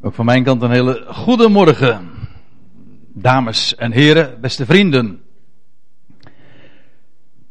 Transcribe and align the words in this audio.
Ook 0.00 0.14
van 0.14 0.24
mijn 0.24 0.44
kant 0.44 0.62
een 0.62 0.70
hele 0.70 1.04
goede 1.08 1.48
morgen, 1.48 2.10
dames 3.14 3.74
en 3.74 3.92
heren, 3.92 4.40
beste 4.40 4.66
vrienden. 4.66 5.20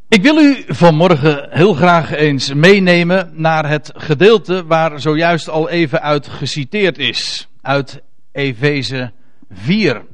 Ik 0.09 0.21
wil 0.21 0.37
u 0.37 0.63
vanmorgen 0.67 1.47
heel 1.49 1.73
graag 1.73 2.11
eens 2.11 2.53
meenemen 2.53 3.31
naar 3.33 3.69
het 3.69 3.91
gedeelte 3.95 4.65
waar 4.65 4.99
zojuist 4.99 5.49
al 5.49 5.69
even 5.69 6.01
uit 6.01 6.27
geciteerd 6.27 6.97
is, 6.97 7.47
uit 7.61 8.01
Efeze 8.31 9.11
4. 9.49 10.05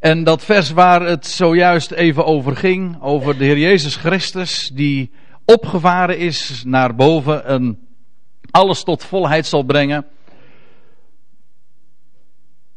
En 0.00 0.24
dat 0.24 0.44
vers 0.44 0.70
waar 0.70 1.02
het 1.02 1.26
zojuist 1.26 1.90
even 1.90 2.24
over 2.24 2.56
ging, 2.56 3.02
over 3.02 3.38
de 3.38 3.44
Heer 3.44 3.58
Jezus 3.58 3.96
Christus, 3.96 4.70
die 4.74 5.12
opgevaren 5.44 6.18
is 6.18 6.62
naar 6.66 6.94
boven 6.94 7.44
en 7.44 7.78
alles 8.50 8.82
tot 8.82 9.04
volheid 9.04 9.46
zal 9.46 9.62
brengen. 9.62 10.06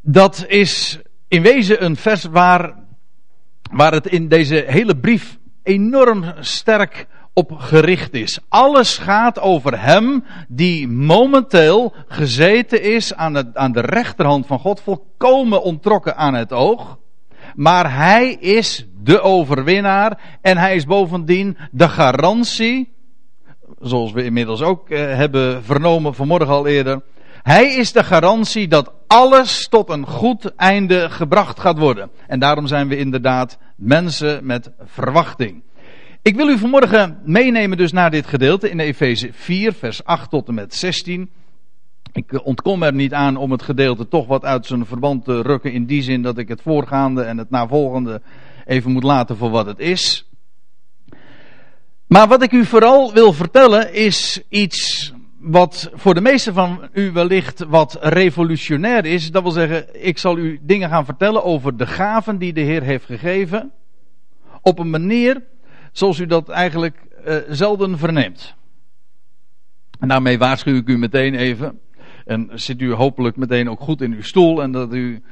Dat 0.05 0.45
is 0.48 0.99
in 1.27 1.41
wezen 1.41 1.84
een 1.84 1.95
vers 1.95 2.23
waar, 2.23 2.73
waar 3.71 3.91
het 3.91 4.07
in 4.07 4.27
deze 4.27 4.63
hele 4.67 4.98
brief 4.98 5.38
enorm 5.63 6.34
sterk 6.39 7.07
op 7.34 7.52
gericht 7.52 8.13
is. 8.13 8.39
Alles 8.49 8.98
gaat 8.98 9.39
over 9.39 9.81
hem 9.81 10.23
die 10.48 10.88
momenteel 10.88 11.93
gezeten 12.07 12.84
is 12.84 13.13
aan, 13.13 13.34
het, 13.34 13.55
aan 13.55 13.71
de 13.71 13.81
rechterhand 13.81 14.45
van 14.45 14.59
God, 14.59 14.81
volkomen 14.81 15.62
ontrokken 15.62 16.15
aan 16.15 16.34
het 16.34 16.54
oog. 16.54 16.98
Maar 17.55 17.95
hij 17.95 18.34
is 18.34 18.88
de 19.04 19.21
overwinnaar 19.21 20.38
en 20.41 20.57
hij 20.57 20.76
is 20.76 20.85
bovendien 20.85 21.57
de 21.71 21.90
garantie, 21.90 22.93
zoals 23.79 24.12
we 24.12 24.23
inmiddels 24.23 24.62
ook 24.62 24.90
eh, 24.90 24.99
hebben 24.99 25.63
vernomen 25.63 26.15
vanmorgen 26.15 26.54
al 26.54 26.67
eerder. 26.67 27.01
Hij 27.41 27.73
is 27.73 27.91
de 27.91 28.04
garantie 28.04 28.67
dat 28.67 28.91
alles 29.13 29.67
tot 29.67 29.90
een 29.90 30.08
goed 30.08 30.55
einde 30.55 31.10
gebracht 31.10 31.60
gaat 31.60 31.77
worden. 31.77 32.10
En 32.27 32.40
daarom 32.40 32.68
zijn 32.68 32.87
we 32.87 32.98
inderdaad 32.98 33.57
mensen 33.76 34.46
met 34.46 34.71
verwachting. 34.79 35.63
Ik 36.21 36.35
wil 36.35 36.49
u 36.49 36.57
vanmorgen 36.57 37.20
meenemen 37.26 37.77
dus 37.77 37.91
naar 37.91 38.12
dit 38.12 38.27
gedeelte 38.27 38.70
in 38.70 38.79
Efeze 38.79 39.29
4, 39.34 39.74
vers 39.74 40.04
8 40.04 40.29
tot 40.29 40.48
en 40.48 40.54
met 40.54 40.76
16. 40.76 41.29
Ik 42.13 42.46
ontkom 42.46 42.84
er 42.84 42.93
niet 42.93 43.13
aan 43.13 43.37
om 43.37 43.52
het 43.52 43.62
gedeelte 43.62 44.07
toch 44.07 44.27
wat 44.27 44.46
uit 44.46 44.65
zijn 44.65 44.85
verband 44.85 45.26
te 45.26 45.41
rukken 45.41 45.71
in 45.71 45.85
die 45.85 46.02
zin 46.02 46.21
dat 46.21 46.37
ik 46.37 46.48
het 46.48 46.62
voorgaande 46.62 47.21
en 47.21 47.37
het 47.37 47.49
navolgende 47.49 48.21
even 48.65 48.91
moet 48.91 49.04
laten 49.04 49.37
voor 49.37 49.49
wat 49.49 49.65
het 49.65 49.80
is. 49.80 50.30
Maar 52.07 52.27
wat 52.27 52.43
ik 52.43 52.52
u 52.52 52.65
vooral 52.65 53.13
wil 53.13 53.34
vertellen 53.34 53.93
is 53.93 54.41
iets 54.49 55.12
wat 55.44 55.90
voor 55.94 56.13
de 56.13 56.22
meesten 56.22 56.54
van 56.54 56.90
u 56.94 57.12
wellicht 57.12 57.63
wat 57.63 57.98
revolutionair 58.02 59.05
is. 59.05 59.32
Dat 59.32 59.44
wil 59.44 59.52
zeggen, 59.52 60.05
ik 60.05 60.18
zal 60.18 60.38
u 60.38 60.60
dingen 60.62 60.90
gaan 60.90 61.05
vertellen 61.05 61.44
over 61.44 61.77
de 61.77 61.88
gaven 61.88 62.38
die 62.38 62.54
de 62.54 62.62
Heer 62.62 62.82
heeft 62.82 63.05
gegeven. 63.05 63.71
Op 64.62 64.80
een 64.80 64.90
manier 64.90 65.44
zoals 65.91 66.19
u 66.19 66.25
dat 66.25 66.50
eigenlijk 66.50 66.97
uh, 67.28 67.36
zelden 67.50 67.97
verneemt. 67.97 68.56
En 70.00 70.08
daarmee 70.08 70.38
waarschuw 70.38 70.75
ik 70.75 70.88
u 70.88 70.97
meteen 70.97 71.36
even. 71.36 71.80
En 72.25 72.50
zit 72.53 72.81
u 72.81 72.94
hopelijk 72.94 73.36
meteen 73.36 73.69
ook 73.69 73.80
goed 73.80 74.02
in 74.02 74.14
uw 74.14 74.24
stoel 74.24 74.62
en 74.62 74.72
dat 74.72 74.94
u 74.94 75.24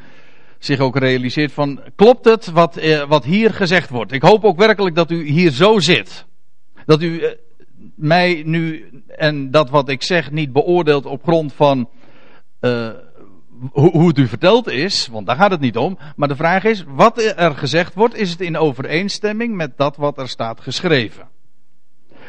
zich 0.60 0.80
ook 0.80 0.98
realiseert 0.98 1.52
van, 1.52 1.80
klopt 1.96 2.26
het 2.26 2.52
wat, 2.52 2.78
eh, 2.78 3.08
wat 3.08 3.24
hier 3.24 3.54
gezegd 3.54 3.90
wordt? 3.90 4.12
Ik 4.12 4.22
hoop 4.22 4.44
ook 4.44 4.58
werkelijk 4.58 4.96
dat 4.96 5.12
u 5.12 5.24
hier 5.24 5.52
zo 5.52 5.80
zit. 5.80 6.26
Dat 6.86 7.02
u 7.02 7.20
eh, 7.20 7.32
mij 7.96 8.42
nu 8.46 8.90
en 9.08 9.52
dat 9.52 9.70
wat 9.70 9.90
ik 9.90 10.04
zeg 10.04 10.32
niet 10.32 10.54
beoordeelt 10.54 11.06
op 11.06 11.24
grond 11.24 11.54
van 11.54 11.90
hoe, 13.72 13.92
hoe 13.92 14.08
het 14.08 14.18
u 14.18 14.28
verteld 14.28 14.70
is, 14.70 15.08
want 15.08 15.28
daar 15.28 15.36
gaat 15.36 15.52
het 15.52 15.60
niet 15.60 15.78
om. 15.78 15.98
Maar 16.16 16.28
de 16.28 16.36
vraag 16.36 16.64
is, 16.64 16.84
wat 16.88 17.22
er 17.36 17.56
gezegd 17.56 17.94
wordt, 17.94 18.16
is 18.16 18.32
het 18.32 18.42
in 18.42 18.58
overeenstemming 18.58 19.56
met 19.56 19.78
dat 19.78 19.96
wat 19.96 20.18
er 20.18 20.28
staat 20.28 20.62
geschreven? 20.62 21.30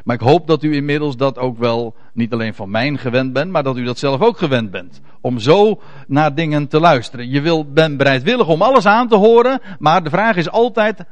Maar 0.05 0.17
ik 0.17 0.23
hoop 0.23 0.47
dat 0.47 0.63
u 0.63 0.75
inmiddels 0.75 1.17
dat 1.17 1.39
ook 1.39 1.59
wel 1.59 1.95
niet 2.13 2.33
alleen 2.33 2.55
van 2.55 2.71
mij 2.71 2.97
gewend 2.97 3.33
bent, 3.33 3.51
maar 3.51 3.63
dat 3.63 3.77
u 3.77 3.85
dat 3.85 3.99
zelf 3.99 4.21
ook 4.21 4.39
gewend 4.39 4.71
bent. 4.71 5.01
Om 5.21 5.39
zo 5.39 5.81
naar 6.07 6.35
dingen 6.35 6.69
te 6.69 6.81
luisteren. 6.81 7.31
Je 7.31 7.41
wil, 7.41 7.73
bent 7.73 7.97
bereidwillig 7.97 8.49
om 8.49 8.63
alles 8.63 8.87
aan 8.87 9.09
te 9.09 9.17
horen, 9.17 9.61
maar 9.79 10.03
de 10.03 10.11
vraag 10.11 10.37
is 10.37 10.51
altijd, 10.51 11.05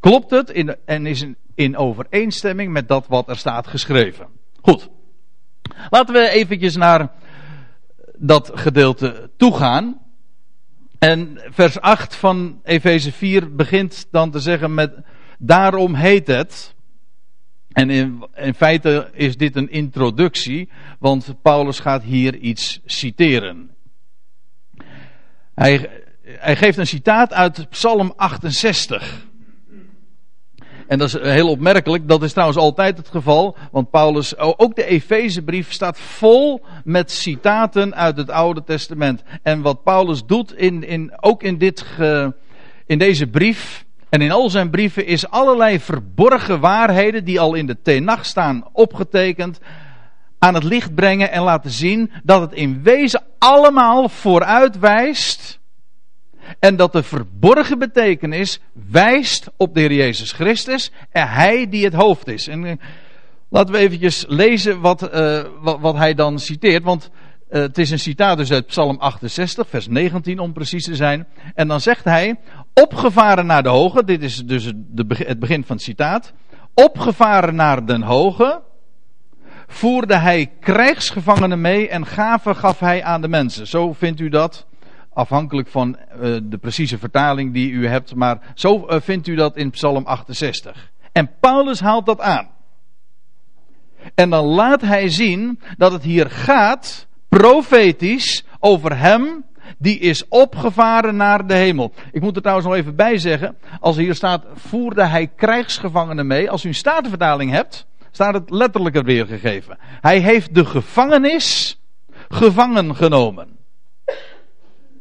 klopt 0.00 0.30
het 0.30 0.50
in, 0.50 0.76
en 0.84 1.06
is 1.06 1.26
in 1.54 1.76
overeenstemming 1.76 2.72
met 2.72 2.88
dat 2.88 3.06
wat 3.06 3.28
er 3.28 3.36
staat 3.36 3.66
geschreven? 3.66 4.26
Goed. 4.60 4.88
Laten 5.90 6.14
we 6.14 6.28
eventjes 6.28 6.76
naar 6.76 7.12
dat 8.18 8.50
gedeelte 8.54 9.30
toegaan. 9.36 10.00
En 10.98 11.40
vers 11.50 11.80
8 11.80 12.14
van 12.14 12.60
Efeze 12.64 13.12
4 13.12 13.54
begint 13.54 14.06
dan 14.10 14.30
te 14.30 14.40
zeggen 14.40 14.74
met 14.74 14.92
daarom 15.38 15.94
heet 15.94 16.26
het. 16.26 16.74
En 17.72 17.90
in, 17.90 18.26
in, 18.34 18.54
feite 18.54 19.10
is 19.12 19.36
dit 19.36 19.56
een 19.56 19.70
introductie, 19.70 20.68
want 20.98 21.34
Paulus 21.42 21.80
gaat 21.80 22.02
hier 22.02 22.36
iets 22.36 22.80
citeren. 22.84 23.70
Hij, 25.54 25.90
hij 26.22 26.56
geeft 26.56 26.78
een 26.78 26.86
citaat 26.86 27.32
uit 27.32 27.68
Psalm 27.68 28.12
68. 28.16 29.27
En 30.88 30.98
dat 30.98 31.08
is 31.08 31.20
heel 31.20 31.48
opmerkelijk. 31.48 32.08
Dat 32.08 32.22
is 32.22 32.32
trouwens 32.32 32.58
altijd 32.58 32.96
het 32.96 33.08
geval. 33.08 33.56
Want 33.70 33.90
Paulus, 33.90 34.38
ook 34.38 34.76
de 34.76 34.84
Efezebrief 34.84 35.72
staat 35.72 35.98
vol 35.98 36.64
met 36.84 37.10
citaten 37.10 37.94
uit 37.94 38.16
het 38.16 38.30
Oude 38.30 38.64
Testament. 38.64 39.22
En 39.42 39.62
wat 39.62 39.82
Paulus 39.82 40.24
doet, 40.26 40.54
in, 40.54 40.84
in, 40.84 41.12
ook 41.20 41.42
in, 41.42 41.58
dit 41.58 41.84
in 42.86 42.98
deze 42.98 43.26
brief. 43.26 43.86
En 44.08 44.20
in 44.20 44.30
al 44.30 44.50
zijn 44.50 44.70
brieven 44.70 45.06
is 45.06 45.30
allerlei 45.30 45.80
verborgen 45.80 46.60
waarheden 46.60 47.24
die 47.24 47.40
al 47.40 47.54
in 47.54 47.66
de 47.66 47.76
Tenach 47.82 48.24
staan 48.24 48.64
opgetekend. 48.72 49.60
Aan 50.38 50.54
het 50.54 50.64
licht 50.64 50.94
brengen 50.94 51.30
en 51.30 51.42
laten 51.42 51.70
zien 51.70 52.10
dat 52.22 52.40
het 52.40 52.52
in 52.52 52.82
wezen 52.82 53.22
allemaal 53.38 54.08
vooruitwijst 54.08 55.57
en 56.58 56.76
dat 56.76 56.92
de 56.92 57.02
verborgen 57.02 57.78
betekenis 57.78 58.60
wijst 58.90 59.50
op 59.56 59.74
de 59.74 59.80
Heer 59.80 59.92
Jezus 59.92 60.32
Christus 60.32 60.90
en 61.10 61.28
Hij 61.28 61.68
die 61.68 61.84
het 61.84 61.94
hoofd 61.94 62.28
is. 62.28 62.48
En 62.48 62.64
uh, 62.64 62.72
laten 63.48 63.74
we 63.74 63.80
eventjes 63.80 64.24
lezen 64.28 64.80
wat, 64.80 65.14
uh, 65.14 65.44
wat, 65.60 65.96
hij 65.96 66.14
dan 66.14 66.38
citeert. 66.38 66.84
Want 66.84 67.10
uh, 67.50 67.60
het 67.60 67.78
is 67.78 67.90
een 67.90 67.98
citaat 67.98 68.36
dus 68.36 68.52
uit 68.52 68.66
Psalm 68.66 68.96
68, 68.98 69.68
vers 69.68 69.88
19 69.88 70.38
om 70.38 70.52
precies 70.52 70.84
te 70.84 70.96
zijn. 70.96 71.26
En 71.54 71.68
dan 71.68 71.80
zegt 71.80 72.04
hij, 72.04 72.38
opgevaren 72.74 73.46
naar 73.46 73.62
de 73.62 73.68
hoge, 73.68 74.04
dit 74.04 74.22
is 74.22 74.36
dus 74.36 74.64
het 75.16 75.38
begin 75.38 75.64
van 75.64 75.76
het 75.76 75.84
citaat. 75.84 76.32
Opgevaren 76.74 77.54
naar 77.54 77.86
den 77.86 78.02
hoge, 78.02 78.62
voerde 79.66 80.16
hij 80.16 80.50
krijgsgevangenen 80.60 81.60
mee 81.60 81.88
en 81.88 82.06
gaven 82.06 82.56
gaf 82.56 82.78
hij 82.78 83.04
aan 83.04 83.20
de 83.20 83.28
mensen. 83.28 83.66
Zo 83.66 83.92
vindt 83.92 84.20
u 84.20 84.28
dat 84.28 84.66
afhankelijk 85.18 85.68
van 85.68 85.96
uh, 85.98 86.36
de 86.42 86.58
precieze 86.60 86.98
vertaling 86.98 87.52
die 87.52 87.70
u 87.70 87.86
hebt, 87.86 88.14
maar 88.14 88.52
zo 88.54 88.86
uh, 88.88 89.00
vindt 89.00 89.26
u 89.26 89.34
dat 89.34 89.56
in 89.56 89.70
Psalm 89.70 90.06
68. 90.06 90.90
En 91.12 91.30
Paulus 91.40 91.80
haalt 91.80 92.06
dat 92.06 92.20
aan. 92.20 92.48
En 94.14 94.30
dan 94.30 94.44
laat 94.44 94.80
hij 94.80 95.08
zien 95.08 95.60
dat 95.76 95.92
het 95.92 96.02
hier 96.02 96.30
gaat, 96.30 97.06
profetisch, 97.28 98.44
over 98.58 98.98
hem 98.98 99.44
die 99.78 99.98
is 99.98 100.28
opgevaren 100.28 101.16
naar 101.16 101.46
de 101.46 101.54
hemel. 101.54 101.92
Ik 102.12 102.20
moet 102.20 102.36
er 102.36 102.42
trouwens 102.42 102.68
nog 102.68 102.76
even 102.76 102.96
bij 102.96 103.18
zeggen, 103.18 103.56
als 103.80 103.96
hier 103.96 104.14
staat, 104.14 104.44
voerde 104.54 105.06
hij 105.06 105.26
krijgsgevangenen 105.26 106.26
mee. 106.26 106.50
Als 106.50 106.64
u 106.64 106.68
een 106.68 106.74
statenvertaling 106.74 107.50
hebt, 107.50 107.86
staat 108.10 108.34
het 108.34 108.50
letterlijker 108.50 109.04
weergegeven. 109.04 109.78
Hij 109.80 110.18
heeft 110.18 110.54
de 110.54 110.64
gevangenis 110.64 111.78
gevangen 112.28 112.96
genomen. 112.96 113.57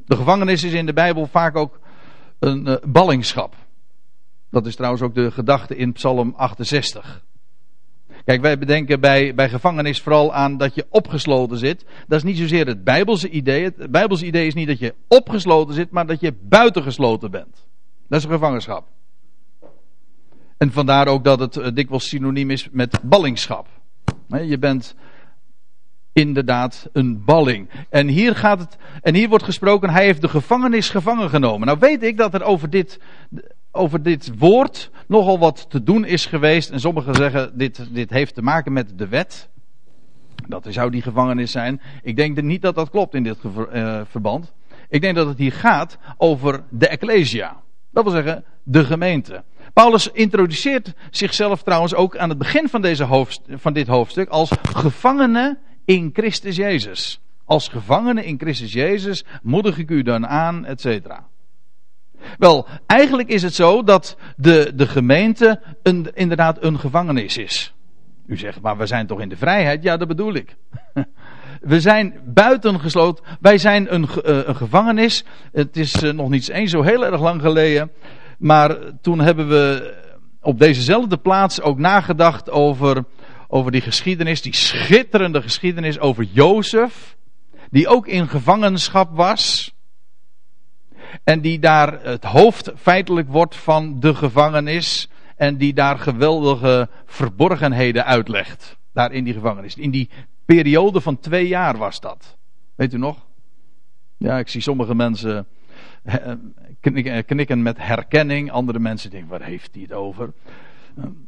De 0.08 0.16
gevangenis 0.16 0.64
is 0.64 0.74
in 0.74 0.86
de 0.86 0.94
Bijbel 0.94 1.28
vaak 1.28 1.56
ook 1.56 1.80
een 2.40 2.68
uh, 2.68 2.76
ballingschap. 2.86 3.56
Dat 4.50 4.66
is 4.66 4.76
trouwens 4.76 5.04
ook 5.04 5.16
de 5.16 5.32
gedachte 5.32 5.76
in 5.76 5.92
Psalm 5.92 6.34
68. 6.36 7.24
Kijk, 8.26 8.42
wij 8.42 8.58
bedenken 8.58 9.00
bij, 9.00 9.36
bij 9.36 9.50
gevangenis 9.50 10.02
vooral 10.02 10.34
aan 10.34 10.58
dat 10.58 10.76
je 10.76 10.86
opgesloten 10.90 11.58
zit. 11.58 11.86
Dat 12.08 12.18
is 12.18 12.24
niet 12.24 12.38
zozeer 12.38 12.68
het 12.68 12.84
Bijbelse 12.84 13.30
idee. 13.30 13.64
Het 13.64 13.92
Bijbelse 13.92 14.26
idee 14.26 14.48
is 14.48 14.54
niet 14.54 14.68
dat 14.68 14.80
je 14.80 14.96
opgesloten 15.08 15.74
zit, 15.74 15.92
maar 15.92 16.06
dat 16.06 16.20
je 16.20 16.34
buitengesloten 16.42 17.32
bent. 17.32 17.68
Dat 18.08 18.20
is 18.20 18.26
een 18.26 18.32
gevangenschap. 18.32 18.88
En 20.58 20.72
vandaar 20.72 21.08
ook 21.08 21.24
dat 21.24 21.40
het 21.40 21.56
uh, 21.56 21.68
dikwijls 21.74 22.08
synoniem 22.08 22.50
is 22.50 22.70
met 22.72 23.00
ballingschap. 23.04 23.68
Je 24.28 24.58
bent 24.58 24.96
inderdaad 26.18 26.90
een 26.94 27.24
balling. 27.24 27.70
En 27.90 28.08
hier, 28.08 28.36
gaat 28.36 28.60
het, 28.60 28.78
en 29.02 29.16
hier 29.16 29.30
wordt 29.30 29.44
gesproken, 29.44 29.90
hij 29.90 30.04
heeft 30.04 30.22
de 30.22 30.30
gevangenis 30.30 30.90
gevangen 30.90 31.30
genomen. 31.30 31.68
Nou 31.68 31.80
weet 31.80 32.04
ik 32.04 32.18
dat 32.18 32.34
er 32.34 32.44
over 32.44 32.70
dit, 32.70 33.00
over 33.72 34.04
dit 34.04 34.32
woord 34.38 34.92
nogal 35.08 35.40
wat 35.40 35.66
te 35.70 35.84
doen 35.84 36.06
is 36.06 36.26
geweest. 36.26 36.70
En 36.70 36.80
sommigen 36.80 37.16
zeggen, 37.16 37.58
dit, 37.58 37.88
dit 37.92 38.10
heeft 38.10 38.36
te 38.36 38.42
maken 38.42 38.74
met 38.74 38.98
de 38.98 39.08
wet. 39.08 39.50
Dat 40.48 40.66
zou 40.70 40.92
die 40.92 41.02
gevangenis 41.02 41.52
zijn. 41.52 41.82
Ik 42.02 42.16
denk 42.16 42.42
niet 42.42 42.62
dat 42.62 42.76
dat 42.76 42.90
klopt 42.90 43.14
in 43.14 43.24
dit 43.24 43.38
uh, 43.44 44.02
verband. 44.10 44.54
Ik 44.90 45.02
denk 45.02 45.16
dat 45.16 45.28
het 45.28 45.38
hier 45.38 45.52
gaat 45.52 45.98
over 46.18 46.64
de 46.70 46.88
Ecclesia. 46.88 47.58
Dat 47.92 48.04
wil 48.04 48.14
zeggen, 48.14 48.44
de 48.64 48.84
gemeente. 48.84 49.44
Paulus 49.74 50.12
introduceert 50.12 50.94
zichzelf 51.12 51.64
trouwens 51.64 51.96
ook 51.96 52.18
aan 52.18 52.30
het 52.30 52.38
begin 52.38 52.70
van, 52.70 52.82
deze 52.82 53.04
hoofd, 53.04 53.42
van 53.50 53.74
dit 53.74 53.88
hoofdstuk 53.88 54.30
als 54.30 54.52
gevangene 54.74 55.58
in 55.88 56.10
Christus 56.14 56.56
Jezus. 56.56 57.20
Als 57.46 57.68
gevangene 57.68 58.26
in 58.26 58.40
Christus 58.40 58.74
Jezus 58.74 59.24
moedig 59.42 59.78
ik 59.78 59.90
u 59.90 60.02
dan 60.02 60.28
aan, 60.28 60.66
et 60.66 60.82
cetera. 60.82 61.28
Wel, 62.38 62.68
eigenlijk 62.86 63.30
is 63.30 63.44
het 63.44 63.54
zo 63.54 63.84
dat 63.84 64.18
de, 64.36 64.72
de 64.76 64.88
gemeente 64.88 65.62
een, 65.84 66.12
inderdaad 66.14 66.64
een 66.64 66.80
gevangenis 66.80 67.38
is. 67.38 67.74
U 68.26 68.38
zegt, 68.38 68.62
maar 68.62 68.78
we 68.78 68.86
zijn 68.86 69.08
toch 69.08 69.22
in 69.22 69.30
de 69.30 69.38
vrijheid? 69.38 69.84
Ja, 69.84 69.98
dat 69.98 70.08
bedoel 70.08 70.34
ik. 70.34 70.56
We 71.62 71.82
zijn 71.82 72.14
buitengesloten. 72.26 73.24
Wij 73.42 73.58
zijn 73.58 73.94
een, 73.94 74.08
eh, 74.08 74.48
een 74.48 74.56
gevangenis. 74.56 75.24
Het 75.52 75.78
is 75.78 75.94
eh, 75.94 76.14
nog 76.14 76.30
niet 76.30 76.50
eens 76.50 76.72
zo 76.72 76.82
heel 76.82 77.06
erg 77.06 77.22
lang 77.22 77.42
geleden. 77.42 77.92
Maar 78.38 78.78
toen 79.02 79.20
hebben 79.20 79.48
we 79.48 79.94
op 80.42 80.60
dezezelfde 80.60 81.18
plaats 81.18 81.62
ook 81.62 81.78
nagedacht 81.78 82.50
over, 82.50 83.04
over 83.48 83.72
die 83.72 83.82
geschiedenis. 83.82 84.42
Die 84.42 84.56
schitterende 84.56 85.42
geschiedenis 85.42 86.00
over 86.00 86.24
Jozef. 86.24 87.18
Die 87.70 87.88
ook 87.88 88.08
in 88.08 88.28
gevangenschap 88.28 89.16
was. 89.16 89.74
En 91.24 91.42
die 91.42 91.60
daar 91.60 92.04
het 92.04 92.24
hoofd 92.24 92.72
feitelijk 92.76 93.28
wordt 93.28 93.56
van 93.56 94.00
de 94.00 94.16
gevangenis. 94.16 95.10
En 95.36 95.58
die 95.58 95.74
daar 95.74 96.00
geweldige 96.00 96.90
verborgenheden 97.06 98.06
uitlegt. 98.06 98.78
Daar 98.94 99.12
in 99.12 99.24
die 99.24 99.34
gevangenis. 99.34 99.76
In 99.76 99.92
die 99.92 100.10
periode 100.46 101.02
van 101.02 101.20
twee 101.20 101.48
jaar 101.48 101.78
was 101.78 102.00
dat. 102.00 102.38
Weet 102.76 102.94
u 102.94 102.98
nog? 102.98 103.26
Ja, 104.18 104.38
ik 104.38 104.48
zie 104.48 104.62
sommige 104.62 104.96
mensen 104.96 105.48
eh, 106.04 106.32
knikken 107.26 107.62
met 107.62 107.78
herkenning. 107.78 108.52
Andere 108.52 108.80
mensen 108.80 109.10
denken, 109.10 109.30
waar 109.30 109.44
heeft 109.44 109.70
hij 109.74 109.82
het 109.82 109.94
over? 109.94 110.34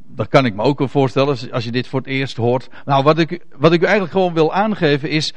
Dat 0.07 0.27
kan 0.27 0.45
ik 0.45 0.56
me 0.56 0.63
ook 0.63 0.80
wel 0.80 0.88
voorstellen 0.88 1.38
als 1.51 1.63
je 1.63 1.71
dit 1.71 1.88
voor 1.88 2.00
het 2.00 2.10
eerst 2.10 2.38
hoort. 2.38 2.69
Nou, 2.86 3.04
wat 3.04 3.19
ik, 3.19 3.45
wat 3.57 3.74
ik 3.74 3.81
u 3.81 3.83
eigenlijk 3.83 4.13
gewoon 4.13 4.33
wil 4.33 4.54
aangeven 4.54 5.10
is 5.10 5.33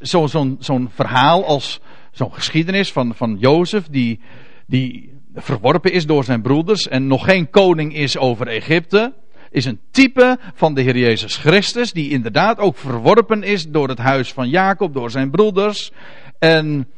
zo'n 0.00 0.28
zo, 0.28 0.56
zo'n 0.58 0.90
verhaal 0.94 1.44
als 1.44 1.80
zo'n 2.10 2.34
geschiedenis 2.34 2.92
van, 2.92 3.14
van 3.14 3.36
Jozef, 3.38 3.86
die, 3.90 4.20
die 4.66 5.12
verworpen 5.34 5.92
is 5.92 6.06
door 6.06 6.24
zijn 6.24 6.42
broeders 6.42 6.88
en 6.88 7.06
nog 7.06 7.24
geen 7.24 7.50
koning 7.50 7.94
is 7.94 8.18
over 8.18 8.46
Egypte 8.46 9.12
is 9.54 9.64
een 9.64 9.80
type 9.90 10.38
van 10.54 10.74
de 10.74 10.80
Heer 10.80 10.96
Jezus 10.96 11.36
Christus, 11.36 11.92
die 11.92 12.10
inderdaad 12.10 12.58
ook 12.58 12.76
verworpen 12.76 13.42
is 13.42 13.68
door 13.68 13.88
het 13.88 13.98
huis 13.98 14.32
van 14.32 14.48
Jacob, 14.48 14.94
door 14.94 15.10
zijn 15.10 15.30
broeders. 15.30 15.92
En 16.38 16.88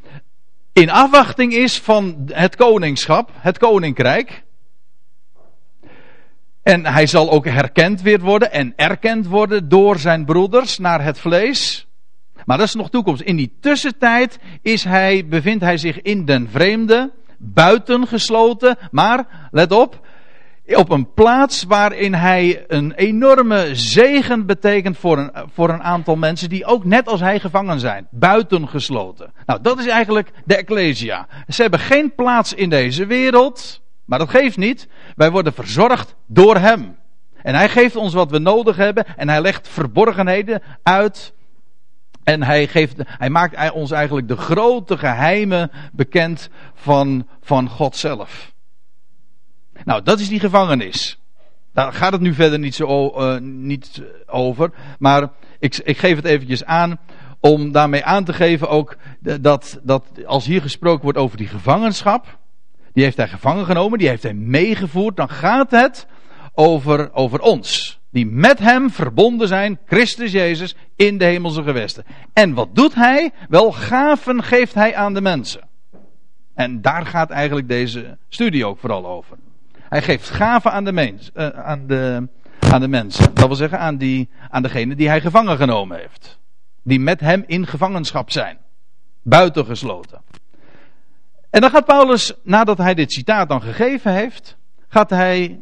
in 0.72 0.90
afwachting 0.90 1.52
is 1.52 1.78
van 1.78 2.28
het 2.32 2.56
koningschap, 2.56 3.30
het 3.34 3.58
koninkrijk. 3.58 4.44
En 6.66 6.86
hij 6.86 7.06
zal 7.06 7.30
ook 7.30 7.44
herkend 7.44 8.02
weer 8.02 8.20
worden 8.20 8.52
en 8.52 8.72
erkend 8.76 9.26
worden 9.26 9.68
door 9.68 9.98
zijn 9.98 10.24
broeders 10.24 10.78
naar 10.78 11.04
het 11.04 11.18
vlees. 11.18 11.86
Maar 12.44 12.58
dat 12.58 12.66
is 12.66 12.74
nog 12.74 12.90
toekomst. 12.90 13.22
In 13.22 13.36
die 13.36 13.56
tussentijd 13.60 14.38
is 14.62 14.84
hij, 14.84 15.26
bevindt 15.28 15.64
hij 15.64 15.76
zich 15.76 16.02
in 16.02 16.24
den 16.24 16.48
vreemde, 16.50 17.12
buitengesloten. 17.38 18.76
Maar, 18.90 19.48
let 19.50 19.72
op, 19.72 20.06
op 20.66 20.90
een 20.90 21.12
plaats 21.14 21.64
waarin 21.64 22.14
hij 22.14 22.64
een 22.68 22.92
enorme 22.92 23.74
zegen 23.74 24.46
betekent 24.46 24.98
voor 24.98 25.18
een, 25.18 25.30
voor 25.54 25.68
een 25.68 25.82
aantal 25.82 26.16
mensen 26.16 26.48
die 26.48 26.64
ook 26.64 26.84
net 26.84 27.08
als 27.08 27.20
hij 27.20 27.40
gevangen 27.40 27.80
zijn, 27.80 28.06
buitengesloten. 28.10 29.32
Nou, 29.46 29.60
dat 29.62 29.78
is 29.78 29.86
eigenlijk 29.86 30.30
de 30.44 30.56
Ecclesia. 30.56 31.26
Ze 31.48 31.62
hebben 31.62 31.80
geen 31.80 32.14
plaats 32.14 32.54
in 32.54 32.70
deze 32.70 33.06
wereld, 33.06 33.84
maar 34.06 34.18
dat 34.18 34.30
geeft 34.30 34.56
niet. 34.56 34.88
Wij 35.16 35.30
worden 35.30 35.52
verzorgd 35.52 36.14
door 36.26 36.56
hem. 36.56 36.96
En 37.42 37.54
hij 37.54 37.68
geeft 37.68 37.96
ons 37.96 38.14
wat 38.14 38.30
we 38.30 38.38
nodig 38.38 38.76
hebben 38.76 39.04
en 39.16 39.28
hij 39.28 39.40
legt 39.40 39.68
verborgenheden 39.68 40.62
uit. 40.82 41.34
En 42.24 42.42
hij, 42.42 42.66
geeft, 42.66 42.96
hij 43.04 43.30
maakt 43.30 43.70
ons 43.70 43.90
eigenlijk 43.90 44.28
de 44.28 44.36
grote 44.36 44.98
geheimen 44.98 45.70
bekend 45.92 46.48
van, 46.74 47.26
van 47.40 47.68
God 47.68 47.96
zelf. 47.96 48.54
Nou, 49.84 50.02
dat 50.02 50.20
is 50.20 50.28
die 50.28 50.40
gevangenis. 50.40 51.18
Daar 51.72 51.92
gaat 51.92 52.12
het 52.12 52.20
nu 52.20 52.34
verder 52.34 52.58
niet, 52.58 52.74
zo, 52.74 53.20
uh, 53.20 53.40
niet 53.40 54.02
over. 54.26 54.70
Maar 54.98 55.28
ik, 55.58 55.76
ik 55.76 55.98
geef 55.98 56.16
het 56.16 56.24
eventjes 56.24 56.64
aan 56.64 56.98
om 57.40 57.72
daarmee 57.72 58.04
aan 58.04 58.24
te 58.24 58.32
geven 58.32 58.68
ook 58.68 58.96
dat, 59.40 59.80
dat 59.82 60.04
als 60.26 60.46
hier 60.46 60.60
gesproken 60.60 61.02
wordt 61.02 61.18
over 61.18 61.36
die 61.36 61.48
gevangenschap, 61.48 62.38
die 62.96 63.04
heeft 63.04 63.16
hij 63.16 63.28
gevangen 63.28 63.64
genomen, 63.64 63.98
die 63.98 64.08
heeft 64.08 64.22
hij 64.22 64.34
meegevoerd, 64.34 65.16
dan 65.16 65.28
gaat 65.28 65.70
het 65.70 66.06
over, 66.54 67.12
over 67.12 67.40
ons. 67.40 67.98
Die 68.10 68.26
met 68.26 68.58
hem 68.58 68.90
verbonden 68.90 69.48
zijn, 69.48 69.78
Christus 69.86 70.32
Jezus, 70.32 70.76
in 70.94 71.18
de 71.18 71.24
hemelse 71.24 71.62
gewesten. 71.62 72.04
En 72.32 72.54
wat 72.54 72.74
doet 72.74 72.94
hij? 72.94 73.32
Wel, 73.48 73.72
gaven 73.72 74.42
geeft 74.42 74.74
hij 74.74 74.94
aan 74.94 75.14
de 75.14 75.20
mensen. 75.20 75.68
En 76.54 76.80
daar 76.80 77.06
gaat 77.06 77.30
eigenlijk 77.30 77.68
deze 77.68 78.18
studie 78.28 78.66
ook 78.66 78.78
vooral 78.78 79.06
over. 79.06 79.36
Hij 79.72 80.02
geeft 80.02 80.30
gaven 80.30 80.72
aan 80.72 80.84
de, 80.84 80.92
mens, 80.92 81.30
uh, 81.34 81.48
aan, 81.48 81.86
de, 81.86 82.28
aan 82.60 82.80
de 82.80 82.88
mensen. 82.88 83.34
Dat 83.34 83.46
wil 83.46 83.56
zeggen 83.56 83.78
aan, 83.78 83.96
die, 83.96 84.28
aan 84.50 84.62
degene 84.62 84.94
die 84.94 85.08
hij 85.08 85.20
gevangen 85.20 85.56
genomen 85.56 85.98
heeft. 85.98 86.38
Die 86.82 87.00
met 87.00 87.20
hem 87.20 87.44
in 87.46 87.66
gevangenschap 87.66 88.30
zijn. 88.30 88.58
Buitengesloten. 89.22 90.20
En 91.56 91.62
dan 91.62 91.70
gaat 91.70 91.84
Paulus, 91.84 92.32
nadat 92.42 92.78
hij 92.78 92.94
dit 92.94 93.12
citaat 93.12 93.48
dan 93.48 93.62
gegeven 93.62 94.12
heeft, 94.12 94.56
gaat 94.88 95.10
hij 95.10 95.60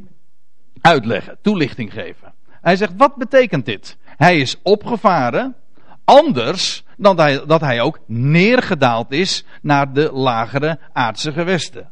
uitleggen, 0.81 1.38
toelichting 1.43 1.93
geven. 1.93 2.35
Hij 2.46 2.76
zegt, 2.76 2.93
wat 2.96 3.17
betekent 3.17 3.67
dit? 3.67 3.96
Hij 4.05 4.38
is 4.38 4.56
opgevaren, 4.62 5.56
anders 6.05 6.85
dan 6.96 7.17
dat 7.46 7.61
hij 7.61 7.81
ook 7.81 7.99
neergedaald 8.06 9.11
is 9.12 9.44
naar 9.62 9.93
de 9.93 10.12
lagere 10.12 10.79
aardse 10.93 11.32
gewesten. 11.32 11.91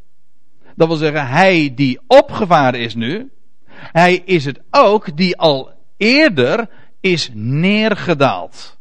Dat 0.77 0.89
wil 0.89 0.97
zeggen, 0.97 1.27
hij 1.27 1.73
die 1.75 2.01
opgevaren 2.07 2.81
is 2.81 2.95
nu, 2.95 3.31
hij 3.75 4.15
is 4.15 4.45
het 4.45 4.61
ook 4.71 5.17
die 5.17 5.37
al 5.37 5.73
eerder 5.97 6.69
is 7.01 7.31
neergedaald. 7.35 8.79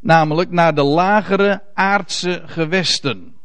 Namelijk 0.00 0.50
naar 0.50 0.74
de 0.74 0.82
lagere 0.82 1.62
aardse 1.74 2.42
gewesten. 2.44 3.35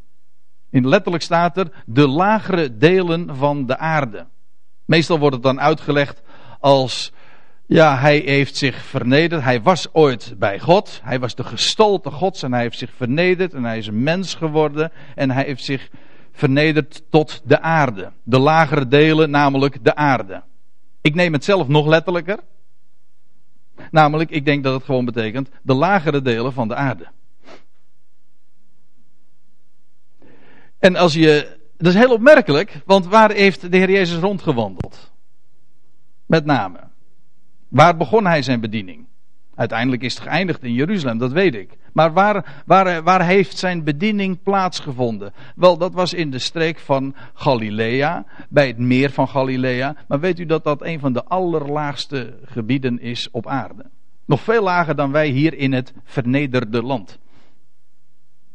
In 0.72 0.88
letterlijk 0.88 1.24
staat 1.24 1.58
er 1.58 1.72
de 1.86 2.08
lagere 2.08 2.78
delen 2.78 3.36
van 3.36 3.66
de 3.66 3.78
aarde. 3.78 4.28
Meestal 4.86 5.20
wordt 5.20 5.36
het 5.36 5.44
dan 5.44 5.60
uitgelegd 5.60 6.22
als, 6.60 7.12
ja, 7.66 7.98
hij 7.98 8.18
heeft 8.18 8.58
zich 8.58 8.76
vernederd. 8.76 9.44
Hij 9.44 9.62
was 9.62 9.94
ooit 9.94 10.36
bij 10.38 10.60
God. 10.60 11.00
Hij 11.04 11.20
was 11.20 11.36
de 11.36 11.44
gestalte 11.44 12.12
Gods 12.12 12.44
en 12.44 12.54
hij 12.54 12.62
heeft 12.62 12.78
zich 12.78 12.92
vernederd 12.96 13.54
en 13.54 13.64
hij 13.64 13.78
is 13.78 13.88
een 13.88 14.04
mens 14.04 14.36
geworden 14.36 14.92
en 15.16 15.32
hij 15.32 15.44
heeft 15.44 15.64
zich 15.64 15.90
vernederd 16.32 17.04
tot 17.10 17.42
de 17.46 17.62
aarde. 17.62 18.12
De 18.24 18.40
lagere 18.40 18.88
delen, 18.88 19.30
namelijk 19.30 19.84
de 19.84 19.96
aarde. 19.96 20.44
Ik 21.02 21.16
neem 21.16 21.34
het 21.34 21.44
zelf 21.44 21.68
nog 21.68 21.88
letterlijker. 21.88 22.40
Namelijk, 23.92 24.30
ik 24.30 24.46
denk 24.46 24.64
dat 24.64 24.74
het 24.74 24.84
gewoon 24.84 25.06
betekent 25.06 25.50
de 25.62 25.74
lagere 25.74 26.22
delen 26.22 26.54
van 26.54 26.68
de 26.68 26.76
aarde. 26.76 27.08
En 30.82 30.96
als 30.96 31.14
je. 31.14 31.60
Dat 31.78 31.94
is 31.94 32.00
heel 32.00 32.14
opmerkelijk, 32.14 32.82
want 32.86 33.08
waar 33.08 33.32
heeft 33.32 33.72
de 33.72 33.78
Heer 33.78 33.92
Jezus 33.92 34.18
rondgewandeld? 34.18 35.12
Met 36.26 36.46
name. 36.46 36.80
Waar 37.68 37.98
begon 37.98 38.26
hij 38.26 38.42
zijn 38.42 38.60
bediening? 38.60 39.06
Uiteindelijk 39.56 40.02
is 40.02 40.14
het 40.14 40.24
geëindigd 40.24 40.64
in 40.64 40.74
Jeruzalem, 40.74 41.18
dat 41.18 41.32
weet 41.32 41.56
ik. 41.56 41.78
Maar 41.94 42.14
waar, 42.14 42.64
waar, 42.66 43.04
waar 43.04 43.26
heeft 43.26 43.58
zijn 43.58 43.84
bediening 43.84 44.44
plaatsgevonden? 44.44 45.34
Wel, 45.56 45.78
dat 45.78 45.94
was 45.94 46.14
in 46.14 46.32
de 46.32 46.40
streek 46.40 46.80
van 46.80 47.16
Galilea, 47.34 48.26
bij 48.50 48.68
het 48.68 48.78
meer 48.78 49.12
van 49.12 49.28
Galilea. 49.28 49.96
Maar 50.08 50.20
weet 50.20 50.40
u 50.40 50.46
dat 50.46 50.64
dat 50.64 50.82
een 50.82 51.00
van 51.00 51.14
de 51.14 51.24
allerlaagste 51.24 52.34
gebieden 52.46 53.00
is 53.00 53.30
op 53.32 53.48
aarde? 53.48 53.86
Nog 54.26 54.42
veel 54.42 54.64
lager 54.64 54.96
dan 54.96 55.12
wij 55.12 55.28
hier 55.28 55.54
in 55.54 55.74
het 55.74 55.94
vernederde 56.04 56.84
land. 56.84 57.20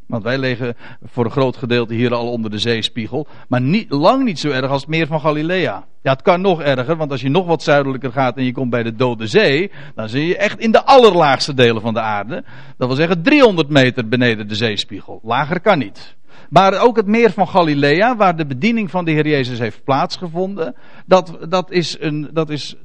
Want 0.06 0.22
wij 0.22 0.38
liggen 0.38 0.76
voor 1.04 1.24
een 1.24 1.30
groot 1.30 1.56
gedeelte 1.56 1.94
hier 1.94 2.14
al 2.14 2.30
onder 2.30 2.50
de 2.50 2.58
zeespiegel. 2.58 3.26
Maar 3.48 3.60
niet, 3.60 3.90
lang 3.90 4.24
niet 4.24 4.38
zo 4.38 4.50
erg 4.50 4.70
als 4.70 4.80
het 4.80 4.90
meer 4.90 5.06
van 5.06 5.20
Galilea. 5.20 5.84
Ja, 6.02 6.12
het 6.12 6.22
kan 6.22 6.40
nog 6.40 6.62
erger, 6.62 6.96
want 6.96 7.10
als 7.10 7.20
je 7.20 7.28
nog 7.28 7.46
wat 7.46 7.62
zuidelijker 7.62 8.12
gaat 8.12 8.36
en 8.36 8.44
je 8.44 8.52
komt 8.52 8.70
bij 8.70 8.82
de 8.82 8.94
Dode 8.94 9.26
Zee. 9.26 9.70
dan 9.94 10.08
zie 10.08 10.26
je 10.26 10.36
echt 10.36 10.58
in 10.58 10.72
de 10.72 10.84
allerlaagste 10.84 11.54
delen 11.54 11.82
van 11.82 11.94
de 11.94 12.00
aarde. 12.00 12.44
Dat 12.76 12.88
wil 12.88 12.96
zeggen 12.96 13.22
300 13.22 13.68
meter 13.68 14.08
beneden 14.08 14.48
de 14.48 14.54
zeespiegel. 14.54 15.20
Lager 15.22 15.60
kan 15.60 15.78
niet. 15.78 16.16
Maar 16.50 16.80
ook 16.80 16.96
het 16.96 17.06
meer 17.06 17.30
van 17.30 17.48
Galilea, 17.48 18.16
waar 18.16 18.36
de 18.36 18.46
bediening 18.46 18.90
van 18.90 19.04
de 19.04 19.10
Heer 19.10 19.28
Jezus 19.28 19.58
heeft 19.58 19.84
plaatsgevonden, 19.84 20.74
dat, 21.06 21.38
dat 21.48 21.70
is, 21.70 21.96
een, 22.00 22.30
dat 22.32 22.50
is 22.50 22.76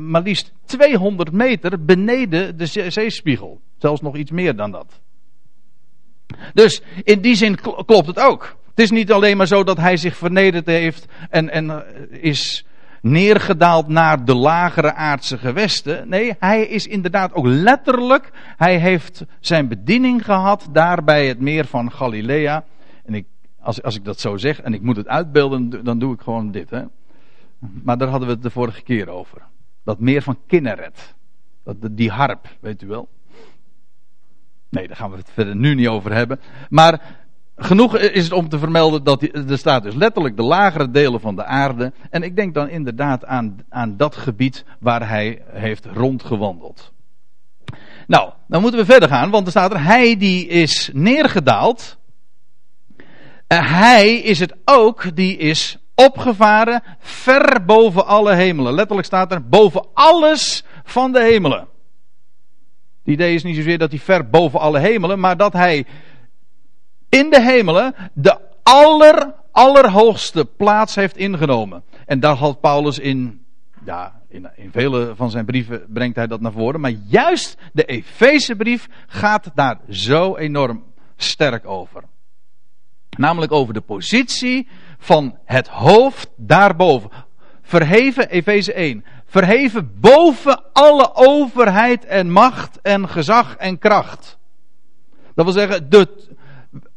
maar 0.00 0.22
liefst 0.22 0.52
200 0.64 1.32
meter 1.32 1.84
beneden 1.84 2.56
de 2.56 2.66
zeespiegel. 2.88 3.60
Zelfs 3.78 4.00
nog 4.00 4.16
iets 4.16 4.30
meer 4.30 4.56
dan 4.56 4.70
dat. 4.70 5.00
Dus 6.54 6.82
in 7.02 7.20
die 7.20 7.34
zin 7.34 7.60
klopt 7.86 8.06
het 8.06 8.18
ook. 8.18 8.56
Het 8.70 8.84
is 8.84 8.90
niet 8.90 9.12
alleen 9.12 9.36
maar 9.36 9.46
zo 9.46 9.64
dat 9.64 9.76
hij 9.76 9.96
zich 9.96 10.16
vernederd 10.16 10.66
heeft 10.66 11.06
en, 11.30 11.50
en 11.50 11.70
eh, 11.70 12.22
is 12.22 12.66
neergedaald 13.00 13.88
naar 13.88 14.24
de 14.24 14.34
lagere 14.34 14.94
aardse 14.94 15.38
gewesten. 15.38 16.08
Nee, 16.08 16.34
hij 16.38 16.62
is 16.66 16.86
inderdaad 16.86 17.32
ook 17.32 17.46
letterlijk, 17.46 18.30
hij 18.56 18.78
heeft 18.78 19.24
zijn 19.40 19.68
bediening 19.68 20.24
gehad 20.24 20.68
daar 20.72 21.04
bij 21.04 21.28
het 21.28 21.40
meer 21.40 21.66
van 21.66 21.92
Galilea. 21.92 22.64
En 23.04 23.14
ik, 23.14 23.26
als, 23.60 23.82
als 23.82 23.96
ik 23.96 24.04
dat 24.04 24.20
zo 24.20 24.36
zeg 24.36 24.60
en 24.60 24.74
ik 24.74 24.82
moet 24.82 24.96
het 24.96 25.08
uitbeelden, 25.08 25.84
dan 25.84 25.98
doe 25.98 26.14
ik 26.14 26.20
gewoon 26.20 26.50
dit. 26.50 26.70
Hè. 26.70 26.82
Maar 27.58 27.98
daar 27.98 28.08
hadden 28.08 28.28
we 28.28 28.34
het 28.34 28.42
de 28.42 28.50
vorige 28.50 28.82
keer 28.82 29.08
over. 29.08 29.42
Dat 29.84 30.00
meer 30.00 30.22
van 30.22 30.38
Kinneret. 30.46 31.14
Dat, 31.64 31.76
die 31.90 32.10
harp, 32.10 32.48
weet 32.60 32.82
u 32.82 32.86
wel. 32.86 33.08
Nee, 34.68 34.86
daar 34.86 34.96
gaan 34.96 35.10
we 35.10 35.16
het 35.16 35.30
verder 35.32 35.56
nu 35.56 35.74
niet 35.74 35.88
over 35.88 36.12
hebben. 36.12 36.40
Maar 36.68 37.00
genoeg 37.56 37.96
is 37.96 38.24
het 38.24 38.32
om 38.32 38.48
te 38.48 38.58
vermelden 38.58 39.04
dat 39.04 39.22
er 39.22 39.58
staat 39.58 39.82
dus 39.82 39.94
letterlijk 39.94 40.36
de 40.36 40.42
lagere 40.42 40.90
delen 40.90 41.20
van 41.20 41.36
de 41.36 41.44
aarde. 41.44 41.92
En 42.10 42.22
ik 42.22 42.36
denk 42.36 42.54
dan 42.54 42.68
inderdaad 42.68 43.24
aan, 43.24 43.56
aan 43.68 43.96
dat 43.96 44.16
gebied 44.16 44.64
waar 44.80 45.08
hij 45.08 45.42
heeft 45.46 45.84
rondgewandeld. 45.84 46.92
Nou, 48.06 48.32
dan 48.48 48.60
moeten 48.60 48.80
we 48.80 48.86
verder 48.86 49.08
gaan, 49.08 49.30
want 49.30 49.44
er 49.44 49.50
staat 49.50 49.72
er, 49.72 49.84
hij 49.84 50.16
die 50.16 50.46
is 50.46 50.90
neergedaald. 50.92 51.98
Hij 53.46 54.14
is 54.14 54.38
het 54.38 54.56
ook 54.64 55.16
die 55.16 55.36
is 55.36 55.78
opgevaren 55.94 56.82
ver 56.98 57.64
boven 57.64 58.06
alle 58.06 58.34
hemelen. 58.34 58.74
Letterlijk 58.74 59.06
staat 59.06 59.32
er 59.32 59.48
boven 59.48 59.86
alles 59.94 60.64
van 60.84 61.12
de 61.12 61.22
hemelen. 61.22 61.68
Het 63.06 63.14
idee 63.14 63.34
is 63.34 63.42
niet 63.42 63.56
zozeer 63.56 63.78
dat 63.78 63.90
hij 63.90 63.98
ver 63.98 64.28
boven 64.28 64.60
alle 64.60 64.78
hemelen, 64.78 65.20
maar 65.20 65.36
dat 65.36 65.52
hij 65.52 65.86
in 67.08 67.30
de 67.30 67.40
hemelen 67.40 67.94
de 68.12 68.40
aller, 68.62 69.34
allerhoogste 69.52 70.44
plaats 70.44 70.94
heeft 70.94 71.16
ingenomen. 71.16 71.82
En 72.06 72.20
daar 72.20 72.34
had 72.34 72.60
Paulus 72.60 72.98
in, 72.98 73.44
ja, 73.84 74.20
in, 74.28 74.48
in 74.56 74.70
vele 74.70 75.12
van 75.16 75.30
zijn 75.30 75.44
brieven 75.44 75.84
brengt 75.88 76.16
hij 76.16 76.26
dat 76.26 76.40
naar 76.40 76.52
voren. 76.52 76.80
Maar 76.80 76.94
juist 77.06 77.58
de 77.72 77.84
Efezebrief 77.84 78.88
gaat 79.06 79.50
daar 79.54 79.80
zo 79.88 80.36
enorm 80.36 80.84
sterk 81.16 81.66
over. 81.66 82.02
Namelijk 83.16 83.52
over 83.52 83.74
de 83.74 83.80
positie 83.80 84.68
van 84.98 85.38
het 85.44 85.68
hoofd 85.68 86.30
daarboven. 86.36 87.10
Verheven, 87.62 88.28
Efeze 88.28 88.72
1. 88.72 89.04
Verheven 89.26 90.00
boven 90.00 90.62
alle 90.72 91.14
overheid 91.14 92.04
en 92.04 92.30
macht 92.30 92.80
en 92.82 93.08
gezag 93.08 93.56
en 93.56 93.78
kracht. 93.78 94.38
Dat 95.34 95.44
wil 95.44 95.54
zeggen, 95.54 95.90
de, 95.90 96.28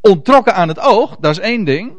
ontrokken 0.01 0.55
aan 0.55 0.67
het 0.67 0.79
oog, 0.79 1.15
dat 1.19 1.31
is 1.31 1.39
één 1.39 1.63
ding. 1.63 1.97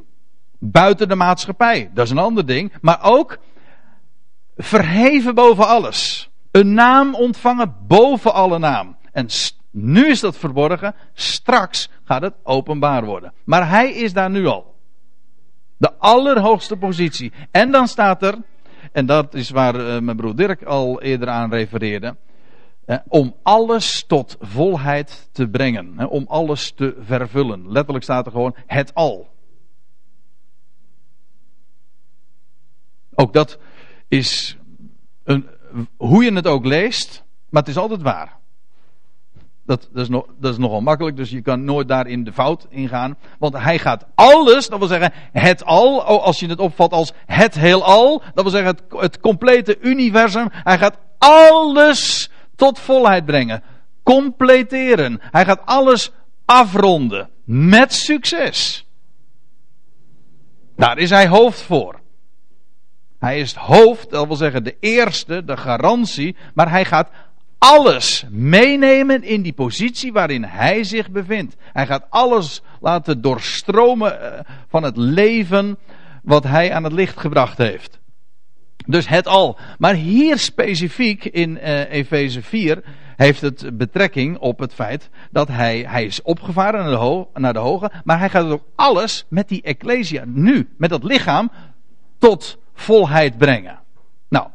Buiten 0.58 1.08
de 1.08 1.14
maatschappij, 1.14 1.90
dat 1.94 2.04
is 2.04 2.10
een 2.10 2.18
ander 2.18 2.46
ding. 2.46 2.72
Maar 2.80 2.98
ook 3.02 3.38
verheven 4.56 5.34
boven 5.34 5.66
alles. 5.66 6.30
Een 6.50 6.74
naam 6.74 7.14
ontvangen 7.14 7.76
boven 7.86 8.34
alle 8.34 8.58
naam. 8.58 8.96
En 9.12 9.28
nu 9.70 10.06
is 10.06 10.20
dat 10.20 10.36
verborgen, 10.36 10.94
straks 11.14 11.88
gaat 12.04 12.22
het 12.22 12.34
openbaar 12.42 13.04
worden. 13.04 13.32
Maar 13.44 13.68
hij 13.68 13.92
is 13.92 14.12
daar 14.12 14.30
nu 14.30 14.46
al. 14.46 14.74
De 15.76 15.92
allerhoogste 15.98 16.76
positie. 16.76 17.32
En 17.50 17.70
dan 17.70 17.88
staat 17.88 18.22
er, 18.22 18.34
en 18.92 19.06
dat 19.06 19.34
is 19.34 19.50
waar 19.50 19.74
uh, 19.74 19.98
mijn 19.98 20.16
broer 20.16 20.36
Dirk 20.36 20.62
al 20.62 21.02
eerder 21.02 21.28
aan 21.28 21.50
refereerde. 21.50 22.16
Uh, 22.86 22.96
om 23.08 23.34
alles 23.42 24.04
tot 24.06 24.36
volheid 24.40 25.28
te 25.32 25.48
brengen. 25.48 26.08
Om 26.08 26.24
alles 26.28 26.72
te 26.72 26.96
vervullen. 27.00 27.72
Letterlijk 27.72 28.04
staat 28.04 28.26
er 28.26 28.32
gewoon 28.32 28.56
het 28.66 28.94
al. 28.94 29.28
Ook 33.14 33.32
dat 33.32 33.58
is 34.08 34.58
een, 35.24 35.48
hoe 35.96 36.24
je 36.24 36.32
het 36.32 36.46
ook 36.46 36.64
leest, 36.64 37.24
maar 37.48 37.62
het 37.62 37.70
is 37.70 37.76
altijd 37.76 38.02
waar. 38.02 38.39
Dat, 39.70 39.88
dat, 39.92 40.02
is 40.02 40.08
nog, 40.08 40.26
dat 40.38 40.52
is 40.52 40.58
nogal 40.58 40.80
makkelijk, 40.80 41.16
dus 41.16 41.30
je 41.30 41.42
kan 41.42 41.64
nooit 41.64 41.88
daarin 41.88 42.24
de 42.24 42.32
fout 42.32 42.66
ingaan. 42.70 43.16
Want 43.38 43.58
hij 43.58 43.78
gaat 43.78 44.06
alles, 44.14 44.68
dat 44.68 44.78
wil 44.78 44.88
zeggen 44.88 45.12
het 45.32 45.64
al, 45.64 46.02
als 46.02 46.40
je 46.40 46.46
het 46.46 46.58
opvat 46.58 46.92
als 46.92 47.12
het 47.26 47.54
heelal, 47.54 48.22
dat 48.34 48.42
wil 48.42 48.52
zeggen 48.52 48.70
het, 48.70 49.00
het 49.00 49.20
complete 49.20 49.78
universum. 49.80 50.48
Hij 50.50 50.78
gaat 50.78 50.98
alles 51.18 52.30
tot 52.56 52.78
volheid 52.78 53.24
brengen. 53.24 53.62
Completeren. 54.02 55.20
Hij 55.22 55.44
gaat 55.44 55.62
alles 55.64 56.10
afronden. 56.44 57.30
Met 57.44 57.94
succes. 57.94 58.86
Daar 60.76 60.98
is 60.98 61.10
hij 61.10 61.28
hoofd 61.28 61.62
voor. 61.62 62.00
Hij 63.18 63.40
is 63.40 63.50
het 63.50 63.60
hoofd, 63.60 64.10
dat 64.10 64.26
wil 64.26 64.36
zeggen 64.36 64.64
de 64.64 64.76
eerste, 64.80 65.44
de 65.44 65.56
garantie, 65.56 66.36
maar 66.54 66.70
hij 66.70 66.84
gaat 66.84 67.10
alles 67.60 68.24
meenemen 68.30 69.22
in 69.22 69.42
die 69.42 69.52
positie 69.52 70.12
waarin 70.12 70.44
hij 70.44 70.84
zich 70.84 71.10
bevindt. 71.10 71.56
Hij 71.72 71.86
gaat 71.86 72.06
alles 72.08 72.62
laten 72.80 73.20
doorstromen 73.20 74.20
eh, 74.20 74.40
van 74.68 74.82
het 74.82 74.96
leven 74.96 75.78
wat 76.22 76.44
hij 76.44 76.72
aan 76.72 76.84
het 76.84 76.92
licht 76.92 77.20
gebracht 77.20 77.58
heeft. 77.58 77.98
Dus 78.86 79.08
het 79.08 79.26
al. 79.26 79.58
Maar 79.78 79.94
hier 79.94 80.38
specifiek 80.38 81.24
in 81.24 81.50
uh, 81.50 81.90
Efeze 81.92 82.42
4 82.42 82.82
heeft 83.16 83.40
het 83.40 83.78
betrekking 83.78 84.38
op 84.38 84.58
het 84.58 84.74
feit 84.74 85.10
dat 85.30 85.48
hij, 85.48 85.84
hij 85.88 86.04
is 86.04 86.22
opgevaren 86.22 86.84
naar 87.34 87.52
de, 87.52 87.58
hoge, 87.58 87.90
maar 88.04 88.18
hij 88.18 88.30
gaat 88.30 88.50
ook 88.50 88.64
alles 88.74 89.26
met 89.28 89.48
die 89.48 89.62
Ecclesia 89.62 90.24
nu, 90.26 90.68
met 90.76 90.90
dat 90.90 91.04
lichaam, 91.04 91.50
tot 92.18 92.58
volheid 92.74 93.38
brengen. 93.38 93.78
Nou, 94.28 94.48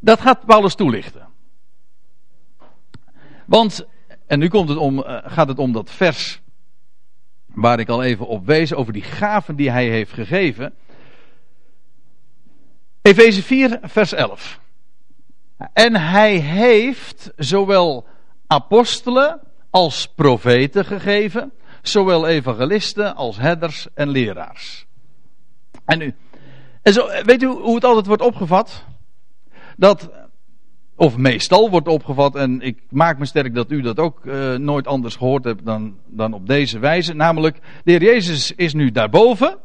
dat 0.00 0.20
gaat 0.20 0.46
Paulus 0.46 0.74
toelichten. 0.74 1.31
Want, 3.52 3.86
en 4.26 4.38
nu 4.38 4.48
komt 4.48 4.68
het 4.68 4.78
om, 4.78 4.98
uh, 4.98 5.18
gaat 5.24 5.48
het 5.48 5.58
om 5.58 5.72
dat 5.72 5.90
vers 5.90 6.40
waar 7.46 7.78
ik 7.78 7.88
al 7.88 8.02
even 8.02 8.26
op 8.26 8.46
wees, 8.46 8.74
over 8.74 8.92
die 8.92 9.02
gaven 9.02 9.56
die 9.56 9.70
hij 9.70 9.88
heeft 9.88 10.12
gegeven. 10.12 10.74
Efeze 13.02 13.42
4, 13.42 13.78
vers 13.82 14.12
11. 14.12 14.60
En 15.72 15.96
hij 15.96 16.36
heeft 16.36 17.32
zowel 17.36 18.06
apostelen 18.46 19.40
als 19.70 20.06
profeten 20.06 20.84
gegeven, 20.84 21.52
zowel 21.82 22.26
evangelisten 22.26 23.14
als 23.14 23.36
herders 23.36 23.86
en 23.94 24.08
leraars. 24.08 24.86
En 25.84 25.98
nu, 25.98 26.14
zo, 26.82 27.06
weet 27.22 27.42
u 27.42 27.46
hoe 27.46 27.74
het 27.74 27.84
altijd 27.84 28.06
wordt 28.06 28.22
opgevat? 28.22 28.84
Dat 29.76 30.10
of 31.02 31.16
meestal 31.16 31.70
wordt 31.70 31.88
opgevat, 31.88 32.36
en 32.36 32.60
ik 32.60 32.78
maak 32.90 33.18
me 33.18 33.26
sterk 33.26 33.54
dat 33.54 33.70
u 33.70 33.80
dat 33.80 33.98
ook 33.98 34.24
uh, 34.24 34.54
nooit 34.54 34.86
anders 34.86 35.16
gehoord 35.16 35.44
hebt 35.44 35.64
dan, 35.64 35.96
dan 36.06 36.32
op 36.32 36.46
deze 36.46 36.78
wijze. 36.78 37.14
Namelijk, 37.14 37.58
de 37.84 37.90
heer 37.90 38.02
Jezus 38.02 38.52
is 38.54 38.74
nu 38.74 38.90
daarboven. 38.90 39.58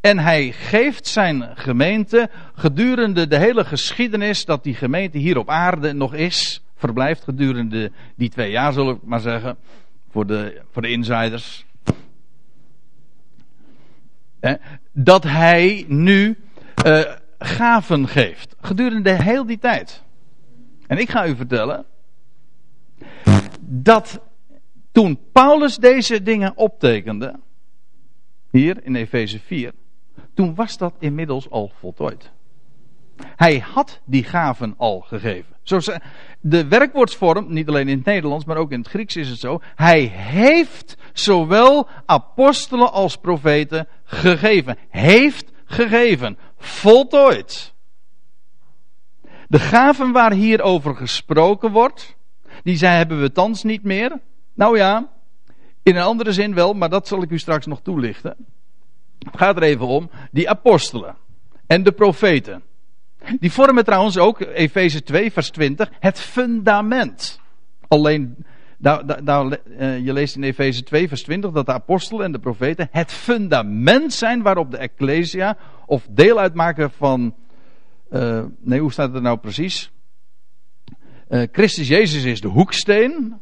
En 0.00 0.18
hij 0.18 0.52
geeft 0.52 1.06
zijn 1.06 1.50
gemeente 1.54 2.30
gedurende 2.54 3.26
de 3.26 3.38
hele 3.38 3.64
geschiedenis 3.64 4.44
dat 4.44 4.62
die 4.64 4.74
gemeente 4.74 5.18
hier 5.18 5.38
op 5.38 5.48
aarde 5.48 5.92
nog 5.92 6.14
is, 6.14 6.62
verblijft 6.76 7.24
gedurende 7.24 7.92
die 8.16 8.28
twee 8.28 8.50
jaar, 8.50 8.72
zal 8.72 8.90
ik 8.90 8.98
maar 9.04 9.20
zeggen, 9.20 9.56
voor 10.10 10.26
de, 10.26 10.60
voor 10.70 10.82
de 10.82 10.90
insiders. 10.90 11.66
dat 14.92 15.24
hij 15.24 15.84
nu 15.88 16.38
uh, 16.86 17.00
gaven 17.38 18.08
geeft, 18.08 18.54
gedurende 18.60 19.22
heel 19.22 19.46
die 19.46 19.58
tijd. 19.58 20.06
En 20.88 20.98
ik 20.98 21.10
ga 21.10 21.26
u 21.26 21.36
vertellen 21.36 21.84
dat 23.60 24.20
toen 24.92 25.18
Paulus 25.32 25.76
deze 25.76 26.22
dingen 26.22 26.56
optekende, 26.56 27.40
hier 28.50 28.84
in 28.84 28.94
Efeze 28.94 29.40
4, 29.40 29.72
toen 30.34 30.54
was 30.54 30.76
dat 30.76 30.94
inmiddels 30.98 31.50
al 31.50 31.72
voltooid. 31.78 32.30
Hij 33.36 33.58
had 33.58 34.00
die 34.04 34.24
gaven 34.24 34.74
al 34.76 35.00
gegeven. 35.00 35.56
De 36.40 36.68
werkwoordsvorm, 36.68 37.52
niet 37.52 37.68
alleen 37.68 37.88
in 37.88 37.96
het 37.96 38.06
Nederlands, 38.06 38.44
maar 38.44 38.56
ook 38.56 38.72
in 38.72 38.78
het 38.78 38.88
Grieks 38.88 39.16
is 39.16 39.28
het 39.28 39.38
zo. 39.38 39.60
Hij 39.74 40.00
heeft 40.14 40.96
zowel 41.12 41.88
apostelen 42.06 42.92
als 42.92 43.16
profeten 43.16 43.88
gegeven. 44.04 44.78
Heeft 44.88 45.50
gegeven. 45.64 46.38
Voltooid. 46.56 47.74
De 49.48 49.58
gaven 49.58 50.12
waar 50.12 50.32
hier 50.32 50.62
over 50.62 50.96
gesproken 50.96 51.70
wordt, 51.70 52.16
die 52.62 52.76
zij 52.76 52.96
hebben 52.96 53.20
we 53.20 53.32
thans 53.32 53.62
niet 53.62 53.82
meer. 53.82 54.20
Nou 54.54 54.76
ja, 54.76 55.08
In 55.82 55.96
een 55.96 56.02
andere 56.02 56.32
zin 56.32 56.54
wel, 56.54 56.74
maar 56.74 56.88
dat 56.88 57.08
zal 57.08 57.22
ik 57.22 57.30
u 57.30 57.38
straks 57.38 57.66
nog 57.66 57.80
toelichten. 57.82 58.36
Het 59.18 59.36
gaat 59.36 59.56
er 59.56 59.62
even 59.62 59.86
om 59.86 60.10
die 60.30 60.50
apostelen 60.50 61.16
en 61.66 61.82
de 61.82 61.92
profeten. 61.92 62.62
Die 63.40 63.52
vormen 63.52 63.84
trouwens 63.84 64.18
ook, 64.18 64.40
Efeze 64.40 65.02
2, 65.02 65.32
vers 65.32 65.50
20, 65.50 65.90
het 66.00 66.20
fundament. 66.20 67.40
Alleen, 67.88 68.36
uh, 68.80 68.94
je 70.04 70.12
leest 70.12 70.36
in 70.36 70.42
Efeze 70.42 70.82
2, 70.82 71.08
vers 71.08 71.22
20 71.22 71.50
dat 71.50 71.66
de 71.66 71.72
apostelen 71.72 72.24
en 72.24 72.32
de 72.32 72.38
profeten 72.38 72.88
het 72.90 73.12
fundament 73.12 74.12
zijn 74.12 74.42
waarop 74.42 74.70
de 74.70 74.76
Ecclesia, 74.76 75.56
of 75.86 76.06
deel 76.10 76.38
uitmaken 76.38 76.90
van. 76.90 77.34
Uh, 78.10 78.44
nee, 78.60 78.80
hoe 78.80 78.92
staat 78.92 79.12
het 79.12 79.22
nou 79.22 79.38
precies? 79.38 79.90
Uh, 81.28 81.42
Christus 81.52 81.88
Jezus 81.88 82.24
is 82.24 82.40
de 82.40 82.48
hoeksteen. 82.48 83.40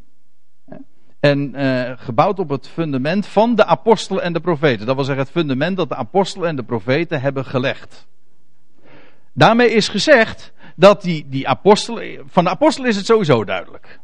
En 1.20 1.60
uh, 1.60 1.92
gebouwd 1.96 2.38
op 2.38 2.48
het 2.48 2.68
fundament 2.68 3.26
van 3.26 3.54
de 3.54 3.64
apostelen 3.64 4.22
en 4.22 4.32
de 4.32 4.40
profeten. 4.40 4.86
Dat 4.86 4.94
wil 4.94 5.04
zeggen 5.04 5.24
het 5.24 5.32
fundament 5.32 5.76
dat 5.76 5.88
de 5.88 5.94
apostelen 5.94 6.48
en 6.48 6.56
de 6.56 6.62
profeten 6.62 7.20
hebben 7.20 7.44
gelegd. 7.44 8.06
Daarmee 9.32 9.70
is 9.70 9.88
gezegd 9.88 10.52
dat 10.76 11.02
die, 11.02 11.26
die 11.28 11.48
apostelen. 11.48 12.22
Van 12.26 12.44
de 12.44 12.50
apostelen 12.50 12.88
is 12.88 12.96
het 12.96 13.06
sowieso 13.06 13.44
duidelijk. 13.44 14.00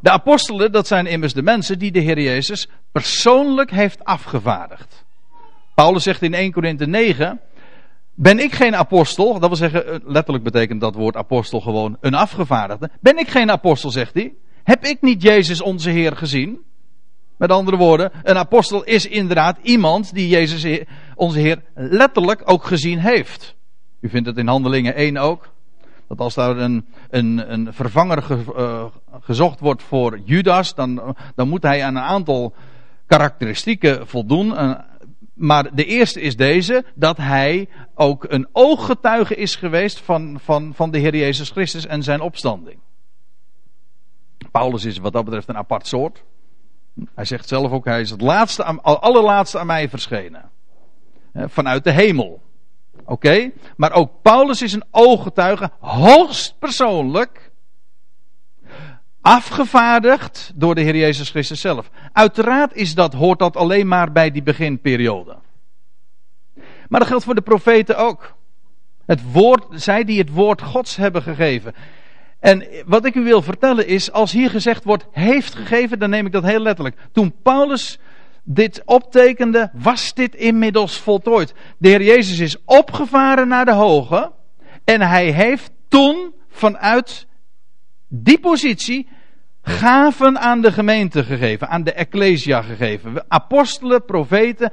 De 0.00 0.10
apostelen, 0.10 0.72
dat 0.72 0.86
zijn 0.86 1.06
immers 1.06 1.32
de 1.32 1.42
mensen 1.42 1.78
die 1.78 1.92
de 1.92 2.00
Heer 2.00 2.20
Jezus 2.20 2.68
persoonlijk 2.92 3.70
heeft 3.70 4.04
afgevaardigd. 4.04 5.04
Paulus 5.74 6.02
zegt 6.02 6.22
in 6.22 6.34
1 6.34 6.52
Korinthe 6.52 6.86
9. 6.86 7.40
Ben 8.14 8.38
ik 8.38 8.54
geen 8.54 8.76
apostel? 8.76 9.32
Dat 9.32 9.48
wil 9.48 9.56
zeggen, 9.56 9.86
eh, 9.86 9.98
letterlijk 10.04 10.44
betekent 10.44 10.80
dat 10.80 10.94
woord 10.94 11.16
apostel 11.16 11.60
gewoon 11.60 11.96
een 12.00 12.14
afgevaardigde. 12.14 12.90
Ben 13.00 13.18
ik 13.18 13.28
geen 13.28 13.50
apostel, 13.50 13.90
zegt 13.90 14.14
hij. 14.14 14.34
Heb 14.62 14.84
ik 14.84 15.02
niet 15.02 15.22
Jezus 15.22 15.62
onze 15.62 15.90
Heer 15.90 16.16
gezien? 16.16 16.58
Met 17.36 17.50
andere 17.50 17.76
woorden, 17.76 18.10
een 18.22 18.36
apostel 18.36 18.84
is 18.84 19.06
inderdaad 19.06 19.58
iemand 19.62 20.14
die 20.14 20.28
Jezus 20.28 20.82
onze 21.14 21.38
Heer 21.38 21.62
letterlijk 21.74 22.42
ook 22.44 22.64
gezien 22.64 22.98
heeft. 22.98 23.54
U 24.00 24.08
vindt 24.08 24.28
het 24.28 24.36
in 24.36 24.46
Handelingen 24.46 24.94
1 24.94 25.16
ook. 25.16 25.48
Dat 26.08 26.18
als 26.18 26.34
daar 26.34 26.56
een, 26.56 26.86
een, 27.10 27.52
een 27.52 27.72
vervanger 27.72 28.22
ge, 28.22 28.38
uh, 28.56 28.84
gezocht 29.20 29.60
wordt 29.60 29.82
voor 29.82 30.18
Judas, 30.24 30.74
dan, 30.74 31.16
dan 31.34 31.48
moet 31.48 31.62
hij 31.62 31.84
aan 31.84 31.96
een 31.96 32.02
aantal 32.02 32.54
karakteristieken 33.06 34.08
voldoen. 34.08 34.76
Maar 35.34 35.74
de 35.74 35.84
eerste 35.84 36.20
is 36.20 36.36
deze, 36.36 36.84
dat 36.94 37.16
hij 37.16 37.68
ook 37.94 38.24
een 38.28 38.48
ooggetuige 38.52 39.34
is 39.34 39.56
geweest 39.56 40.00
van, 40.00 40.40
van, 40.40 40.74
van 40.74 40.90
de 40.90 40.98
Heer 40.98 41.16
Jezus 41.16 41.50
Christus 41.50 41.86
en 41.86 42.02
zijn 42.02 42.20
opstanding. 42.20 42.78
Paulus 44.50 44.84
is 44.84 44.98
wat 44.98 45.12
dat 45.12 45.24
betreft 45.24 45.48
een 45.48 45.56
apart 45.56 45.86
soort. 45.86 46.22
Hij 47.14 47.24
zegt 47.24 47.48
zelf 47.48 47.72
ook, 47.72 47.84
hij 47.84 48.00
is 48.00 48.10
het 48.10 48.20
laatste, 48.20 48.64
allerlaatste 48.82 49.58
aan 49.58 49.66
mij 49.66 49.88
verschenen. 49.88 50.50
Vanuit 51.34 51.84
de 51.84 51.90
hemel. 51.90 52.42
Oké? 53.04 53.50
Maar 53.76 53.92
ook 53.92 54.10
Paulus 54.22 54.62
is 54.62 54.72
een 54.72 54.84
ooggetuige, 54.90 55.70
hoogst 55.80 56.58
persoonlijk. 56.58 57.52
Afgevaardigd 59.24 60.52
door 60.54 60.74
de 60.74 60.80
Heer 60.80 60.96
Jezus 60.96 61.30
Christus 61.30 61.60
zelf. 61.60 61.90
Uiteraard 62.12 62.74
is 62.74 62.94
dat, 62.94 63.12
hoort 63.12 63.38
dat 63.38 63.56
alleen 63.56 63.88
maar 63.88 64.12
bij 64.12 64.30
die 64.30 64.42
beginperiode. 64.42 65.36
Maar 66.88 67.00
dat 67.00 67.08
geldt 67.08 67.24
voor 67.24 67.34
de 67.34 67.40
profeten 67.40 67.96
ook. 67.96 68.34
Het 69.06 69.32
woord, 69.32 69.64
zij 69.70 70.04
die 70.04 70.18
het 70.18 70.30
woord 70.30 70.62
Gods 70.62 70.96
hebben 70.96 71.22
gegeven. 71.22 71.74
En 72.40 72.66
wat 72.86 73.04
ik 73.04 73.14
u 73.14 73.24
wil 73.24 73.42
vertellen 73.42 73.86
is, 73.86 74.12
als 74.12 74.32
hier 74.32 74.50
gezegd 74.50 74.84
wordt 74.84 75.06
heeft 75.10 75.54
gegeven, 75.54 75.98
dan 75.98 76.10
neem 76.10 76.26
ik 76.26 76.32
dat 76.32 76.44
heel 76.44 76.60
letterlijk. 76.60 76.96
Toen 77.12 77.34
Paulus 77.42 77.98
dit 78.42 78.82
optekende, 78.84 79.70
was 79.72 80.14
dit 80.14 80.34
inmiddels 80.34 80.98
voltooid. 80.98 81.54
De 81.78 81.88
Heer 81.88 82.02
Jezus 82.02 82.38
is 82.38 82.56
opgevaren 82.64 83.48
naar 83.48 83.64
de 83.64 83.72
hoge 83.72 84.32
en 84.84 85.00
hij 85.00 85.30
heeft 85.30 85.70
toen 85.88 86.34
vanuit 86.48 87.26
die 88.08 88.40
positie 88.40 89.08
gaven 89.64 90.38
aan 90.38 90.60
de 90.60 90.72
gemeente 90.72 91.24
gegeven, 91.24 91.68
aan 91.68 91.84
de 91.84 91.92
ecclesia 91.92 92.62
gegeven. 92.62 93.24
Apostelen, 93.28 94.04
profeten, 94.04 94.72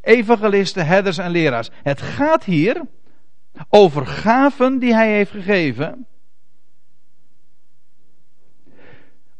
evangelisten, 0.00 0.86
herders 0.86 1.18
en 1.18 1.30
leraars. 1.30 1.70
Het 1.82 2.02
gaat 2.02 2.44
hier 2.44 2.82
over 3.68 4.06
gaven 4.06 4.78
die 4.78 4.94
hij 4.94 5.12
heeft 5.12 5.30
gegeven 5.30 6.06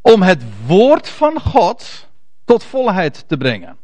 om 0.00 0.22
het 0.22 0.42
woord 0.66 1.08
van 1.08 1.40
God 1.40 2.08
tot 2.44 2.64
volheid 2.64 3.28
te 3.28 3.36
brengen. 3.36 3.76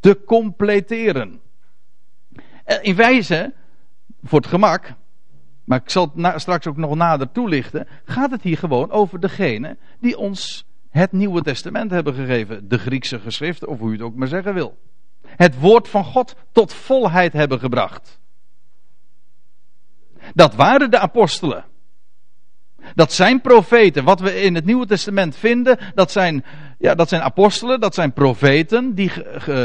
Te 0.00 0.24
completeren. 0.24 1.40
Eh, 2.64 2.76
in 2.80 2.96
wijze, 2.96 3.54
voor 4.22 4.40
het 4.40 4.48
gemak, 4.48 4.94
maar 5.64 5.80
ik 5.82 5.90
zal 5.90 6.12
het 6.16 6.40
straks 6.40 6.66
ook 6.66 6.76
nog 6.76 6.94
nader 6.94 7.32
toelichten, 7.32 7.88
gaat 8.04 8.30
het 8.30 8.42
hier 8.42 8.58
gewoon 8.58 8.90
over 8.90 9.20
degene 9.20 9.76
die 10.00 10.18
ons 10.18 10.64
het 10.90 11.12
Nieuwe 11.12 11.42
Testament 11.42 11.90
hebben 11.90 12.14
gegeven. 12.14 12.68
De 12.68 12.78
Griekse 12.78 13.20
geschriften, 13.20 13.68
of 13.68 13.78
hoe 13.78 13.88
je 13.88 13.96
het 13.96 14.02
ook 14.06 14.14
maar 14.14 14.28
zeggen 14.28 14.54
wil. 14.54 14.78
Het 15.26 15.58
woord 15.58 15.88
van 15.88 16.04
God 16.04 16.36
tot 16.52 16.74
volheid 16.74 17.32
hebben 17.32 17.58
gebracht. 17.58 18.20
Dat 20.34 20.54
waren 20.54 20.90
de 20.90 20.98
apostelen. 20.98 21.64
Dat 22.94 23.12
zijn 23.12 23.40
profeten. 23.40 24.04
Wat 24.04 24.20
we 24.20 24.40
in 24.40 24.54
het 24.54 24.64
Nieuwe 24.64 24.86
Testament 24.86 25.36
vinden, 25.36 25.78
dat 25.94 26.10
zijn, 26.10 26.44
ja, 26.78 26.94
dat 26.94 27.08
zijn 27.08 27.22
apostelen, 27.22 27.80
dat 27.80 27.94
zijn 27.94 28.12
profeten 28.12 28.94
die 28.94 29.10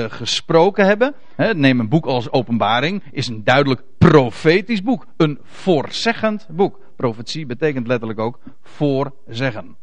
gesproken 0.10 0.86
hebben. 0.86 1.14
neem 1.54 1.80
een 1.80 1.90
boek 1.90 2.06
als 2.06 2.32
Openbaring, 2.32 3.04
is 3.12 3.28
een 3.28 3.44
duidelijk 3.44 3.82
profetisch 3.98 4.82
boek. 4.82 5.06
Een 5.18 5.40
voorzeggend 5.44 6.48
boek. 6.50 6.80
Profetie 6.96 7.46
betekent 7.46 7.88
letterlijk 7.88 8.20
ook 8.20 8.40
voorzeggen. 8.62 9.76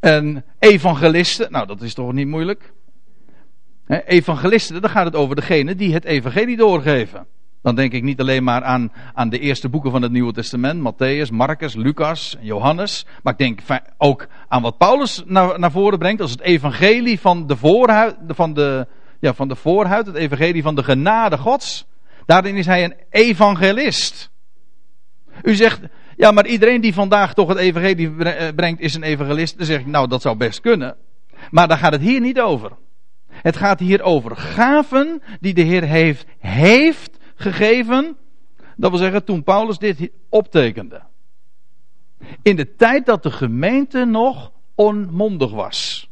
En 0.00 0.44
evangelisten, 0.58 1.52
nou 1.52 1.66
dat 1.66 1.82
is 1.82 1.94
toch 1.94 2.12
niet 2.12 2.26
moeilijk. 2.26 2.72
evangelisten, 3.86 4.80
dan 4.80 4.90
gaat 4.90 5.04
het 5.04 5.16
over 5.16 5.36
degene 5.36 5.74
die 5.74 5.92
het 5.92 6.04
evangelie 6.04 6.56
doorgeven. 6.56 7.26
Dan 7.62 7.74
denk 7.74 7.92
ik 7.92 8.02
niet 8.02 8.20
alleen 8.20 8.44
maar 8.44 8.62
aan, 8.62 8.92
aan 9.14 9.28
de 9.28 9.38
eerste 9.38 9.68
boeken 9.68 9.90
van 9.90 10.02
het 10.02 10.12
Nieuwe 10.12 10.32
Testament, 10.32 10.80
Matthäus, 10.80 11.32
Marcus, 11.32 11.74
Lucas 11.74 12.36
Johannes. 12.40 13.06
Maar 13.22 13.32
ik 13.32 13.38
denk 13.38 13.60
ook 13.98 14.26
aan 14.48 14.62
wat 14.62 14.78
Paulus 14.78 15.22
naar, 15.26 15.58
naar 15.58 15.70
voren 15.70 15.98
brengt 15.98 16.20
als 16.20 16.30
het 16.30 16.40
evangelie 16.40 17.20
van 17.20 17.46
de, 17.46 17.56
voorhuid, 17.56 18.16
van, 18.26 18.54
de, 18.54 18.86
ja, 19.20 19.34
van 19.34 19.48
de 19.48 19.56
voorhuid, 19.56 20.06
het 20.06 20.14
evangelie 20.14 20.62
van 20.62 20.74
de 20.74 20.82
genade 20.82 21.38
Gods. 21.38 21.86
Daarin 22.26 22.56
is 22.56 22.66
hij 22.66 22.84
een 22.84 22.94
evangelist. 23.10 24.30
U 25.42 25.54
zegt, 25.54 25.80
ja, 26.16 26.30
maar 26.30 26.46
iedereen 26.46 26.80
die 26.80 26.94
vandaag 26.94 27.34
toch 27.34 27.48
het 27.48 27.58
evangelie 27.58 28.24
eh, 28.24 28.54
brengt 28.54 28.80
is 28.80 28.94
een 28.94 29.02
evangelist. 29.02 29.56
Dan 29.56 29.66
zeg 29.66 29.80
ik, 29.80 29.86
nou, 29.86 30.08
dat 30.08 30.22
zou 30.22 30.36
best 30.36 30.60
kunnen. 30.60 30.96
Maar 31.50 31.68
daar 31.68 31.78
gaat 31.78 31.92
het 31.92 32.00
hier 32.00 32.20
niet 32.20 32.40
over. 32.40 32.70
Het 33.28 33.56
gaat 33.56 33.80
hier 33.80 34.02
over 34.02 34.36
gaven 34.36 35.22
die 35.40 35.54
de 35.54 35.62
Heer 35.62 35.82
heeft, 35.82 36.26
heeft 36.38 37.20
gegeven. 37.42 38.16
Dat 38.76 38.90
wil 38.90 38.98
zeggen, 38.98 39.24
toen 39.24 39.42
Paulus 39.42 39.78
dit 39.78 40.10
optekende. 40.28 41.02
In 42.42 42.56
de 42.56 42.74
tijd 42.74 43.06
dat 43.06 43.22
de 43.22 43.30
gemeente 43.30 44.04
nog 44.04 44.52
onmondig 44.74 45.50
was. 45.50 46.10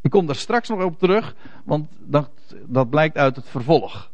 Ik 0.00 0.10
kom 0.10 0.26
daar 0.26 0.36
straks 0.36 0.68
nog 0.68 0.84
op 0.84 0.98
terug, 0.98 1.34
want 1.64 1.88
dat, 1.98 2.30
dat 2.66 2.90
blijkt 2.90 3.16
uit 3.16 3.36
het 3.36 3.48
vervolg. 3.48 4.11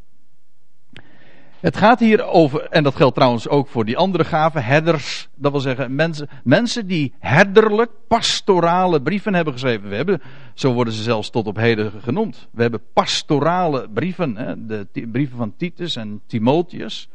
Het 1.60 1.76
gaat 1.76 2.00
hier 2.00 2.24
over, 2.24 2.62
en 2.62 2.82
dat 2.82 2.96
geldt 2.96 3.14
trouwens 3.14 3.48
ook 3.48 3.68
voor 3.68 3.84
die 3.84 3.96
andere 3.96 4.24
gaven, 4.24 4.64
herders, 4.64 5.28
dat 5.34 5.52
wil 5.52 5.60
zeggen 5.60 5.94
mensen, 5.94 6.28
mensen 6.44 6.86
die 6.86 7.14
herderlijk, 7.18 7.90
pastorale 8.08 9.02
brieven 9.02 9.34
hebben 9.34 9.52
geschreven. 9.52 9.88
We 9.88 9.96
hebben, 9.96 10.22
zo 10.54 10.72
worden 10.72 10.92
ze 10.92 11.02
zelfs 11.02 11.30
tot 11.30 11.46
op 11.46 11.56
heden 11.56 11.92
genoemd. 12.02 12.48
We 12.50 12.62
hebben 12.62 12.80
pastorale 12.92 13.88
brieven, 13.94 14.36
hè, 14.36 14.66
de 14.66 15.08
brieven 15.12 15.36
van 15.36 15.54
Titus 15.56 15.96
en 15.96 16.20
Timotheus. 16.26 17.08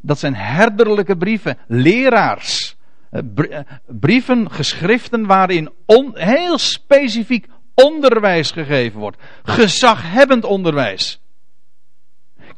Dat 0.00 0.18
zijn 0.18 0.34
herderlijke 0.34 1.16
brieven, 1.16 1.58
leraars. 1.66 2.76
Eh, 3.10 3.20
eh, 3.50 3.60
brieven, 3.86 4.50
geschriften 4.50 5.26
waarin 5.26 5.70
heel 6.14 6.58
specifiek 6.58 7.46
onderwijs 7.74 8.50
gegeven 8.50 9.00
wordt. 9.00 9.16
Gezaghebbend 9.42 10.44
onderwijs. 10.44 11.20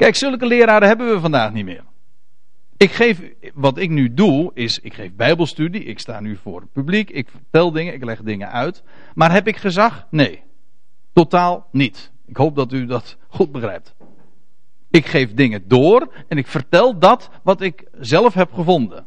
Kijk, 0.00 0.14
zulke 0.14 0.46
leraren 0.46 0.88
hebben 0.88 1.10
we 1.10 1.20
vandaag 1.20 1.52
niet 1.52 1.64
meer. 1.64 1.84
Ik 2.76 2.92
geef, 2.92 3.20
wat 3.54 3.78
ik 3.78 3.90
nu 3.90 4.14
doe, 4.14 4.50
is, 4.54 4.78
ik 4.78 4.94
geef 4.94 5.12
bijbelstudie, 5.12 5.84
ik 5.84 5.98
sta 5.98 6.20
nu 6.20 6.36
voor 6.36 6.60
het 6.60 6.72
publiek, 6.72 7.10
ik 7.10 7.28
vertel 7.28 7.72
dingen, 7.72 7.94
ik 7.94 8.04
leg 8.04 8.22
dingen 8.22 8.50
uit. 8.50 8.82
Maar 9.14 9.32
heb 9.32 9.46
ik 9.46 9.56
gezag? 9.56 10.06
Nee. 10.10 10.42
Totaal 11.12 11.68
niet. 11.72 12.12
Ik 12.26 12.36
hoop 12.36 12.56
dat 12.56 12.72
u 12.72 12.86
dat 12.86 13.16
goed 13.28 13.52
begrijpt. 13.52 13.94
Ik 14.90 15.06
geef 15.06 15.34
dingen 15.34 15.68
door 15.68 16.12
en 16.28 16.38
ik 16.38 16.46
vertel 16.46 16.98
dat 16.98 17.30
wat 17.42 17.60
ik 17.60 17.84
zelf 17.98 18.34
heb 18.34 18.52
gevonden. 18.52 19.06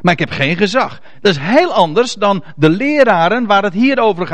Maar 0.00 0.12
ik 0.12 0.18
heb 0.18 0.30
geen 0.30 0.56
gezag. 0.56 1.00
Dat 1.20 1.32
is 1.32 1.40
heel 1.40 1.72
anders 1.72 2.14
dan 2.14 2.44
de 2.56 2.70
leraren 2.70 3.46
waar 3.46 3.62
het 3.62 3.74
hier 3.74 3.98
over 3.98 4.26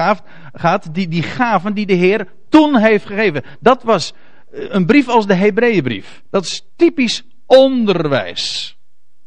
gaat, 0.53 0.95
die, 0.95 1.09
die 1.09 1.23
gaven 1.23 1.75
die 1.75 1.87
de 1.87 1.95
Heer 1.95 2.33
toen 2.49 2.77
heeft 2.77 3.07
gegeven. 3.07 3.45
Dat 3.61 3.83
was 3.83 4.15
een 4.51 4.87
brief 4.87 5.09
als 5.09 5.27
de 5.27 5.35
Hebreeënbrief. 5.35 6.23
Dat 6.31 6.45
is 6.45 6.67
typisch 6.77 7.23
onderwijs. 7.47 8.77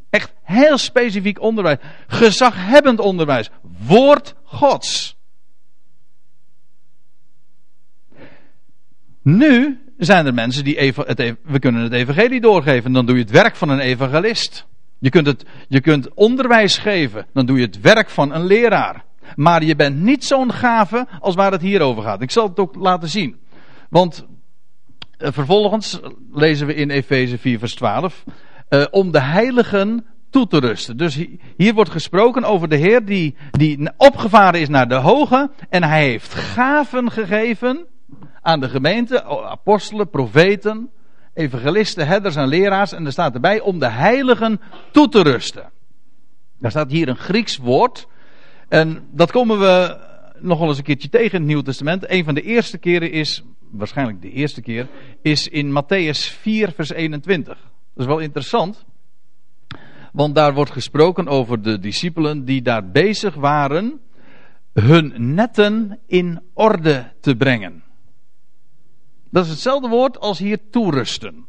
Echt 0.10 0.34
heel 0.44 0.78
specifiek 0.78 1.42
onderwijs. 1.42 1.78
Gezaghebbend 2.08 3.00
onderwijs. 3.00 3.50
Woord 3.86 4.36
Gods. 4.44 5.16
Nu 9.24 9.80
zijn 9.98 10.26
er 10.26 10.34
mensen 10.34 10.64
die 10.64 10.78
even, 10.78 11.04
het, 11.08 11.36
we 11.44 11.60
kunnen 11.60 11.84
het 11.84 11.94
evangelie 11.94 12.42
doorgeven. 12.42 12.94
Dan 12.94 13.06
doe 13.06 13.16
je 13.16 13.22
het 13.22 13.32
werk 13.32 13.56
van 13.56 13.70
een 13.70 13.80
evangelist. 13.80 14.66
Je 15.00 15.10
kunt, 15.10 15.28
het, 15.28 15.46
je 15.68 15.82
kunt 15.82 16.14
onderwijs 16.14 16.78
geven. 16.78 17.26
Dan 17.34 17.46
doe 17.46 17.58
je 17.58 17.66
het 17.66 17.82
werk 17.82 18.10
van 18.10 18.34
een 18.34 18.46
leraar. 18.46 19.04
Maar 19.36 19.64
je 19.64 19.76
bent 19.76 20.02
niet 20.02 20.26
zo'n 20.26 20.52
gave 20.52 21.08
als 21.20 21.36
waar 21.36 21.52
het 21.52 21.62
hier 21.62 21.82
over 21.82 22.04
gaat. 22.04 22.22
Ik 22.22 22.32
zal 22.32 22.48
het 22.48 22.60
ook 22.60 22.76
laten 22.76 23.10
zien. 23.10 23.40
Want 23.90 24.26
vervolgens 25.24 26.00
lezen 26.32 26.68
we 26.68 26.74
in 26.74 26.90
Efeze 26.90 27.38
4 27.38 27.60
vers 27.60 27.76
12. 27.76 28.24
Uh, 28.70 28.86
om 28.92 29.12
de 29.12 29.22
heiligen 29.22 30.06
toe 30.30 30.48
te 30.48 30.60
rusten. 30.60 30.98
Dus 30.98 31.26
hier 31.58 31.74
wordt 31.74 31.90
gesproken 31.90 32.44
over 32.44 32.68
de 32.68 32.76
Heer 32.76 33.06
die, 33.06 33.36
die 33.52 33.90
opgevaren 33.98 34.60
is 34.60 34.70
naar 34.70 34.88
de 34.88 34.96
hoge. 34.96 35.50
En 35.70 35.84
hij 35.84 36.04
heeft 36.04 36.34
gaven 36.34 37.12
gegeven 37.12 37.86
aan 38.42 38.60
de 38.60 38.70
gemeente, 38.70 39.24
apostelen, 39.24 40.10
profeten, 40.10 40.90
evangelisten, 41.34 42.08
herders 42.08 42.36
en 42.36 42.48
leraars. 42.48 42.92
En 42.92 43.06
er 43.06 43.12
staat 43.12 43.34
erbij 43.34 43.60
om 43.60 43.80
de 43.80 43.90
heiligen 43.90 44.62
toe 44.92 45.10
te 45.10 45.22
rusten. 45.22 45.72
Daar 46.60 46.72
staat 46.72 46.92
hier 46.92 47.08
een 47.08 47.18
Grieks 47.18 47.58
woord. 47.58 48.08
En 48.68 49.08
dat 49.12 49.32
komen 49.32 49.60
we 49.60 49.98
nog 50.42 50.60
wel 50.60 50.68
eens 50.68 50.78
een 50.78 50.84
keertje 50.84 51.10
tegen 51.10 51.38
het 51.38 51.48
Nieuwe 51.48 51.64
Testament. 51.64 52.10
Een 52.10 52.24
van 52.24 52.34
de 52.34 52.42
eerste 52.42 52.78
keren 52.78 53.12
is, 53.12 53.44
waarschijnlijk 53.70 54.22
de 54.22 54.32
eerste 54.32 54.62
keer, 54.62 54.88
is 55.22 55.48
in 55.48 55.84
Matthäus 55.84 56.40
4, 56.40 56.72
vers 56.72 56.90
21. 56.90 57.58
Dat 57.94 58.04
is 58.04 58.06
wel 58.06 58.20
interessant. 58.20 58.86
Want 60.12 60.36
daar 60.36 60.54
wordt 60.54 60.72
gesproken 60.72 61.28
over 61.28 61.62
de 61.62 61.80
discipelen 61.80 62.46
die 62.46 62.62
daar 62.62 62.90
bezig 62.90 63.36
waren 63.36 64.02
hun 64.74 65.14
netten 65.34 66.00
in 66.08 66.42
orde 66.54 67.12
te 67.20 67.36
brengen. 67.36 67.84
Dat 69.30 69.44
is 69.46 69.50
hetzelfde 69.50 69.88
woord 69.88 70.20
als 70.20 70.40
hier 70.40 70.60
toerusten. 70.70 71.46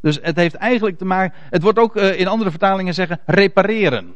Dus 0.00 0.18
het 0.22 0.36
heeft 0.36 0.54
eigenlijk 0.54 0.98
te 0.98 1.04
maken. 1.04 1.38
Het 1.50 1.62
wordt 1.62 1.78
ook 1.78 1.96
uh, 1.96 2.20
in 2.20 2.26
andere 2.26 2.50
vertalingen 2.50 2.94
zeggen 2.94 3.20
repareren. 3.26 4.14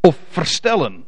Of 0.00 0.18
verstellen. 0.28 1.04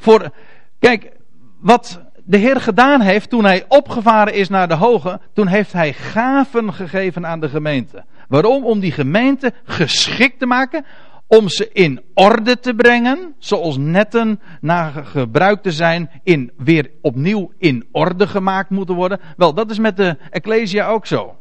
Voor, 0.00 0.30
kijk, 0.78 1.12
wat 1.58 2.00
de 2.24 2.36
Heer 2.36 2.60
gedaan 2.60 3.00
heeft 3.00 3.30
toen 3.30 3.44
hij 3.44 3.64
opgevaren 3.68 4.34
is 4.34 4.48
naar 4.48 4.68
de 4.68 4.74
hoge, 4.74 5.20
toen 5.32 5.46
heeft 5.46 5.72
hij 5.72 5.92
gaven 5.92 6.72
gegeven 6.72 7.26
aan 7.26 7.40
de 7.40 7.48
gemeente. 7.48 8.04
Waarom? 8.28 8.64
Om 8.64 8.80
die 8.80 8.92
gemeente 8.92 9.52
geschikt 9.64 10.38
te 10.38 10.46
maken 10.46 10.84
om 11.26 11.48
ze 11.48 11.70
in 11.72 12.02
orde 12.14 12.58
te 12.58 12.74
brengen, 12.74 13.34
zoals 13.38 13.76
netten 13.76 14.40
naar 14.60 15.04
gebruik 15.04 15.62
te 15.62 15.72
zijn, 15.72 16.10
in, 16.22 16.52
weer 16.56 16.90
opnieuw 17.00 17.52
in 17.58 17.88
orde 17.92 18.26
gemaakt 18.26 18.70
moeten 18.70 18.94
worden. 18.94 19.20
Wel, 19.36 19.54
dat 19.54 19.70
is 19.70 19.78
met 19.78 19.96
de 19.96 20.16
Ecclesia 20.30 20.88
ook 20.88 21.06
zo. 21.06 21.36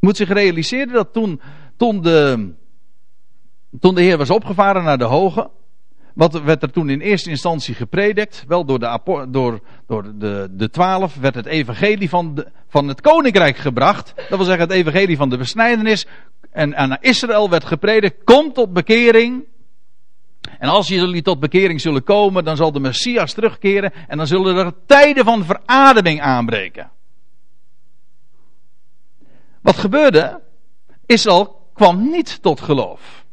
Moet 0.00 0.16
zich 0.16 0.28
realiseren 0.28 0.92
dat 0.92 1.12
toen, 1.12 1.40
toen, 1.76 2.02
de, 2.02 2.52
toen 3.80 3.94
de 3.94 4.02
Heer 4.02 4.18
was 4.18 4.30
opgevaren 4.30 4.84
naar 4.84 4.98
de 4.98 5.04
hoge, 5.04 5.50
wat 6.16 6.42
werd 6.42 6.62
er 6.62 6.70
toen 6.70 6.90
in 6.90 7.00
eerste 7.00 7.30
instantie 7.30 7.74
gepredikt? 7.74 8.44
Wel 8.48 8.64
door 8.64 8.78
de, 8.78 8.98
door, 9.28 9.60
door 9.86 10.18
de, 10.18 10.48
de 10.50 10.70
twaalf 10.70 11.14
werd 11.14 11.34
het 11.34 11.46
evangelie 11.46 12.08
van, 12.08 12.34
de, 12.34 12.46
van 12.68 12.88
het 12.88 13.00
koninkrijk 13.00 13.56
gebracht. 13.56 14.12
Dat 14.16 14.38
wil 14.38 14.44
zeggen 14.44 14.68
het 14.68 14.76
evangelie 14.76 15.16
van 15.16 15.30
de 15.30 15.36
besnijdenis 15.36 16.06
en 16.50 16.76
aan 16.76 16.96
Israël 17.00 17.50
werd 17.50 17.64
gepredikt, 17.64 18.24
kom 18.24 18.52
tot 18.52 18.72
bekering. 18.72 19.44
En 20.58 20.68
als 20.68 20.88
jullie 20.88 21.22
tot 21.22 21.40
bekering 21.40 21.80
zullen 21.80 22.02
komen, 22.02 22.44
dan 22.44 22.56
zal 22.56 22.72
de 22.72 22.80
Messias 22.80 23.32
terugkeren 23.32 23.92
en 24.08 24.16
dan 24.16 24.26
zullen 24.26 24.56
er 24.56 24.72
tijden 24.86 25.24
van 25.24 25.44
verademing 25.44 26.20
aanbreken. 26.20 26.90
Wat 29.62 29.76
gebeurde? 29.76 30.40
Israël 31.06 31.70
kwam 31.74 32.10
niet 32.10 32.42
tot 32.42 32.60
geloof. 32.60 33.25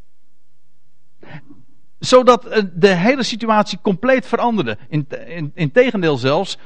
Zodat 2.05 2.45
eh, 2.45 2.63
de 2.73 2.95
hele 2.95 3.23
situatie 3.23 3.79
compleet 3.81 4.25
veranderde. 4.25 4.77
In, 4.89 5.07
in, 5.53 5.71
tegendeel 5.71 6.17
zelfs, 6.17 6.57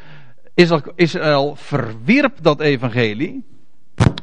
Israël 0.95 1.55
verwierp 1.55 2.37
dat 2.41 2.59
evangelie. 2.59 3.45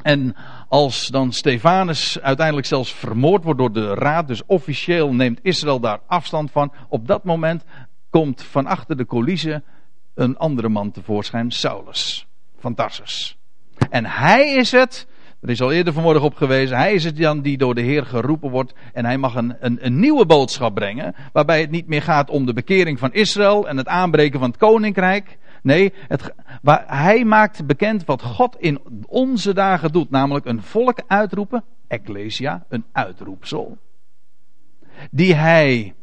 En 0.01 0.35
als 0.67 1.07
dan 1.07 1.31
Stefanus 1.31 2.21
uiteindelijk 2.21 2.67
zelfs 2.67 2.93
vermoord 2.93 3.43
wordt 3.43 3.59
door 3.59 3.73
de 3.73 3.93
raad, 3.93 4.27
dus 4.27 4.45
officieel 4.45 5.13
neemt 5.13 5.39
Israël 5.41 5.79
daar 5.79 5.99
afstand 6.07 6.51
van, 6.51 6.73
op 6.89 7.07
dat 7.07 7.23
moment 7.23 7.63
komt 8.09 8.43
van 8.43 8.65
achter 8.65 8.97
de 8.97 9.05
coulissen 9.05 9.63
een 10.13 10.37
andere 10.37 10.69
man 10.69 10.91
tevoorschijn, 10.91 11.51
Saulus 11.51 12.27
van 12.59 12.73
Tarsus. 12.75 13.37
En 13.89 14.05
hij 14.05 14.53
is 14.53 14.71
het, 14.71 15.07
er 15.45 15.51
is 15.51 15.61
al 15.61 15.71
eerder 15.71 15.93
vanmorgen 15.93 16.23
op 16.23 16.35
gewezen, 16.35 16.77
hij 16.77 16.93
is 16.93 17.03
het 17.03 17.17
dan 17.17 17.41
die 17.41 17.57
door 17.57 17.75
de 17.75 17.81
Heer 17.81 18.05
geroepen 18.05 18.49
wordt 18.49 18.73
en 18.93 19.05
hij 19.05 19.17
mag 19.17 19.35
een, 19.35 19.55
een, 19.59 19.85
een 19.85 19.99
nieuwe 19.99 20.25
boodschap 20.25 20.75
brengen, 20.75 21.15
waarbij 21.33 21.61
het 21.61 21.71
niet 21.71 21.87
meer 21.87 22.01
gaat 22.01 22.29
om 22.29 22.45
de 22.45 22.53
bekering 22.53 22.99
van 22.99 23.13
Israël 23.13 23.67
en 23.67 23.77
het 23.77 23.87
aanbreken 23.87 24.39
van 24.39 24.49
het 24.49 24.57
koninkrijk, 24.57 25.37
Nee, 25.61 25.93
het, 26.07 26.33
waar, 26.61 26.83
hij 26.87 27.23
maakt 27.23 27.65
bekend 27.65 28.05
wat 28.05 28.21
God 28.21 28.55
in 28.59 28.79
onze 29.05 29.53
dagen 29.53 29.91
doet. 29.91 30.09
Namelijk 30.09 30.45
een 30.45 30.61
volk 30.61 31.01
uitroepen. 31.07 31.63
Ecclesia, 31.87 32.65
een 32.69 32.85
uitroepsel. 32.91 33.77
Die 35.11 35.33
hij 35.33 35.93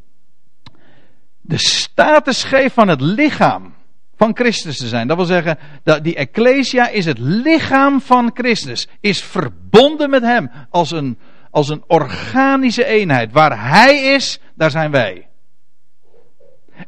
de 1.40 1.58
status 1.58 2.44
geeft 2.44 2.74
van 2.74 2.88
het 2.88 3.00
lichaam 3.00 3.74
van 4.22 4.36
Christus 4.36 4.76
te 4.76 4.88
zijn. 4.88 5.08
Dat 5.08 5.16
wil 5.16 5.26
zeggen, 5.26 5.58
dat 5.82 6.04
die 6.04 6.14
Ecclesia 6.14 6.88
is 6.88 7.04
het 7.04 7.18
lichaam 7.18 8.00
van 8.00 8.30
Christus. 8.34 8.88
Is 9.00 9.22
verbonden 9.22 10.10
met 10.10 10.22
hem 10.22 10.50
als 10.70 10.90
een, 10.90 11.18
als 11.50 11.68
een 11.68 11.84
organische 11.86 12.84
eenheid. 12.84 13.32
Waar 13.32 13.68
hij 13.68 14.02
is, 14.02 14.40
daar 14.54 14.70
zijn 14.70 14.90
wij. 14.90 15.28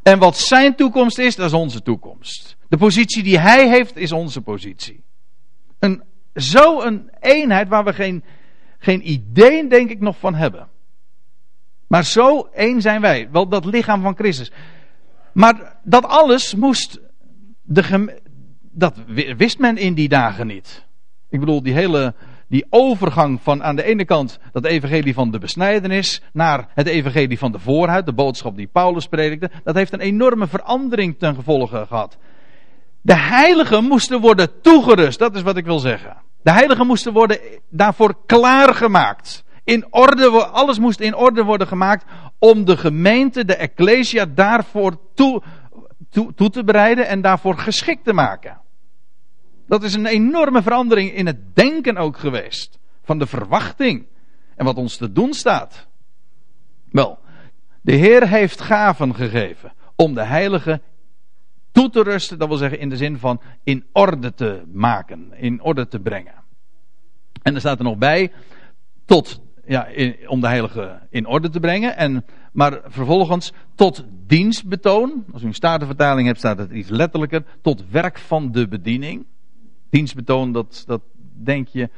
En 0.03 0.19
wat 0.19 0.37
zijn 0.37 0.75
toekomst 0.75 1.19
is, 1.19 1.37
dat 1.37 1.47
is 1.47 1.53
onze 1.53 1.83
toekomst. 1.83 2.57
De 2.69 2.77
positie 2.77 3.23
die 3.23 3.39
hij 3.39 3.69
heeft, 3.69 3.97
is 3.97 4.13
onze 4.13 4.41
positie. 4.41 5.05
Een, 5.79 6.03
zo 6.35 6.81
een 6.83 7.11
eenheid 7.21 7.69
waar 7.69 7.85
we 7.85 7.93
geen, 7.93 8.25
geen 8.79 9.11
idee, 9.11 9.69
denk 9.69 9.91
ik, 9.91 10.01
nog 10.01 10.17
van 10.19 10.35
hebben. 10.35 10.69
Maar 11.87 12.05
zo 12.05 12.49
één 12.53 12.81
zijn 12.81 13.01
wij. 13.01 13.29
Wel 13.31 13.49
dat 13.49 13.65
lichaam 13.65 14.03
van 14.03 14.17
Christus. 14.17 14.51
Maar 15.33 15.77
dat 15.83 16.05
alles 16.05 16.55
moest. 16.55 17.01
Dat 18.71 18.95
wist 19.37 19.59
men 19.59 19.77
in 19.77 19.95
die 19.95 20.09
dagen 20.09 20.47
niet. 20.47 20.87
Ik 21.29 21.41
bedoel, 21.41 21.63
die 21.63 21.73
hele 21.73 22.15
die 22.49 22.67
overgang 22.71 23.41
van 23.43 23.63
aan 23.63 23.77
de 23.77 23.83
ene 23.83 24.05
kant 24.05 24.39
dat 24.53 24.65
evangelie 24.65 25.15
van 25.15 25.31
de 25.31 25.39
besnijdenis 25.39 26.23
naar 26.33 26.69
het 26.75 26.87
evangelie 26.87 27.39
van 27.39 27.53
de 27.53 27.59
voorhuid, 27.59 28.07
de 28.07 28.13
boodschap 28.13 28.57
die 28.57 28.67
Paulus 28.67 29.07
predikte, 29.07 29.51
dat 29.65 29.75
heeft 29.75 29.93
een 29.93 30.01
enorme 30.01 30.47
verandering 30.47 31.19
ten 31.19 31.35
gevolge 31.35 31.85
gehad. 31.89 32.19
De 33.01 33.17
heiligen 33.17 33.85
moesten 33.85 34.21
worden 34.21 34.61
toegerust, 34.61 35.19
dat 35.19 35.37
is 35.37 35.43
wat 35.43 35.57
ik 35.57 35.65
wil 35.65 35.79
zeggen. 35.79 36.17
De 36.43 36.51
heiligen 36.51 36.87
moesten 36.87 37.13
worden 37.13 37.39
daarvoor 37.71 38.17
klaargemaakt. 38.27 39.45
In 39.65 39.87
orde, 39.91 40.47
alles 40.47 40.79
moest 40.79 41.01
in 41.01 41.15
orde 41.15 41.43
worden 41.43 41.67
gemaakt 41.67 42.05
om 42.39 42.65
de 42.65 42.77
gemeente, 42.77 43.45
de 43.45 43.57
ecclesia, 43.57 44.27
daarvoor 44.35 44.99
toe, 45.15 45.43
toe, 46.35 46.51
te 46.51 46.65
bereiden 46.65 47.07
en 47.07 47.21
daarvoor 47.21 47.59
geschikt 47.59 48.05
te 48.05 48.13
maken. 48.13 48.61
Dat 49.67 49.83
is 49.83 49.95
een 49.95 50.07
enorme 50.07 50.63
verandering 50.63 51.13
in 51.13 51.27
het 51.27 51.57
denken 51.57 51.97
ook 51.97 52.19
geweest. 52.19 52.79
Van 53.03 53.19
de 53.19 53.27
verwachting. 53.27 54.07
En 54.57 54.65
wat 54.65 54.77
ons 54.77 54.97
te 54.97 55.13
doen 55.13 55.33
staat. 55.33 55.87
Wel, 56.91 57.19
de 57.81 57.93
Heer 57.93 58.29
heeft 58.29 58.61
gaven 58.61 59.15
gegeven 59.15 59.73
om 59.97 60.15
de 60.15 60.25
heilige 60.25 60.81
toe 61.73 61.91
te 61.91 62.03
rusten. 62.03 62.39
Dat 62.39 62.49
wil 62.49 62.57
zeggen 62.57 62.79
in 62.79 62.89
de 62.89 62.97
zin 62.97 63.19
van 63.19 63.41
in 63.63 63.85
orde 63.93 64.35
te 64.35 64.63
maken, 64.73 65.33
in 65.37 65.63
orde 65.63 65.89
te 65.89 66.01
brengen. 66.01 66.35
En 67.43 67.55
er 67.55 67.61
staat 67.61 67.79
er 67.79 67.85
nog 67.85 67.99
bij, 67.99 68.33
tot, 69.05 69.41
ja, 69.65 69.89
om 70.27 70.41
de 70.41 70.47
heilige 70.47 71.01
in 71.11 71.27
orde 71.27 71.51
te 71.51 71.61
brengen. 71.61 71.97
En, 71.97 72.25
maar 72.55 72.81
vervolgens 72.85 73.53
tot 73.75 74.05
dienstbetoon. 74.27 75.25
Als 75.33 75.43
u 75.43 75.47
een 75.47 75.55
statenvertaling 75.55 76.27
hebt, 76.27 76.39
staat 76.39 76.59
het 76.59 76.71
iets 76.71 76.89
letterlijker. 76.89 77.45
Tot 77.61 77.91
werk 77.91 78.19
van 78.19 78.53
de 78.53 78.69
bediening 78.69 79.27
dienstbetoon, 79.91 80.53
dat, 80.53 80.85
dat 80.87 81.01
denk 81.43 81.69
je, 81.69 81.91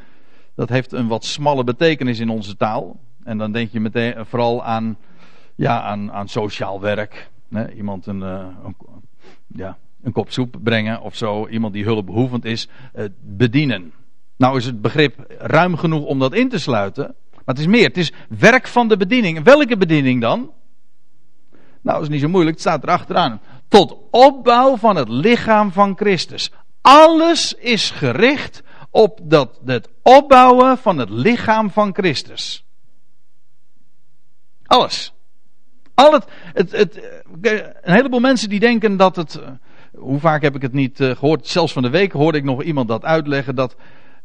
dat 0.55 0.69
heeft 0.69 0.93
een 0.93 1.07
wat 1.07 1.25
smalle 1.25 1.65
betekenis 1.65 2.19
in 2.19 2.29
onze 2.29 2.57
taal. 2.57 3.01
En 3.25 3.39
dan 3.39 3.53
denk 3.53 3.71
je 3.71 3.81
meteen 3.81 4.27
vooral 4.27 4.65
aan, 4.65 4.97
ja, 5.55 5.83
aan, 5.83 6.13
aan 6.13 6.29
sociaal 6.29 6.81
werk. 6.81 7.31
Iemand 7.77 8.07
een, 8.07 8.21
een, 8.21 8.77
ja, 9.47 9.79
een 10.03 10.13
kop 10.13 10.31
soep 10.31 10.57
brengen 10.63 11.01
of 11.01 11.17
zo. 11.17 11.49
Iemand 11.49 11.73
die 11.73 11.85
hulpbehoevend 11.85 12.45
is. 12.45 12.69
bedienen. 13.21 13.93
Nou 14.37 14.57
is 14.57 14.65
het 14.65 14.81
begrip 14.81 15.35
ruim 15.39 15.77
genoeg 15.77 16.05
om 16.05 16.19
dat 16.19 16.35
in 16.35 16.49
te 16.49 16.59
sluiten. 16.59 17.15
Maar 17.47 17.55
het 17.55 17.65
is 17.65 17.71
meer. 17.71 17.87
Het 17.87 17.97
is 17.97 18.13
werk 18.29 18.67
van 18.67 18.89
de 18.89 18.97
bediening. 18.97 19.43
Welke 19.43 19.77
bediening 19.77 20.21
dan? 20.21 20.39
Nou, 21.83 21.99
dat 21.99 22.03
is 22.03 22.09
niet 22.09 22.21
zo 22.21 22.29
moeilijk. 22.29 22.57
Het 22.57 22.67
staat 22.67 22.83
er 22.83 22.89
achteraan. 22.89 23.41
Tot 23.69 23.97
opbouw 24.11 24.77
van 24.77 24.97
het 24.97 25.09
lichaam 25.09 25.73
van 25.73 25.97
Christus. 25.97 26.51
Alles 26.81 27.53
is 27.53 27.91
gericht 27.91 28.63
op 28.91 29.21
dat, 29.23 29.61
het 29.65 29.89
opbouwen 30.03 30.79
van 30.79 30.99
het 30.99 31.11
lichaam 31.11 31.71
van 31.71 31.95
Christus. 31.95 32.65
Alles. 34.67 35.13
Al 35.95 36.13
het, 36.13 36.25
het, 36.53 36.73
het, 36.73 37.01
een 37.83 37.93
heleboel 37.93 38.21
mensen 38.21 38.49
die 38.49 38.61
denken 38.61 38.97
dat 38.97 39.17
het. 39.17 39.41
Hoe 39.95 40.21
vaak 40.21 40.43
heb 40.43 40.55
ik 40.55 40.63
het 40.63 40.73
niet 40.73 41.01
eh, 41.01 41.11
gehoord? 41.11 41.47
Zelfs 41.47 41.73
van 41.73 41.83
de 41.83 41.91
week 41.91 42.13
hoorde 42.13 42.39
ik 42.39 42.45
nog 42.45 42.63
iemand 42.63 42.89
dat 42.89 43.05
uitleggen. 43.05 43.55
Dat 43.55 43.77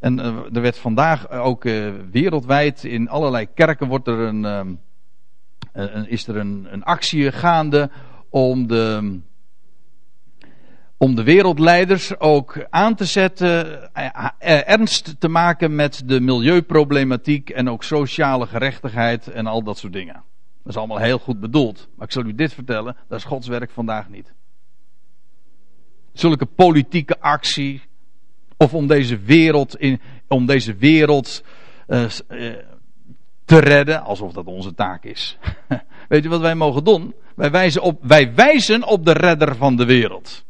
en 0.01 0.19
uh, 0.19 0.25
er 0.25 0.61
werd 0.61 0.77
vandaag 0.77 1.29
ook 1.29 1.65
uh, 1.65 1.93
wereldwijd 2.11 2.83
in 2.83 3.09
allerlei 3.09 3.47
kerken 3.53 3.87
wordt 3.87 4.07
er 4.07 4.19
een, 4.19 4.43
um, 4.43 4.79
een 5.73 6.09
is 6.09 6.27
er 6.27 6.37
een, 6.37 6.67
een, 6.69 6.83
actie 6.83 7.31
gaande 7.31 7.89
om 8.29 8.67
de, 8.67 9.19
om 10.97 11.15
de 11.15 11.23
wereldleiders 11.23 12.19
ook 12.19 12.65
aan 12.69 12.95
te 12.95 13.05
zetten, 13.05 13.93
ernst 14.65 15.19
te 15.19 15.27
maken 15.27 15.75
met 15.75 16.03
de 16.05 16.19
milieuproblematiek 16.19 17.49
en 17.49 17.69
ook 17.69 17.83
sociale 17.83 18.47
gerechtigheid 18.47 19.27
en 19.27 19.47
al 19.47 19.63
dat 19.63 19.77
soort 19.77 19.93
dingen. 19.93 20.23
Dat 20.63 20.71
is 20.71 20.77
allemaal 20.77 20.97
heel 20.97 21.19
goed 21.19 21.39
bedoeld. 21.39 21.87
Maar 21.95 22.05
ik 22.07 22.13
zal 22.13 22.25
u 22.25 22.35
dit 22.35 22.53
vertellen, 22.53 22.95
dat 23.07 23.19
is 23.19 23.25
Gods 23.25 23.47
werk 23.47 23.71
vandaag 23.71 24.09
niet. 24.09 24.33
Zulke 26.13 26.45
politieke 26.45 27.19
actie, 27.19 27.81
of 28.61 28.73
om 28.73 28.87
deze 28.87 29.19
wereld, 29.19 29.75
in, 29.79 30.01
om 30.27 30.45
deze 30.45 30.75
wereld 30.75 31.43
uh, 31.87 32.05
uh, 32.29 32.53
te 33.45 33.59
redden, 33.59 34.03
alsof 34.03 34.33
dat 34.33 34.45
onze 34.45 34.73
taak 34.73 35.03
is. 35.03 35.37
Weet 36.09 36.23
je 36.23 36.29
wat 36.29 36.41
wij 36.41 36.55
mogen 36.55 36.83
doen? 36.83 37.13
Wij 37.35 37.51
wijzen, 37.51 37.81
op, 37.81 37.99
wij 38.01 38.33
wijzen 38.33 38.83
op 38.87 39.05
de 39.05 39.11
redder 39.11 39.55
van 39.55 39.75
de 39.75 39.85
wereld. 39.85 40.45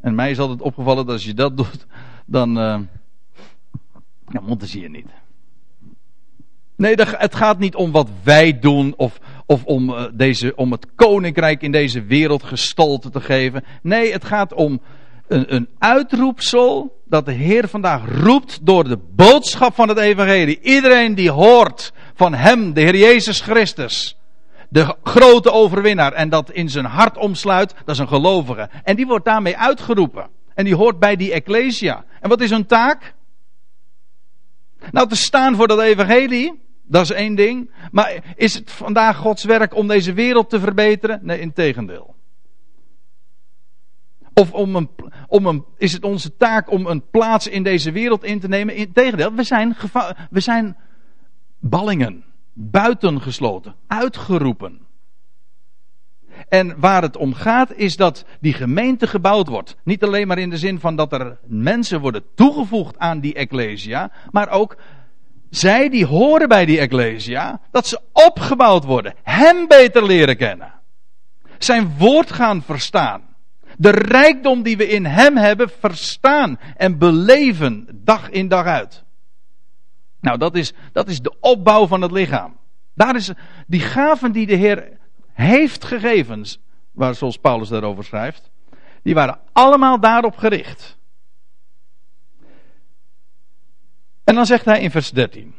En 0.00 0.14
mij 0.14 0.30
is 0.30 0.38
altijd 0.38 0.60
opgevallen 0.60 1.06
dat 1.06 1.14
als 1.14 1.24
je 1.24 1.34
dat 1.34 1.56
doet, 1.56 1.86
dan. 2.26 2.58
Uh, 2.58 2.78
dan 4.24 4.44
moeten 4.44 4.80
je 4.80 4.90
niet. 4.90 5.06
Nee, 6.76 6.94
het 6.96 7.34
gaat 7.34 7.58
niet 7.58 7.74
om 7.74 7.90
wat 7.90 8.08
wij 8.22 8.58
doen 8.58 8.94
of, 8.96 9.18
of 9.46 9.64
om, 9.64 10.10
deze, 10.14 10.54
om 10.56 10.72
het 10.72 10.86
koninkrijk 10.94 11.62
in 11.62 11.72
deze 11.72 12.02
wereld 12.04 12.42
gestalte 12.42 13.10
te 13.10 13.20
geven. 13.20 13.64
Nee, 13.82 14.12
het 14.12 14.24
gaat 14.24 14.54
om 14.54 14.80
een, 15.32 15.68
uitroepsel 15.78 17.00
dat 17.04 17.26
de 17.26 17.32
Heer 17.32 17.68
vandaag 17.68 18.02
roept 18.22 18.66
door 18.66 18.84
de 18.84 18.98
boodschap 19.14 19.74
van 19.74 19.88
het 19.88 19.98
Evangelie. 19.98 20.60
Iedereen 20.60 21.14
die 21.14 21.30
hoort 21.30 21.92
van 22.14 22.34
Hem, 22.34 22.72
de 22.72 22.80
Heer 22.80 22.96
Jezus 22.96 23.40
Christus, 23.40 24.16
de 24.68 24.94
grote 25.02 25.50
overwinnaar, 25.50 26.12
en 26.12 26.28
dat 26.28 26.50
in 26.50 26.68
zijn 26.68 26.84
hart 26.84 27.16
omsluit, 27.16 27.74
dat 27.84 27.94
is 27.94 27.98
een 27.98 28.08
gelovige. 28.08 28.68
En 28.82 28.96
die 28.96 29.06
wordt 29.06 29.24
daarmee 29.24 29.56
uitgeroepen. 29.56 30.28
En 30.54 30.64
die 30.64 30.76
hoort 30.76 30.98
bij 30.98 31.16
die 31.16 31.32
Ecclesia. 31.32 32.04
En 32.20 32.28
wat 32.28 32.40
is 32.40 32.50
hun 32.50 32.66
taak? 32.66 33.14
Nou, 34.90 35.08
te 35.08 35.16
staan 35.16 35.56
voor 35.56 35.68
dat 35.68 35.80
Evangelie, 35.80 36.60
dat 36.82 37.02
is 37.02 37.10
één 37.10 37.34
ding. 37.34 37.70
Maar 37.90 38.34
is 38.36 38.54
het 38.54 38.70
vandaag 38.70 39.16
Gods 39.16 39.44
werk 39.44 39.74
om 39.74 39.88
deze 39.88 40.12
wereld 40.12 40.50
te 40.50 40.60
verbeteren? 40.60 41.20
Nee, 41.22 41.40
in 41.40 41.52
tegendeel. 41.52 42.14
Of 44.34 44.52
om 44.52 44.76
een, 44.76 44.88
om 45.32 45.66
is 45.78 45.92
het 45.92 46.04
onze 46.04 46.36
taak 46.36 46.70
om 46.70 46.86
een 46.86 47.10
plaats 47.10 47.46
in 47.46 47.62
deze 47.62 47.92
wereld 47.92 48.24
in 48.24 48.40
te 48.40 48.48
nemen? 48.48 48.74
Integendeel, 48.74 49.34
we 49.34 49.42
zijn, 49.42 49.76
we 50.30 50.40
zijn 50.40 50.76
ballingen, 51.58 52.24
buitengesloten, 52.52 53.74
uitgeroepen. 53.86 54.80
En 56.48 56.80
waar 56.80 57.02
het 57.02 57.16
om 57.16 57.34
gaat 57.34 57.74
is 57.74 57.96
dat 57.96 58.24
die 58.40 58.52
gemeente 58.52 59.06
gebouwd 59.06 59.48
wordt. 59.48 59.76
Niet 59.84 60.04
alleen 60.04 60.26
maar 60.26 60.38
in 60.38 60.50
de 60.50 60.58
zin 60.58 60.80
van 60.80 60.96
dat 60.96 61.12
er 61.12 61.38
mensen 61.46 62.00
worden 62.00 62.24
toegevoegd 62.34 62.98
aan 62.98 63.20
die 63.20 63.34
Ecclesia, 63.34 64.10
maar 64.30 64.48
ook 64.48 64.76
zij 65.50 65.88
die 65.88 66.06
horen 66.06 66.48
bij 66.48 66.64
die 66.64 66.78
Ecclesia, 66.78 67.60
dat 67.70 67.86
ze 67.86 68.00
opgebouwd 68.12 68.84
worden, 68.84 69.14
Hem 69.22 69.68
beter 69.68 70.04
leren 70.06 70.36
kennen. 70.36 70.72
Zijn 71.58 71.94
woord 71.98 72.32
gaan 72.32 72.62
verstaan 72.62 73.30
de 73.78 73.90
rijkdom 73.90 74.62
die 74.62 74.76
we 74.76 74.88
in 74.88 75.06
Hem 75.06 75.36
hebben 75.36 75.70
verstaan 75.70 76.58
en 76.76 76.98
beleven 76.98 77.88
dag 77.92 78.30
in 78.30 78.48
dag 78.48 78.66
uit. 78.66 79.04
Nou, 80.20 80.38
dat 80.38 80.56
is, 80.56 80.72
dat 80.92 81.08
is 81.08 81.20
de 81.20 81.36
opbouw 81.40 81.86
van 81.86 82.02
het 82.02 82.10
lichaam. 82.10 82.56
Daar 82.94 83.16
is 83.16 83.30
die 83.66 83.80
gaven 83.80 84.32
die 84.32 84.46
de 84.46 84.54
Heer 84.54 84.98
heeft 85.32 85.84
gegeven, 85.84 86.44
waar 86.92 87.14
zoals 87.14 87.38
Paulus 87.38 87.68
daarover 87.68 88.04
schrijft, 88.04 88.50
die 89.02 89.14
waren 89.14 89.40
allemaal 89.52 90.00
daarop 90.00 90.36
gericht. 90.36 90.98
En 94.24 94.34
dan 94.34 94.46
zegt 94.46 94.64
hij 94.64 94.80
in 94.80 94.90
vers 94.90 95.10
13: 95.10 95.54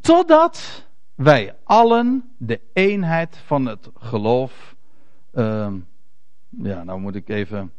Totdat 0.00 0.86
wij 1.14 1.54
allen 1.64 2.34
de 2.38 2.60
eenheid 2.72 3.40
van 3.46 3.66
het 3.66 3.90
geloof 3.94 4.74
uh, 5.34 5.72
ja, 6.58 6.84
nou 6.84 7.00
moet 7.00 7.14
ik 7.14 7.28
even 7.28 7.72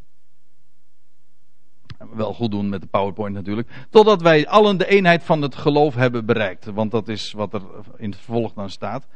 wel 2.12 2.34
goed 2.34 2.52
doen 2.52 2.70
met 2.70 2.82
de 2.82 2.88
PowerPoint 2.88 3.36
natuurlijk. 3.36 3.70
Totdat 3.90 4.22
wij 4.22 4.48
allen 4.48 4.78
de 4.78 4.88
eenheid 4.88 5.24
van 5.24 5.42
het 5.42 5.56
geloof 5.56 5.96
hebben 5.96 6.26
bereikt. 6.26 6.66
Want 6.66 6.92
dat 6.92 7.08
is 7.08 7.32
wat 7.32 7.54
er 7.54 7.62
in 7.98 8.10
het 8.10 8.20
vervolg 8.20 8.54
dan 8.54 8.70
staat. 8.70 9.08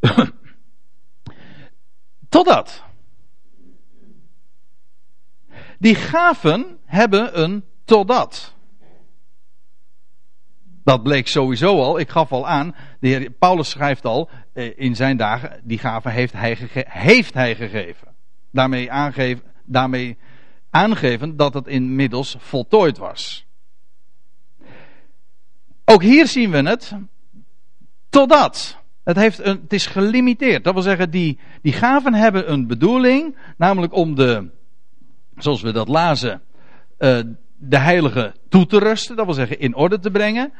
Totdat. 2.28 2.84
Die 5.78 5.94
gaven 5.94 6.78
hebben 6.84 7.42
een 7.42 7.64
totdat. 7.84 8.54
Dat 10.84 11.02
bleek 11.02 11.28
sowieso 11.28 11.82
al. 11.82 11.98
Ik 11.98 12.10
gaf 12.10 12.32
al 12.32 12.46
aan. 12.48 12.74
De 13.00 13.08
heer 13.08 13.30
Paulus 13.30 13.70
schrijft 13.70 14.04
al 14.04 14.30
eh, 14.52 14.78
in 14.78 14.96
zijn 14.96 15.16
dagen. 15.16 15.60
Die 15.64 15.78
gaven 15.78 16.10
heeft 16.10 16.32
hij, 16.32 16.56
heeft 16.88 17.34
hij 17.34 17.54
gegeven 17.54 18.11
daarmee, 18.52 18.90
aangeven, 18.90 19.44
daarmee 19.64 20.16
aangeven 20.70 21.36
dat 21.36 21.54
het 21.54 21.66
inmiddels 21.66 22.36
voltooid 22.38 22.98
was. 22.98 23.46
Ook 25.84 26.02
hier 26.02 26.26
zien 26.26 26.50
we 26.50 26.62
het. 26.62 26.92
Totdat. 28.08 28.80
Het, 29.04 29.16
heeft 29.16 29.38
een, 29.38 29.60
het 29.62 29.72
is 29.72 29.86
gelimiteerd. 29.86 30.64
Dat 30.64 30.74
wil 30.74 30.82
zeggen, 30.82 31.10
die, 31.10 31.38
die 31.62 31.72
gaven 31.72 32.14
hebben 32.14 32.52
een 32.52 32.66
bedoeling. 32.66 33.36
Namelijk 33.56 33.92
om 33.92 34.14
de, 34.14 34.50
zoals 35.36 35.62
we 35.62 35.72
dat 35.72 35.88
lazen, 35.88 36.40
uh, 36.98 37.20
de 37.56 37.78
heilige 37.78 38.34
toe 38.48 38.66
te 38.66 38.78
rusten. 38.78 39.16
Dat 39.16 39.24
wil 39.24 39.34
zeggen, 39.34 39.58
in 39.58 39.74
orde 39.74 39.98
te 39.98 40.10
brengen. 40.10 40.52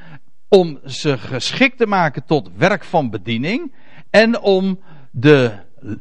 Om 0.48 0.81
ze 0.85 1.18
geschikt 1.18 1.78
te 1.78 1.87
maken 1.87 2.24
tot 2.24 2.50
werk 2.57 2.85
van 2.85 3.11
bediening. 3.11 3.74
En 4.11 4.40
om 4.40 4.81
de 5.11 5.52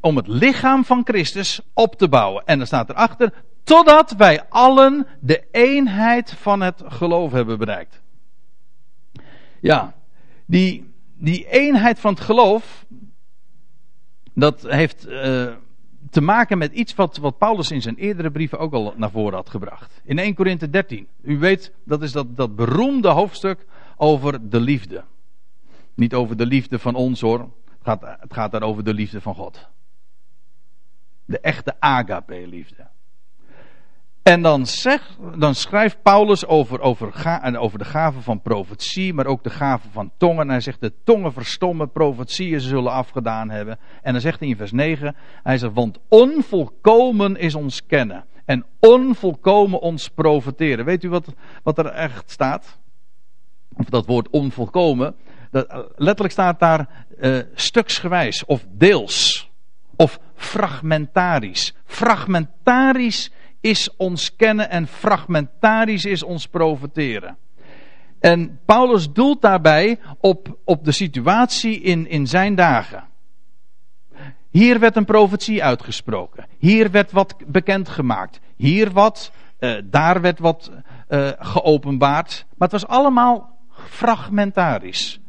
om 0.02 0.16
het 0.16 0.28
lichaam 0.28 0.86
van 0.86 1.02
Christus 1.04 1.62
op 1.74 1.96
te 1.96 2.10
bouwen. 2.10 2.44
En 2.46 2.58
dan 2.58 2.68
staat 2.68 2.90
erachter, 2.90 3.34
totdat 3.64 4.12
wij 4.12 4.44
allen 4.50 5.08
de 5.20 5.44
eenheid 5.52 6.34
van 6.34 6.62
het 6.62 6.84
geloof 6.86 7.32
hebben 7.32 7.58
bereikt. 7.58 8.02
Ja, 9.60 9.94
die, 10.46 10.94
die 11.14 11.48
eenheid 11.48 12.00
van 12.00 12.14
het 12.14 12.24
geloof, 12.24 12.86
dat 14.34 14.62
heeft 14.62 15.08
uh, 15.08 15.48
te 16.10 16.22
maken 16.22 16.58
met 16.58 16.74
iets 16.74 16.96
wat, 16.96 17.18
wat 17.18 17.38
Paulus 17.38 17.72
in 17.72 17.82
zijn 17.82 17.96
eerdere 17.96 18.32
brieven 18.32 18.60
ook 18.60 18.74
al 18.74 18.94
naar 18.96 19.12
voren 19.12 19.34
had 19.34 19.50
gebracht. 19.50 20.02
In 20.04 20.20
1 20.20 20.34
Korinthe 20.34 20.70
13. 20.70 21.08
U 21.22 21.40
weet, 21.40 21.72
dat 21.84 22.02
is 22.02 22.12
dat, 22.12 22.36
dat 22.36 22.56
beroemde 22.56 23.08
hoofdstuk 23.08 23.66
over 23.98 24.50
de 24.50 24.60
liefde. 24.60 25.04
Niet 25.94 26.14
over 26.14 26.38
de 26.38 26.46
liefde 26.46 26.80
van 26.80 26.96
ons 26.96 27.22
hoor, 27.22 27.50
het 27.84 28.02
gaat, 28.02 28.20
het 28.20 28.34
gaat 28.34 28.62
over 28.62 28.84
de 28.84 28.94
liefde 28.94 29.22
van 29.22 29.36
God. 29.36 29.70
De 31.26 31.40
echte 31.40 31.76
agape-liefde. 31.80 32.88
En 34.24 34.42
dan, 34.42 34.66
dan 35.38 35.56
schrijft 35.56 36.02
Paulus 36.02 36.46
over, 36.46 36.80
over, 36.80 37.60
over 37.60 37.80
de 37.80 37.86
gave 37.86 38.22
van 38.22 38.42
profetie, 38.42 39.14
maar 39.14 39.26
ook 39.26 39.44
de 39.44 39.50
gave 39.50 39.90
van 39.90 40.12
tongen. 40.18 40.42
En 40.42 40.50
hij 40.50 40.60
zegt: 40.60 40.82
De 40.82 40.94
tongen 41.04 41.34
verstommen, 41.34 41.92
profetieën 41.92 42.62
zullen 42.62 42.92
afgedaan 42.92 43.50
hebben. 43.50 43.80
En 44.02 44.12
dan 44.12 44.22
zegt 44.22 44.40
hij 44.40 44.50
in 44.50 44.58
vers 44.58 44.72
9: 44.72 45.16
Hij 45.44 45.58
zegt: 45.58 45.74
Want 45.74 46.00
onvolkomen 46.08 47.36
is 47.36 47.56
ons 47.56 47.86
kennen. 47.86 48.26
En 48.46 48.66
onvolkomen 48.80 49.80
ons 49.80 50.10
profeteren. 50.10 50.86
Weet 50.86 51.04
u 51.04 51.10
wat, 51.10 51.34
wat 51.64 51.78
er 51.78 51.86
echt 51.86 52.32
staat? 52.32 52.80
of 53.76 53.90
dat 53.90 54.06
woord 54.06 54.30
onvolkomen, 54.30 55.16
dat, 55.52 55.92
letterlijk 55.96 56.34
staat 56.34 56.60
daar 56.60 57.06
uh, 57.20 57.40
stuksgewijs 57.54 58.46
of 58.46 58.66
deels 58.70 59.50
of 59.96 60.20
fragmentarisch. 60.36 61.74
Fragmentarisch 61.86 63.32
is 63.60 63.96
ons 63.98 64.36
kennen 64.36 64.70
en 64.70 64.88
fragmentarisch 64.88 66.06
is 66.06 66.24
ons 66.24 66.48
profiteren. 66.48 67.38
En 68.20 68.60
Paulus 68.66 69.12
doelt 69.12 69.42
daarbij 69.42 70.00
op, 70.20 70.58
op 70.64 70.86
de 70.86 70.92
situatie 70.92 71.82
in, 71.82 72.08
in 72.08 72.28
zijn 72.28 72.56
dagen. 72.56 73.04
Hier 74.50 74.80
werd 74.80 74.96
een 74.96 75.06
profetie 75.06 75.64
uitgesproken. 75.64 76.46
Hier 76.58 76.92
werd 76.92 77.12
wat 77.12 77.36
bekendgemaakt. 77.48 78.40
Hier 78.56 78.92
wat, 78.92 79.32
uh, 79.60 79.78
daar 79.84 80.22
werd 80.22 80.40
wat 80.40 80.72
geopenbaard. 81.40 82.46
Maar 82.58 82.70
het 82.70 82.82
was 82.82 82.88
allemaal 82.88 83.58
fragmentarisch. 83.70 85.21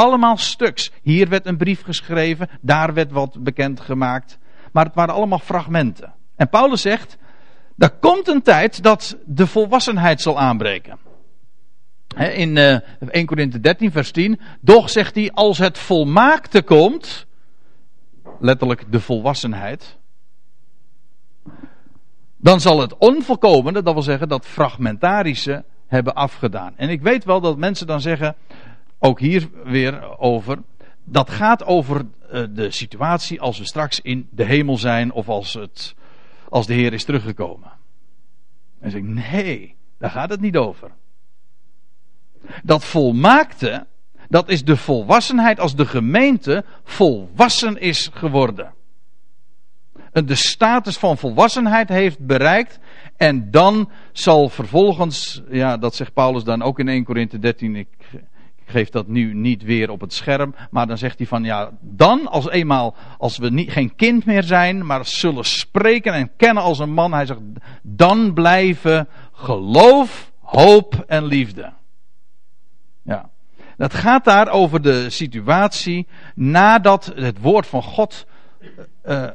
Allemaal 0.00 0.36
stuks. 0.36 0.90
Hier 1.02 1.28
werd 1.28 1.46
een 1.46 1.56
brief 1.56 1.82
geschreven, 1.82 2.48
daar 2.60 2.94
werd 2.94 3.12
wat 3.12 3.42
bekendgemaakt. 3.42 4.38
Maar 4.72 4.84
het 4.84 4.94
waren 4.94 5.14
allemaal 5.14 5.38
fragmenten. 5.38 6.14
En 6.36 6.48
Paulus 6.48 6.80
zegt, 6.80 7.16
er 7.78 7.90
komt 7.90 8.28
een 8.28 8.42
tijd 8.42 8.82
dat 8.82 9.16
de 9.24 9.46
volwassenheid 9.46 10.20
zal 10.20 10.38
aanbreken. 10.38 10.98
In 12.16 12.56
uh, 12.56 12.78
1 13.08 13.26
Corinthië 13.26 13.60
13 13.60 13.92
vers 13.92 14.10
10, 14.10 14.40
doch 14.60 14.90
zegt 14.90 15.14
hij, 15.14 15.30
als 15.32 15.58
het 15.58 15.78
volmaakte 15.78 16.62
komt, 16.62 17.26
letterlijk 18.38 18.92
de 18.92 19.00
volwassenheid, 19.00 19.98
dan 22.36 22.60
zal 22.60 22.80
het 22.80 22.96
onvolkomene, 22.98 23.82
dat 23.82 23.92
wil 23.92 24.02
zeggen 24.02 24.28
dat 24.28 24.46
fragmentarische, 24.46 25.64
hebben 25.90 26.14
afgedaan. 26.14 26.72
En 26.76 26.88
ik 26.88 27.02
weet 27.02 27.24
wel 27.24 27.40
dat 27.40 27.56
mensen 27.56 27.86
dan 27.86 28.00
zeggen, 28.00 28.36
ook 29.00 29.20
hier 29.20 29.48
weer 29.64 30.18
over, 30.18 30.58
dat 31.04 31.30
gaat 31.30 31.64
over 31.64 32.06
uh, 32.32 32.44
de 32.50 32.70
situatie 32.70 33.40
als 33.40 33.58
we 33.58 33.64
straks 33.64 34.00
in 34.00 34.28
de 34.30 34.44
hemel 34.44 34.76
zijn 34.76 35.12
of 35.12 35.28
als, 35.28 35.54
het, 35.54 35.94
als 36.48 36.66
de 36.66 36.74
Heer 36.74 36.92
is 36.92 37.04
teruggekomen. 37.04 37.72
En 38.80 38.90
zeg 38.90 39.00
ik, 39.00 39.06
nee, 39.06 39.76
daar 39.98 40.10
gaat 40.10 40.30
het 40.30 40.40
niet 40.40 40.56
over. 40.56 40.90
Dat 42.62 42.84
volmaakte, 42.84 43.86
dat 44.28 44.48
is 44.48 44.64
de 44.64 44.76
volwassenheid 44.76 45.60
als 45.60 45.76
de 45.76 45.86
gemeente 45.86 46.64
volwassen 46.84 47.80
is 47.80 48.10
geworden. 48.12 48.72
De 50.12 50.34
status 50.34 50.96
van 50.96 51.18
volwassenheid 51.18 51.88
heeft 51.88 52.26
bereikt. 52.26 52.78
En 53.16 53.50
dan 53.50 53.90
zal 54.12 54.48
vervolgens, 54.48 55.42
ja, 55.50 55.76
dat 55.76 55.94
zegt 55.94 56.12
Paulus 56.12 56.44
dan 56.44 56.62
ook 56.62 56.78
in 56.78 56.88
1 56.88 57.04
Korinthe 57.04 57.38
13. 57.38 57.76
Ik, 57.76 57.88
geef 58.70 58.88
dat 58.88 59.06
nu 59.06 59.34
niet 59.34 59.62
weer 59.62 59.90
op 59.90 60.00
het 60.00 60.12
scherm. 60.12 60.54
Maar 60.70 60.86
dan 60.86 60.98
zegt 60.98 61.18
hij 61.18 61.26
van 61.26 61.44
ja, 61.44 61.70
dan 61.80 62.26
als 62.26 62.50
eenmaal, 62.50 62.94
als 63.18 63.38
we 63.38 63.50
niet, 63.50 63.70
geen 63.70 63.96
kind 63.96 64.24
meer 64.24 64.42
zijn, 64.42 64.86
maar 64.86 65.06
zullen 65.06 65.44
spreken 65.44 66.12
en 66.12 66.30
kennen 66.36 66.62
als 66.62 66.78
een 66.78 66.92
man. 66.92 67.12
Hij 67.12 67.26
zegt, 67.26 67.40
dan 67.82 68.32
blijven 68.32 69.08
geloof, 69.32 70.32
hoop 70.40 71.04
en 71.06 71.24
liefde. 71.24 71.72
Ja. 73.02 73.30
Dat 73.76 73.94
gaat 73.94 74.24
daar 74.24 74.48
over 74.48 74.82
de 74.82 75.10
situatie 75.10 76.06
nadat 76.34 77.12
het 77.14 77.40
woord 77.40 77.66
van 77.66 77.82
God 77.82 78.26
uh, 79.04 79.28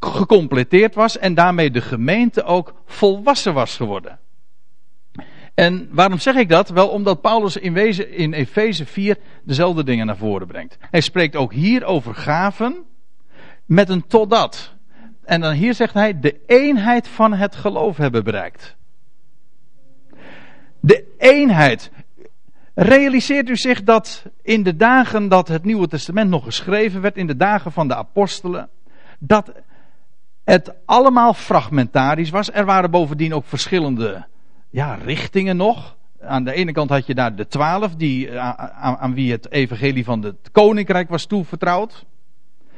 gecompleteerd 0.00 0.94
was 0.94 1.18
en 1.18 1.34
daarmee 1.34 1.70
de 1.70 1.80
gemeente 1.80 2.44
ook 2.44 2.74
volwassen 2.86 3.54
was 3.54 3.76
geworden. 3.76 4.18
En 5.54 5.88
waarom 5.90 6.18
zeg 6.18 6.34
ik 6.34 6.48
dat? 6.48 6.68
Wel 6.68 6.88
omdat 6.88 7.20
Paulus 7.20 7.56
in 7.56 7.72
wezen 7.72 8.12
in 8.12 8.32
Efeze 8.32 8.86
4 8.86 9.16
dezelfde 9.44 9.84
dingen 9.84 10.06
naar 10.06 10.16
voren 10.16 10.46
brengt. 10.46 10.78
Hij 10.90 11.00
spreekt 11.00 11.36
ook 11.36 11.52
hier 11.52 11.84
over 11.84 12.14
gaven 12.14 12.84
met 13.66 13.88
een 13.88 14.06
totdat. 14.06 14.74
En 15.24 15.40
dan 15.40 15.52
hier 15.52 15.74
zegt 15.74 15.94
hij 15.94 16.20
de 16.20 16.40
eenheid 16.46 17.08
van 17.08 17.32
het 17.32 17.56
geloof 17.56 17.96
hebben 17.96 18.24
bereikt. 18.24 18.76
De 20.80 21.04
eenheid. 21.18 21.90
Realiseert 22.74 23.48
u 23.48 23.56
zich 23.56 23.82
dat 23.82 24.24
in 24.42 24.62
de 24.62 24.76
dagen 24.76 25.28
dat 25.28 25.48
het 25.48 25.64
Nieuwe 25.64 25.88
Testament 25.88 26.30
nog 26.30 26.44
geschreven 26.44 27.00
werd, 27.00 27.16
in 27.16 27.26
de 27.26 27.36
dagen 27.36 27.72
van 27.72 27.88
de 27.88 27.94
apostelen, 27.94 28.68
dat 29.18 29.52
het 30.44 30.72
allemaal 30.84 31.34
fragmentarisch 31.34 32.30
was. 32.30 32.52
Er 32.52 32.64
waren 32.64 32.90
bovendien 32.90 33.34
ook 33.34 33.46
verschillende 33.46 34.26
ja, 34.72 34.94
richtingen 34.94 35.56
nog. 35.56 35.96
Aan 36.20 36.44
de 36.44 36.52
ene 36.52 36.72
kant 36.72 36.90
had 36.90 37.06
je 37.06 37.14
daar 37.14 37.36
de 37.36 37.46
twaalf, 37.46 37.94
die, 37.94 38.28
eh, 38.28 38.50
aan, 38.80 39.14
wie 39.14 39.32
het 39.32 39.50
evangelie 39.50 40.04
van 40.04 40.22
het 40.22 40.50
koninkrijk 40.52 41.08
was 41.08 41.26
toevertrouwd. 41.26 42.04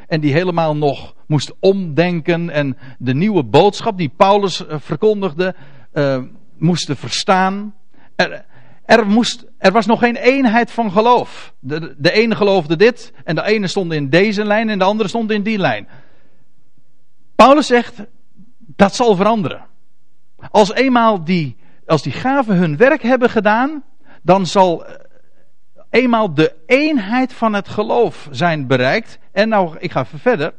En 0.07 0.21
die 0.21 0.33
helemaal 0.33 0.77
nog 0.77 1.15
moest 1.27 1.55
omdenken 1.61 2.51
en 2.51 2.77
de 2.99 3.15
nieuwe 3.15 3.45
boodschap 3.45 3.99
die 3.99 4.13
Paulus 4.17 4.67
eh, 4.67 4.77
verkondigde, 4.79 5.55
uh, 5.93 6.23
moesten 6.59 6.97
verstaan. 6.97 7.75
Er, 8.17 8.45
er, 8.85 9.07
moest, 9.07 9.45
er 9.59 9.73
was 9.73 9.87
nog 9.87 9.99
geen 9.99 10.17
eenheid 10.17 10.71
van 10.71 10.93
geloof. 10.93 11.55
De, 11.59 11.95
de 11.99 12.13
ene 12.13 12.35
geloofde 12.35 12.77
dit 12.77 13.13
en 13.25 13.35
de 13.35 13.43
ene 13.43 13.67
stond 13.67 13.93
in 13.93 14.09
deze 14.09 14.45
lijn 14.45 14.69
en 14.69 14.79
de 14.79 14.85
andere 14.85 15.09
stond 15.09 15.31
in 15.31 15.43
die 15.43 15.59
lijn. 15.59 15.89
Paulus 17.35 17.67
zegt, 17.67 18.03
dat 18.59 18.95
zal 18.95 19.17
veranderen. 19.17 19.67
Als 20.51 20.73
eenmaal 20.73 21.25
die, 21.25 21.57
als 21.87 22.03
die 22.03 22.13
gaven 22.13 22.57
hun 22.57 22.77
werk 22.77 23.03
hebben 23.03 23.31
gedaan, 23.31 23.85
dan 24.23 24.47
zal 24.47 24.87
eh, 24.87 24.95
eenmaal 25.91 26.35
de 26.35 26.55
eenheid 26.67 27.33
van 27.33 27.53
het 27.53 27.69
geloof 27.69 28.29
zijn 28.31 28.67
bereikt. 28.67 29.19
En 29.33 29.49
nou, 29.49 29.77
ik 29.79 29.93
ga 29.93 30.01
even 30.01 30.19
verder. 30.19 30.53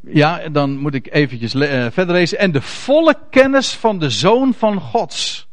Ja, 0.00 0.48
dan 0.48 0.78
moet 0.78 0.94
ik 0.94 1.12
eventjes 1.12 1.54
uh, 1.54 1.86
verder 1.90 2.14
lezen. 2.14 2.38
En 2.38 2.52
de 2.52 2.60
volle 2.60 3.14
kennis 3.30 3.74
van 3.74 3.98
de 3.98 4.10
Zoon 4.10 4.54
van 4.54 4.80
Gods 4.80 5.48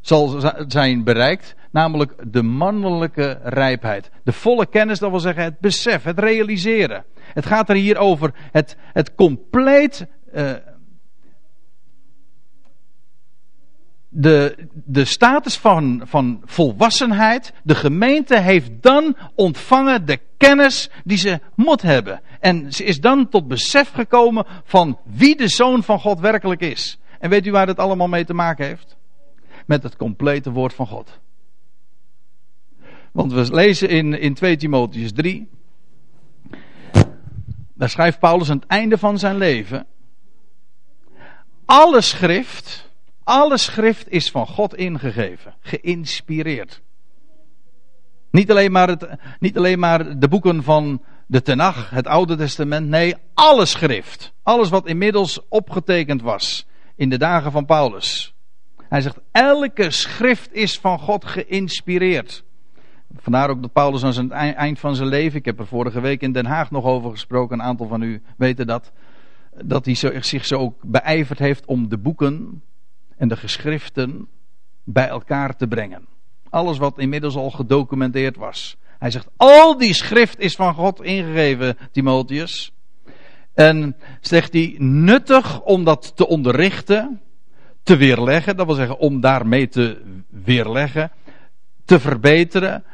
zal 0.00 0.40
zijn 0.66 1.04
bereikt. 1.04 1.54
Namelijk 1.70 2.14
de 2.32 2.42
mannelijke 2.42 3.40
rijpheid. 3.42 4.10
De 4.24 4.32
volle 4.32 4.66
kennis, 4.66 4.98
dat 4.98 5.10
wil 5.10 5.20
zeggen 5.20 5.44
het 5.44 5.58
besef, 5.58 6.02
het 6.02 6.18
realiseren. 6.18 7.04
Het 7.14 7.46
gaat 7.46 7.68
er 7.68 7.74
hier 7.74 7.96
over 7.96 8.30
het, 8.50 8.76
het 8.92 9.14
compleet. 9.14 10.06
Uh, 10.34 10.50
de, 14.14 14.68
de 14.72 15.04
status 15.04 15.56
van, 15.56 16.02
van 16.04 16.42
volwassenheid. 16.44 17.52
De 17.62 17.74
gemeente 17.74 18.38
heeft 18.38 18.70
dan 18.80 19.16
ontvangen 19.34 20.06
de 20.06 20.20
kennis 20.36 20.90
die 21.04 21.16
ze 21.16 21.40
moet 21.54 21.82
hebben. 21.82 22.20
En 22.40 22.72
ze 22.72 22.84
is 22.84 23.00
dan 23.00 23.28
tot 23.28 23.48
besef 23.48 23.90
gekomen 23.90 24.46
van 24.64 24.98
wie 25.04 25.36
de 25.36 25.48
zoon 25.48 25.82
van 25.82 26.00
God 26.00 26.20
werkelijk 26.20 26.60
is. 26.60 26.98
En 27.18 27.30
weet 27.30 27.46
u 27.46 27.50
waar 27.50 27.66
het 27.66 27.78
allemaal 27.78 28.08
mee 28.08 28.24
te 28.24 28.34
maken 28.34 28.66
heeft? 28.66 28.96
Met 29.66 29.82
het 29.82 29.96
complete 29.96 30.50
woord 30.50 30.74
van 30.74 30.86
God. 30.86 31.20
Want 33.12 33.32
we 33.32 33.54
lezen 33.54 33.88
in, 33.88 34.20
in 34.20 34.34
2 34.34 34.56
Timotheus 34.56 35.12
3. 35.12 35.48
Daar 37.74 37.90
schrijft 37.90 38.18
Paulus 38.18 38.50
aan 38.50 38.56
het 38.56 38.66
einde 38.66 38.98
van 38.98 39.18
zijn 39.18 39.36
leven. 39.36 39.86
Alle 41.64 42.00
schrift, 42.00 42.90
alle 43.24 43.58
schrift 43.58 44.10
is 44.10 44.30
van 44.30 44.46
God 44.46 44.74
ingegeven, 44.74 45.54
geïnspireerd. 45.60 46.82
Niet 48.30 48.50
alleen 48.50 48.72
maar, 48.72 48.88
het, 48.88 49.08
niet 49.38 49.56
alleen 49.56 49.78
maar 49.78 50.18
de 50.18 50.28
boeken 50.28 50.62
van 50.62 51.02
de 51.26 51.42
Tenach, 51.42 51.90
het 51.90 52.06
Oude 52.06 52.36
Testament, 52.36 52.88
nee, 52.88 53.14
alle 53.34 53.66
schrift. 53.66 54.32
Alles 54.42 54.68
wat 54.68 54.86
inmiddels 54.86 55.40
opgetekend 55.48 56.22
was 56.22 56.66
in 56.96 57.08
de 57.08 57.18
dagen 57.18 57.52
van 57.52 57.64
Paulus. 57.64 58.34
Hij 58.88 59.00
zegt, 59.00 59.18
elke 59.30 59.90
schrift 59.90 60.52
is 60.52 60.78
van 60.78 60.98
God 60.98 61.24
geïnspireerd. 61.24 62.44
Vandaar 63.16 63.50
ook 63.50 63.62
dat 63.62 63.72
Paulus 63.72 64.04
aan 64.04 64.12
zijn 64.12 64.32
eind 64.32 64.78
van 64.78 64.94
zijn 64.94 65.08
leven, 65.08 65.38
ik 65.38 65.44
heb 65.44 65.58
er 65.58 65.66
vorige 65.66 66.00
week 66.00 66.20
in 66.20 66.32
Den 66.32 66.46
Haag 66.46 66.70
nog 66.70 66.84
over 66.84 67.10
gesproken, 67.10 67.58
een 67.58 67.64
aantal 67.64 67.86
van 67.86 68.02
u 68.02 68.22
weten 68.36 68.66
dat, 68.66 68.92
dat 69.64 69.84
hij 69.84 69.94
zich 70.20 70.46
zo 70.46 70.58
ook 70.58 70.74
beijverd 70.82 71.38
heeft 71.38 71.64
om 71.64 71.88
de 71.88 71.98
boeken 71.98 72.62
en 73.22 73.28
de 73.28 73.36
geschriften 73.36 74.28
bij 74.84 75.08
elkaar 75.08 75.56
te 75.56 75.66
brengen. 75.66 76.06
Alles 76.50 76.78
wat 76.78 76.98
inmiddels 76.98 77.36
al 77.36 77.50
gedocumenteerd 77.50 78.36
was. 78.36 78.76
Hij 78.98 79.10
zegt, 79.10 79.28
al 79.36 79.78
die 79.78 79.94
schrift 79.94 80.38
is 80.38 80.54
van 80.54 80.74
God 80.74 81.02
ingegeven, 81.02 81.76
Timotheus. 81.92 82.72
En 83.54 83.96
zegt 84.20 84.52
hij, 84.52 84.74
nuttig 84.78 85.60
om 85.60 85.84
dat 85.84 86.16
te 86.16 86.26
onderrichten, 86.26 87.20
te 87.82 87.96
weerleggen, 87.96 88.56
dat 88.56 88.66
wil 88.66 88.74
zeggen 88.74 88.98
om 88.98 89.20
daarmee 89.20 89.68
te 89.68 90.02
weerleggen, 90.28 91.12
te 91.84 92.00
verbeteren, 92.00 92.84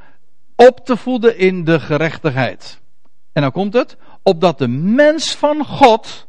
op 0.56 0.80
te 0.84 0.96
voeden 0.96 1.38
in 1.38 1.64
de 1.64 1.80
gerechtigheid. 1.80 2.80
En 3.32 3.42
dan 3.42 3.52
komt 3.52 3.72
het, 3.72 3.96
opdat 4.22 4.58
de 4.58 4.68
mens 4.68 5.34
van 5.34 5.64
God 5.64 6.26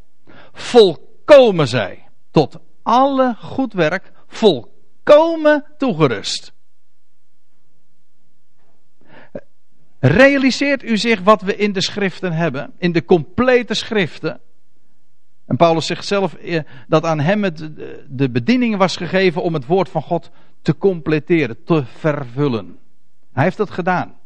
volkomen 0.54 1.68
zij, 1.68 2.08
tot 2.32 2.60
alle 2.90 3.36
goed 3.40 3.74
werk 3.74 4.12
volkomen 4.28 5.66
toegerust. 5.78 6.54
Realiseert 10.00 10.84
u 10.84 10.98
zich 10.98 11.22
wat 11.22 11.42
we 11.42 11.56
in 11.56 11.74
de 11.74 11.82
schriften 11.82 12.32
hebben, 12.32 12.74
in 12.78 12.92
de 12.92 13.06
complete 13.06 13.74
schriften? 13.74 14.40
En 15.46 15.56
Paulus 15.56 15.86
zegt 15.86 16.06
zelf 16.06 16.34
eh, 16.34 16.60
dat 16.88 17.04
aan 17.04 17.20
hem 17.20 17.42
de 18.08 18.30
bediening 18.30 18.78
was 18.78 18.98
gegeven 18.98 19.44
om 19.44 19.54
het 19.54 19.66
woord 19.66 19.90
van 19.90 20.02
God 20.02 20.30
te 20.62 20.78
completeren, 20.78 21.64
te 21.64 21.86
vervullen. 21.86 22.80
Hij 23.34 23.44
heeft 23.44 23.58
dat 23.58 23.70
gedaan. 23.70 24.18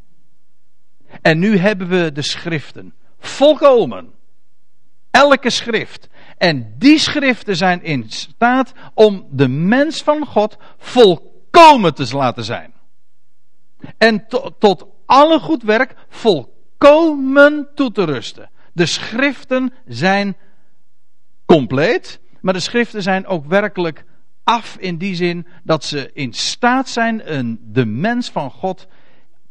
En 1.21 1.39
nu 1.39 1.57
hebben 1.57 1.87
we 1.87 2.11
de 2.11 2.21
schriften. 2.21 2.93
Volkomen. 3.19 4.11
Elke 5.11 5.49
schrift. 5.49 6.09
En 6.43 6.75
die 6.77 6.99
schriften 6.99 7.55
zijn 7.55 7.83
in 7.83 8.09
staat 8.09 8.73
om 8.93 9.27
de 9.31 9.47
mens 9.47 10.01
van 10.01 10.25
God 10.25 10.57
volkomen 10.77 11.93
te 11.93 12.15
laten 12.15 12.43
zijn. 12.43 12.73
En 13.97 14.27
tot 14.59 14.85
alle 15.05 15.39
goed 15.39 15.63
werk 15.63 15.95
volkomen 16.09 17.69
toe 17.75 17.91
te 17.91 18.03
rusten. 18.03 18.49
De 18.73 18.85
schriften 18.85 19.73
zijn 19.85 20.37
compleet, 21.45 22.19
maar 22.41 22.53
de 22.53 22.59
schriften 22.59 23.01
zijn 23.01 23.25
ook 23.25 23.45
werkelijk 23.45 24.05
af 24.43 24.77
in 24.79 24.97
die 24.97 25.15
zin 25.15 25.47
dat 25.63 25.83
ze 25.83 26.11
in 26.13 26.33
staat 26.33 26.89
zijn 26.89 27.33
een, 27.33 27.59
de 27.63 27.85
mens 27.85 28.29
van 28.29 28.51
God 28.51 28.87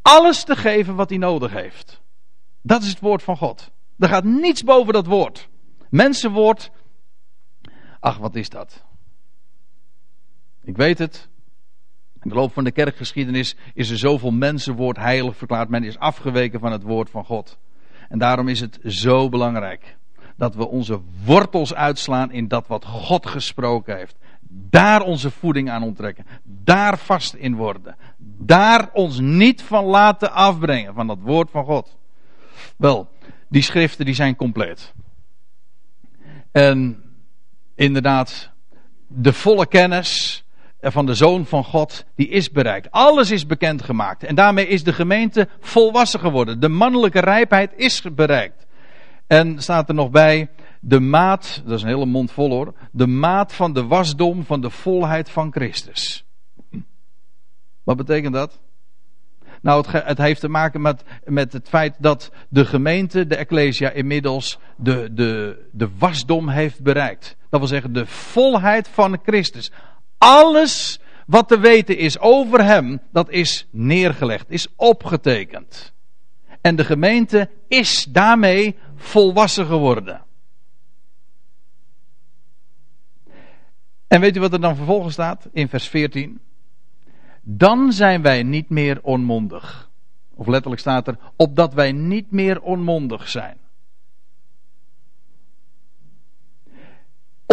alles 0.03 0.45
te 0.45 0.57
geven 0.57 0.95
wat 0.95 1.09
hij 1.09 1.19
nodig 1.19 1.53
heeft. 1.53 2.01
Dat 2.63 2.83
is 2.83 2.89
het 2.89 3.01
woord 3.01 3.23
van 3.23 3.37
God. 3.37 3.71
Er 3.99 4.09
gaat 4.09 4.25
niets 4.25 4.65
boven 4.65 4.93
dat 4.93 5.07
woord. 5.07 5.49
Mensenwoord. 5.91 6.71
Ach, 8.03 8.19
wat 8.19 8.35
is 8.35 8.49
dat? 8.49 8.85
Ik 10.63 10.77
weet 10.77 10.99
het. 10.99 11.29
In 12.23 12.29
de 12.29 12.35
loop 12.35 12.53
van 12.53 12.65
de 12.65 12.71
kerkgeschiedenis 12.71 13.57
is 13.75 13.91
er 13.91 13.99
zoveel 13.99 14.31
mensenwoord 14.31 14.97
heilig 14.97 15.37
verklaard. 15.37 15.69
Men 15.69 15.85
is 15.85 15.99
afgeweken 15.99 16.61
van 16.61 16.73
het 16.73 16.83
woord 16.83 17.11
van 17.11 17.25
God. 17.25 17.59
En 18.09 18.19
daarom 18.19 18.49
is 18.49 18.61
het 18.61 18.79
zo 18.85 19.29
belangrijk 19.29 19.97
dat 20.37 20.55
we 20.55 20.69
onze 20.69 21.01
wortels 21.25 21.75
uitslaan 21.75 22.33
in 22.33 22.49
dat 22.49 22.67
wat 22.67 22.85
God 22.85 23.27
gesproken 23.27 23.97
heeft. 23.97 24.17
Daar 24.49 25.03
onze 25.03 25.31
voeding 25.31 25.71
aan 25.71 25.83
onttrekken. 25.83 26.27
Daar 26.43 26.99
vast 26.99 27.35
in 27.35 27.55
worden. 27.55 27.97
Daar 28.39 28.91
ons 28.93 29.19
niet 29.21 29.63
van 29.63 29.85
laten 29.85 30.33
afbrengen 30.33 30.95
van 30.95 31.07
dat 31.07 31.19
woord 31.21 31.51
van 31.51 31.65
God. 31.65 31.97
Wel, 32.77 33.09
die 33.49 33.63
schriften 33.63 34.05
die 34.05 34.15
zijn 34.15 34.37
compleet. 34.37 34.95
En 36.51 37.03
inderdaad, 37.75 38.51
de 39.07 39.33
volle 39.33 39.67
kennis 39.67 40.45
van 40.81 41.07
de 41.07 41.15
Zoon 41.15 41.47
van 41.47 41.65
God, 41.65 42.05
die 42.15 42.29
is 42.29 42.51
bereikt. 42.51 42.91
Alles 42.91 43.31
is 43.31 43.47
bekendgemaakt. 43.47 44.25
En 44.25 44.35
daarmee 44.35 44.67
is 44.67 44.85
de 44.85 44.93
gemeente 44.93 45.49
volwassen 45.61 46.21
geworden. 46.21 46.61
De 46.61 46.69
mannelijke 46.69 47.21
rijpheid 47.21 47.73
is 47.77 48.03
bereikt. 48.15 48.67
En 49.27 49.63
staat 49.63 49.89
er 49.89 49.95
nog 49.95 50.11
bij, 50.11 50.51
de 50.81 51.01
maat, 51.01 51.63
dat 51.65 51.77
is 51.77 51.83
een 51.83 51.89
hele 51.89 52.07
mond 52.07 52.33
vol 52.33 52.51
hoor, 52.51 52.75
de 52.91 53.07
maat 53.07 53.55
van 53.55 53.73
de 53.73 53.85
wasdom 53.85 54.45
van 54.45 54.61
de 54.61 54.71
volheid 54.71 55.31
van 55.31 55.53
Christus. 55.53 56.25
Wat 57.83 57.97
betekent 57.97 58.35
dat? 58.35 58.61
Nou, 59.61 59.87
het, 59.87 60.05
het, 60.05 60.19
heeft 60.19 60.41
te 60.41 60.49
maken 60.49 60.81
met, 60.81 61.05
met 61.25 61.53
het 61.53 61.69
feit 61.69 61.95
dat 61.99 62.33
de 62.49 62.65
gemeente, 62.65 63.27
de 63.27 63.37
Ecclesia, 63.37 63.91
inmiddels 63.91 64.59
de, 64.77 65.09
de, 65.13 65.59
de 65.73 65.89
wasdom 65.99 66.49
heeft 66.49 66.83
bereikt. 66.83 67.37
Dat 67.53 67.61
wil 67.61 67.71
zeggen, 67.71 67.93
de 67.93 68.07
volheid 68.07 68.89
van 68.89 69.19
Christus. 69.23 69.71
Alles 70.19 71.01
wat 71.27 71.49
te 71.49 71.59
weten 71.59 71.97
is 71.97 72.19
over 72.19 72.65
hem, 72.65 73.01
dat 73.11 73.31
is 73.31 73.67
neergelegd, 73.71 74.51
is 74.51 74.67
opgetekend. 74.77 75.93
En 76.61 76.77
de 76.77 76.85
gemeente 76.85 77.51
is 77.69 78.05
daarmee 78.05 78.77
volwassen 78.95 79.67
geworden. 79.67 80.25
En 84.07 84.21
weet 84.21 84.37
u 84.37 84.41
wat 84.41 84.53
er 84.53 84.61
dan 84.61 84.77
vervolgens 84.77 85.15
staat 85.15 85.49
in 85.53 85.69
vers 85.69 85.89
14? 85.89 86.41
Dan 87.43 87.93
zijn 87.93 88.23
wij 88.23 88.43
niet 88.43 88.69
meer 88.69 88.99
onmondig. 89.03 89.91
Of 90.35 90.47
letterlijk 90.47 90.81
staat 90.81 91.09
er, 91.09 91.19
opdat 91.37 91.75
wij 91.75 91.93
niet 91.93 92.31
meer 92.31 92.61
onmondig 92.61 93.29
zijn. 93.29 93.57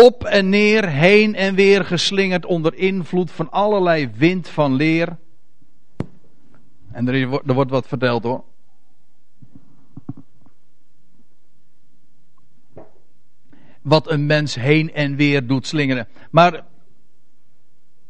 Op 0.04 0.24
en 0.24 0.50
neer, 0.50 0.90
heen 0.90 1.36
en 1.36 1.56
weer 1.56 1.86
geslingerd 1.86 2.46
onder 2.46 2.76
invloed 2.76 3.32
van 3.32 3.52
allerlei 3.52 4.12
wind 4.16 4.50
van 4.50 4.74
leer. 4.74 5.18
En 6.92 7.08
er, 7.08 7.44
er 7.48 7.54
wordt 7.54 7.72
wat 7.72 7.88
verteld 7.88 8.24
hoor. 8.24 8.44
wat 13.82 14.10
een 14.12 14.26
mens 14.26 14.56
heen 14.56 14.94
en 14.94 15.16
weer 15.16 15.48
doet 15.48 15.68
slingeren. 15.68 16.08
Maar 16.32 16.66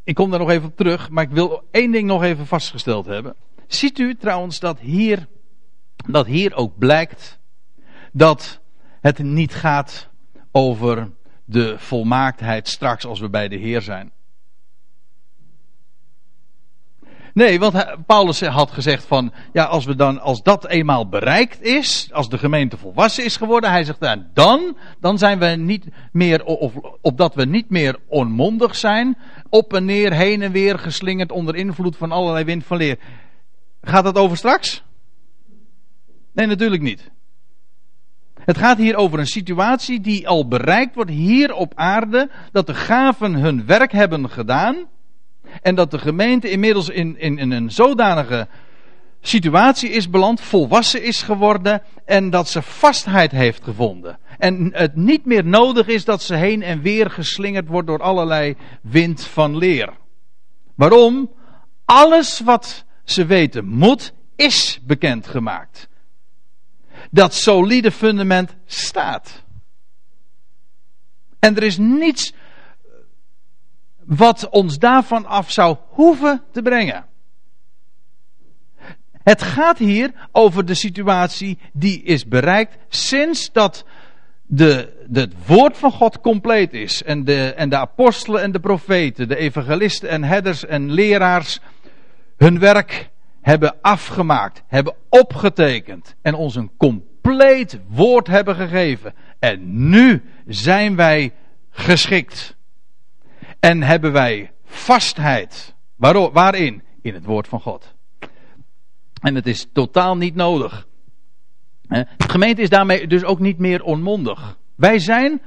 ik 0.04 0.14
kom 0.14 0.30
daar 0.30 0.38
nog 0.38 0.50
even 0.50 0.68
op 0.68 0.76
terug, 0.76 1.10
maar 1.10 1.24
ik 1.24 1.30
wil 1.30 1.62
één 1.70 1.92
ding 1.92 2.06
nog 2.06 2.22
even 2.22 2.46
vastgesteld 2.46 3.06
hebben. 3.06 3.34
Ziet 3.66 3.98
u 3.98 4.16
trouwens 4.16 4.60
dat 4.60 4.78
hier, 4.78 5.28
dat 6.06 6.26
hier 6.26 6.54
ook 6.54 6.78
blijkt 6.78 7.38
dat 8.12 8.60
het 9.00 9.18
niet 9.18 9.54
gaat 9.54 10.08
over 10.50 11.10
de 11.50 11.74
volmaaktheid 11.78 12.68
straks 12.68 13.04
als 13.04 13.20
we 13.20 13.30
bij 13.30 13.48
de 13.48 13.56
Heer 13.56 13.82
zijn. 13.82 14.12
Nee, 17.34 17.58
want 17.58 18.06
Paulus 18.06 18.40
had 18.40 18.70
gezegd 18.70 19.04
van, 19.04 19.32
ja, 19.52 19.64
als 19.64 19.84
we 19.84 19.94
dan, 19.94 20.20
als 20.20 20.42
dat 20.42 20.66
eenmaal 20.66 21.08
bereikt 21.08 21.62
is, 21.62 22.08
als 22.12 22.28
de 22.28 22.38
gemeente 22.38 22.76
volwassen 22.76 23.24
is 23.24 23.36
geworden, 23.36 23.70
hij 23.70 23.84
zegt 23.84 24.00
dan, 24.00 24.26
dan, 24.34 24.76
dan 25.00 25.18
zijn 25.18 25.38
we 25.38 25.46
niet 25.46 25.86
meer, 26.12 26.44
of 26.44 26.72
opdat 27.00 27.34
we 27.34 27.44
niet 27.44 27.70
meer 27.70 27.98
onmondig 28.06 28.76
zijn, 28.76 29.18
op 29.48 29.74
en 29.74 29.84
neer, 29.84 30.12
heen 30.12 30.42
en 30.42 30.52
weer 30.52 30.78
geslingerd 30.78 31.32
onder 31.32 31.56
invloed 31.56 31.96
van 31.96 32.12
allerlei 32.12 32.44
wind 32.44 32.64
van 32.64 32.76
leer. 32.76 32.98
Gaat 33.82 34.04
dat 34.04 34.16
over 34.16 34.36
straks? 34.36 34.82
Nee, 36.32 36.46
natuurlijk 36.46 36.82
niet. 36.82 37.10
Het 38.50 38.58
gaat 38.58 38.78
hier 38.78 38.96
over 38.96 39.18
een 39.18 39.26
situatie 39.26 40.00
die 40.00 40.28
al 40.28 40.48
bereikt 40.48 40.94
wordt 40.94 41.10
hier 41.10 41.54
op 41.54 41.72
aarde, 41.74 42.30
dat 42.52 42.66
de 42.66 42.74
gaven 42.74 43.34
hun 43.34 43.66
werk 43.66 43.92
hebben 43.92 44.30
gedaan. 44.30 44.76
En 45.62 45.74
dat 45.74 45.90
de 45.90 45.98
gemeente 45.98 46.50
inmiddels 46.50 46.88
in, 46.88 47.18
in, 47.18 47.38
in 47.38 47.50
een 47.50 47.70
zodanige 47.70 48.48
situatie 49.20 49.90
is 49.90 50.10
beland, 50.10 50.40
volwassen 50.40 51.02
is 51.02 51.22
geworden 51.22 51.82
en 52.04 52.30
dat 52.30 52.48
ze 52.48 52.62
vastheid 52.62 53.30
heeft 53.30 53.64
gevonden. 53.64 54.18
En 54.38 54.70
het 54.72 54.96
niet 54.96 55.24
meer 55.24 55.44
nodig 55.44 55.86
is 55.86 56.04
dat 56.04 56.22
ze 56.22 56.34
heen 56.34 56.62
en 56.62 56.80
weer 56.80 57.10
geslingerd 57.10 57.68
wordt 57.68 57.86
door 57.86 58.02
allerlei 58.02 58.56
wind 58.82 59.24
van 59.24 59.56
leer. 59.56 59.92
Waarom? 60.74 61.30
Alles 61.84 62.40
wat 62.40 62.84
ze 63.04 63.26
weten 63.26 63.66
moet, 63.66 64.12
is 64.36 64.80
bekendgemaakt. 64.82 65.89
Dat 67.10 67.34
solide 67.34 67.90
fundament 67.90 68.54
staat. 68.66 69.42
En 71.38 71.56
er 71.56 71.62
is 71.62 71.78
niets 71.78 72.32
wat 74.04 74.48
ons 74.48 74.78
daarvan 74.78 75.26
af 75.26 75.50
zou 75.50 75.76
hoeven 75.88 76.42
te 76.52 76.62
brengen. 76.62 77.06
Het 79.22 79.42
gaat 79.42 79.78
hier 79.78 80.12
over 80.32 80.64
de 80.64 80.74
situatie 80.74 81.58
die 81.72 82.02
is 82.02 82.26
bereikt 82.26 82.76
sinds 82.88 83.52
dat 83.52 83.84
de, 84.46 85.04
de, 85.06 85.20
het 85.20 85.34
woord 85.46 85.76
van 85.76 85.92
God 85.92 86.20
compleet 86.20 86.72
is. 86.72 87.02
En 87.02 87.24
de, 87.24 87.54
en 87.54 87.68
de 87.68 87.76
apostelen 87.76 88.42
en 88.42 88.52
de 88.52 88.60
profeten, 88.60 89.28
de 89.28 89.36
evangelisten 89.36 90.08
en 90.08 90.24
herders 90.24 90.66
en 90.66 90.92
leraars 90.92 91.60
hun 92.36 92.58
werk 92.58 93.10
hebben 93.40 93.74
afgemaakt, 93.80 94.62
hebben 94.66 94.94
opgetekend 95.08 96.14
en 96.22 96.34
ons 96.34 96.54
een 96.54 96.70
compleet 96.76 97.80
woord 97.88 98.26
hebben 98.26 98.54
gegeven. 98.54 99.14
En 99.38 99.88
nu 99.88 100.22
zijn 100.46 100.96
wij 100.96 101.32
geschikt 101.70 102.56
en 103.60 103.82
hebben 103.82 104.12
wij 104.12 104.52
vastheid. 104.64 105.74
Waarin? 105.96 106.82
In 107.02 107.14
het 107.14 107.24
woord 107.24 107.48
van 107.48 107.60
God. 107.60 107.94
En 109.22 109.34
het 109.34 109.46
is 109.46 109.66
totaal 109.72 110.16
niet 110.16 110.34
nodig. 110.34 110.86
De 111.88 112.06
gemeente 112.16 112.62
is 112.62 112.68
daarmee 112.68 113.06
dus 113.06 113.24
ook 113.24 113.38
niet 113.38 113.58
meer 113.58 113.82
onmondig. 113.82 114.58
Wij 114.74 114.98
zijn 114.98 115.42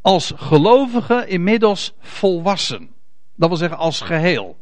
als 0.00 0.32
gelovigen 0.36 1.28
inmiddels 1.28 1.94
volwassen. 1.98 2.90
Dat 3.34 3.48
wil 3.48 3.58
zeggen 3.58 3.78
als 3.78 4.00
geheel. 4.00 4.56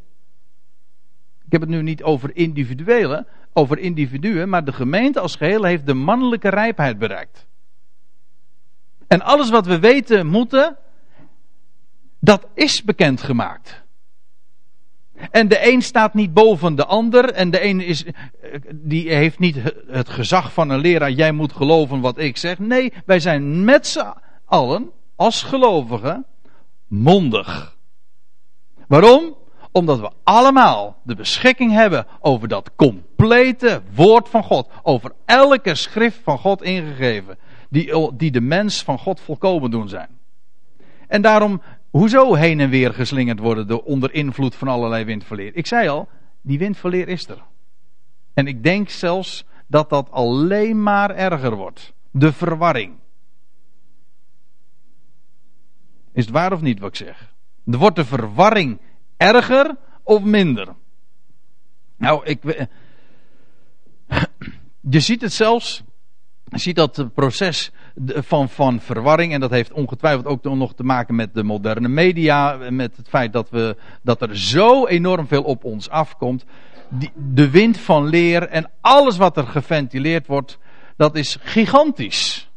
Ik 1.53 1.59
heb 1.59 1.69
het 1.69 1.77
nu 1.77 1.83
niet 1.83 2.03
over 2.03 2.35
individuele, 2.35 3.25
over 3.53 3.79
individuen, 3.79 4.49
maar 4.49 4.65
de 4.65 4.73
gemeente 4.73 5.19
als 5.19 5.35
geheel 5.35 5.63
heeft 5.63 5.85
de 5.85 5.93
mannelijke 5.93 6.49
rijpheid 6.49 6.97
bereikt. 6.97 7.45
En 9.07 9.21
alles 9.21 9.49
wat 9.49 9.65
we 9.65 9.79
weten 9.79 10.27
moeten, 10.27 10.77
dat 12.19 12.47
is 12.53 12.83
bekendgemaakt. 12.83 13.83
En 15.31 15.47
de 15.47 15.71
een 15.71 15.81
staat 15.81 16.13
niet 16.13 16.33
boven 16.33 16.75
de 16.75 16.85
ander. 16.85 17.31
En 17.31 17.51
de 17.51 17.63
een 17.63 17.79
is, 17.81 18.05
die 18.75 19.13
heeft 19.13 19.39
niet 19.39 19.57
het 19.87 20.09
gezag 20.09 20.53
van 20.53 20.69
een 20.69 20.79
leraar. 20.79 21.11
Jij 21.11 21.31
moet 21.31 21.53
geloven 21.53 21.99
wat 21.99 22.17
ik 22.17 22.37
zeg. 22.37 22.59
Nee, 22.59 22.93
wij 23.05 23.19
zijn 23.19 23.63
met 23.63 23.87
z'n 23.87 24.13
allen, 24.45 24.91
als 25.15 25.43
gelovigen, 25.43 26.25
mondig. 26.87 27.77
Waarom? 28.87 29.41
Omdat 29.73 29.99
we 29.99 30.11
allemaal 30.23 31.01
de 31.03 31.15
beschikking 31.15 31.71
hebben 31.71 32.05
over 32.19 32.47
dat 32.47 32.71
complete 32.75 33.81
woord 33.95 34.29
van 34.29 34.43
God. 34.43 34.69
Over 34.83 35.11
elke 35.25 35.75
schrift 35.75 36.19
van 36.23 36.37
God 36.37 36.61
ingegeven. 36.61 37.37
Die, 37.69 38.15
die 38.15 38.31
de 38.31 38.41
mens 38.41 38.83
van 38.83 38.99
God 38.99 39.19
volkomen 39.19 39.71
doen 39.71 39.89
zijn. 39.89 40.09
En 41.07 41.21
daarom, 41.21 41.61
hoezo 41.89 42.33
heen 42.33 42.59
en 42.59 42.69
weer 42.69 42.93
geslingerd 42.93 43.39
worden 43.39 43.67
door 43.67 43.83
onder 43.83 44.13
invloed 44.13 44.55
van 44.55 44.67
allerlei 44.67 45.03
windverleer? 45.03 45.55
Ik 45.55 45.67
zei 45.67 45.87
al, 45.87 46.07
die 46.41 46.57
windverleer 46.57 47.07
is 47.07 47.27
er. 47.27 47.43
En 48.33 48.47
ik 48.47 48.63
denk 48.63 48.89
zelfs 48.89 49.45
dat 49.67 49.89
dat 49.89 50.11
alleen 50.11 50.83
maar 50.83 51.15
erger 51.15 51.55
wordt. 51.55 51.93
De 52.11 52.33
verwarring. 52.33 52.93
Is 56.13 56.25
het 56.25 56.33
waar 56.33 56.53
of 56.53 56.61
niet 56.61 56.79
wat 56.79 56.89
ik 56.89 56.95
zeg? 56.95 57.33
Er 57.65 57.77
wordt 57.77 57.95
de 57.95 58.05
verwarring 58.05 58.79
erger 59.23 59.75
of 60.03 60.23
minder? 60.23 60.67
Nou, 61.97 62.25
ik. 62.25 62.67
Je 64.89 64.99
ziet 64.99 65.21
het 65.21 65.33
zelfs. 65.33 65.83
Je 66.45 66.59
ziet 66.59 66.75
dat 66.75 67.13
proces 67.13 67.71
van, 68.05 68.49
van 68.49 68.79
verwarring. 68.79 69.33
En 69.33 69.39
dat 69.39 69.49
heeft 69.49 69.71
ongetwijfeld 69.71 70.25
ook 70.25 70.43
nog 70.43 70.75
te 70.75 70.83
maken 70.83 71.15
met 71.15 71.33
de 71.33 71.43
moderne 71.43 71.87
media. 71.87 72.57
Met 72.69 72.97
het 72.97 73.09
feit 73.09 73.33
dat, 73.33 73.49
we, 73.49 73.77
dat 74.01 74.21
er 74.21 74.37
zo 74.37 74.87
enorm 74.87 75.27
veel 75.27 75.43
op 75.43 75.63
ons 75.63 75.89
afkomt. 75.89 76.45
De 77.15 77.49
wind 77.49 77.77
van 77.77 78.05
leer 78.05 78.47
en 78.47 78.69
alles 78.81 79.17
wat 79.17 79.37
er 79.37 79.47
geventileerd 79.47 80.27
wordt. 80.27 80.57
Dat 80.97 81.15
is 81.15 81.37
gigantisch. 81.39 82.49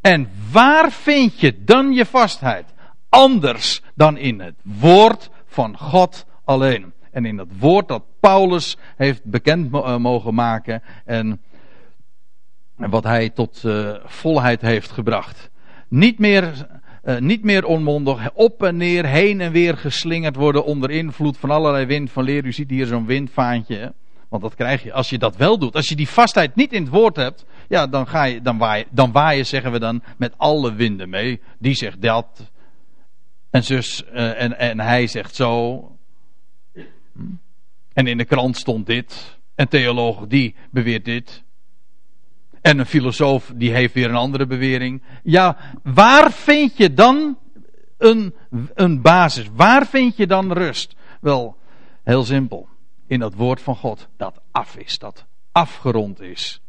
En 0.00 0.28
waar 0.52 0.92
vind 0.92 1.40
je 1.40 1.64
dan 1.64 1.92
je 1.92 2.06
vastheid? 2.06 2.74
Anders 3.08 3.82
dan 3.94 4.16
in 4.16 4.40
het 4.40 4.54
woord 4.62 5.30
van 5.50 5.78
God 5.78 6.26
alleen. 6.44 6.92
En 7.10 7.24
in 7.24 7.36
dat 7.36 7.48
woord 7.58 7.88
dat 7.88 8.02
Paulus 8.20 8.76
heeft 8.96 9.24
bekend 9.24 9.74
eh, 9.74 9.96
mogen 9.96 10.34
maken 10.34 10.82
en 11.04 11.40
wat 12.76 13.04
hij 13.04 13.30
tot 13.30 13.62
uh, 13.66 13.94
volheid 14.04 14.60
heeft 14.60 14.90
gebracht. 14.90 15.50
Niet 15.88 16.18
meer, 16.18 16.66
uh, 17.04 17.18
niet 17.18 17.44
meer 17.44 17.64
onmondig, 17.64 18.30
op 18.34 18.62
en 18.62 18.76
neer, 18.76 19.06
heen 19.06 19.40
en 19.40 19.52
weer 19.52 19.76
geslingerd 19.76 20.36
worden 20.36 20.64
onder 20.64 20.90
invloed 20.90 21.36
van 21.36 21.50
allerlei 21.50 21.86
wind 21.86 22.10
van 22.10 22.24
leer. 22.24 22.44
U 22.44 22.52
ziet 22.52 22.70
hier 22.70 22.86
zo'n 22.86 23.06
windvaantje. 23.06 23.94
Want 24.28 24.42
dat 24.42 24.54
krijg 24.54 24.82
je 24.82 24.92
als 24.92 25.10
je 25.10 25.18
dat 25.18 25.36
wel 25.36 25.58
doet. 25.58 25.74
Als 25.74 25.88
je 25.88 25.96
die 25.96 26.08
vastheid 26.08 26.54
niet 26.54 26.72
in 26.72 26.82
het 26.82 26.90
woord 26.90 27.16
hebt, 27.16 27.44
ja, 27.68 27.86
dan, 27.86 28.06
ga 28.06 28.24
je, 28.24 28.42
dan, 28.42 28.58
waai, 28.58 28.84
dan 28.90 29.12
waaien, 29.12 29.46
zeggen 29.46 29.72
we 29.72 29.78
dan, 29.78 30.02
met 30.16 30.32
alle 30.36 30.74
winden 30.74 31.08
mee. 31.08 31.40
Die 31.58 31.74
zegt 31.74 32.02
dat, 32.02 32.50
en, 33.50 33.64
zus, 33.64 34.04
uh, 34.12 34.42
en, 34.42 34.58
en 34.58 34.80
hij 34.80 35.06
zegt 35.06 35.34
zo. 35.34 35.82
En 37.92 38.06
in 38.06 38.18
de 38.18 38.24
krant 38.24 38.56
stond 38.56 38.86
dit. 38.86 39.38
En 39.54 39.68
theoloog 39.68 40.26
die 40.26 40.54
beweert 40.70 41.04
dit. 41.04 41.42
En 42.60 42.78
een 42.78 42.86
filosoof 42.86 43.52
die 43.54 43.70
heeft 43.70 43.94
weer 43.94 44.08
een 44.08 44.14
andere 44.14 44.46
bewering. 44.46 45.02
Ja, 45.22 45.56
waar 45.82 46.32
vind 46.32 46.76
je 46.76 46.94
dan 46.94 47.38
een, 47.98 48.34
een 48.74 49.00
basis? 49.00 49.48
Waar 49.52 49.86
vind 49.86 50.16
je 50.16 50.26
dan 50.26 50.52
rust? 50.52 50.94
Wel, 51.20 51.56
heel 52.02 52.24
simpel. 52.24 52.68
In 53.06 53.18
dat 53.18 53.34
woord 53.34 53.60
van 53.62 53.76
God 53.76 54.08
dat 54.16 54.40
af 54.50 54.76
is, 54.76 54.98
dat 54.98 55.26
afgerond 55.52 56.20
is. 56.20 56.60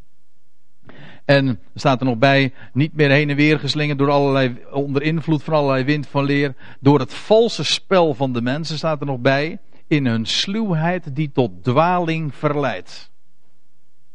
En 1.25 1.59
staat 1.75 1.99
er 1.99 2.05
nog 2.05 2.17
bij, 2.17 2.53
niet 2.73 2.93
meer 2.93 3.09
heen 3.09 3.29
en 3.29 3.35
weer 3.35 3.59
geslingerd 3.59 3.97
door 3.97 4.09
allerlei, 4.09 4.57
onder 4.71 5.01
invloed 5.01 5.43
van 5.43 5.53
allerlei 5.53 5.83
wind 5.83 6.07
van 6.07 6.23
leer. 6.23 6.55
Door 6.79 6.99
het 6.99 7.13
valse 7.13 7.63
spel 7.63 8.13
van 8.13 8.33
de 8.33 8.41
mensen 8.41 8.77
staat 8.77 8.99
er 8.99 9.05
nog 9.05 9.19
bij. 9.19 9.59
In 9.87 10.05
hun 10.05 10.25
sluwheid 10.25 11.15
die 11.15 11.31
tot 11.31 11.63
dwaling 11.63 12.35
verleidt. 12.35 13.11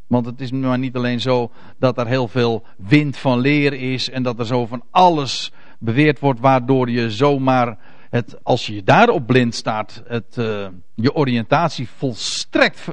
Want 0.07 0.27
het 0.27 0.41
is 0.41 0.51
maar 0.51 0.79
niet 0.79 0.97
alleen 0.97 1.20
zo 1.20 1.51
dat 1.79 1.99
er 1.99 2.07
heel 2.07 2.29
veel 2.29 2.64
wind 2.77 3.16
van 3.16 3.39
leer 3.39 3.72
is 3.72 4.11
en 4.11 4.22
dat 4.22 4.39
er 4.39 4.47
zo 4.47 4.66
van 4.66 4.83
alles 4.91 5.53
beweerd 5.79 6.18
wordt 6.18 6.41
waardoor 6.41 6.91
je 6.91 7.11
zomaar 7.11 7.79
het, 8.11 8.37
als 8.43 8.66
je 8.66 8.83
daarop 8.83 9.27
blind 9.27 9.55
staat, 9.55 10.03
het, 10.07 10.37
uh, 10.37 10.66
je 10.95 11.14
oriëntatie 11.14 11.89
volstrekt 11.89 12.89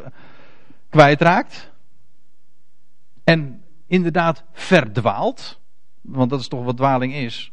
kwijtraakt. 0.89 1.71
En 3.23 3.62
inderdaad 3.93 4.43
verdwaalt. 4.51 5.61
Want 6.01 6.29
dat 6.29 6.39
is 6.39 6.47
toch 6.47 6.63
wat 6.63 6.77
dwaling 6.77 7.13
is. 7.13 7.51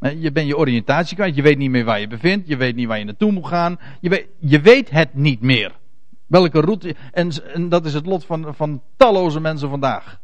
Je 0.00 0.32
bent 0.32 0.46
je 0.46 0.56
oriëntatie 0.56 1.16
kwijt. 1.16 1.34
Je 1.34 1.42
weet 1.42 1.58
niet 1.58 1.70
meer 1.70 1.84
waar 1.84 2.00
je 2.00 2.06
bevindt. 2.06 2.48
Je 2.48 2.56
weet 2.56 2.74
niet 2.76 2.86
waar 2.86 2.98
je 2.98 3.04
naartoe 3.04 3.32
moet 3.32 3.46
gaan. 3.46 3.78
Je 4.00 4.08
weet, 4.08 4.26
je 4.38 4.60
weet 4.60 4.90
het 4.90 5.14
niet 5.14 5.40
meer. 5.40 5.78
Welke 6.26 6.60
route. 6.60 6.96
En, 7.12 7.68
dat 7.68 7.84
is 7.84 7.94
het 7.94 8.06
lot 8.06 8.24
van, 8.24 8.54
van 8.54 8.82
talloze 8.96 9.40
mensen 9.40 9.68
vandaag. 9.68 10.20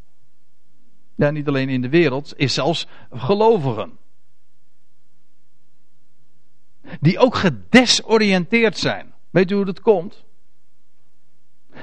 Ja, 1.15 1.31
niet 1.31 1.49
alleen 1.49 1.69
in 1.69 1.81
de 1.81 1.89
wereld. 1.89 2.33
Is 2.37 2.55
zelfs 2.55 2.87
gelovigen. 3.11 3.99
Die 7.01 7.19
ook 7.19 7.35
gedesoriënteerd 7.35 8.79
zijn. 8.79 9.15
Weet 9.31 9.51
u 9.51 9.55
hoe 9.55 9.65
dat 9.65 9.81
komt? 9.81 10.25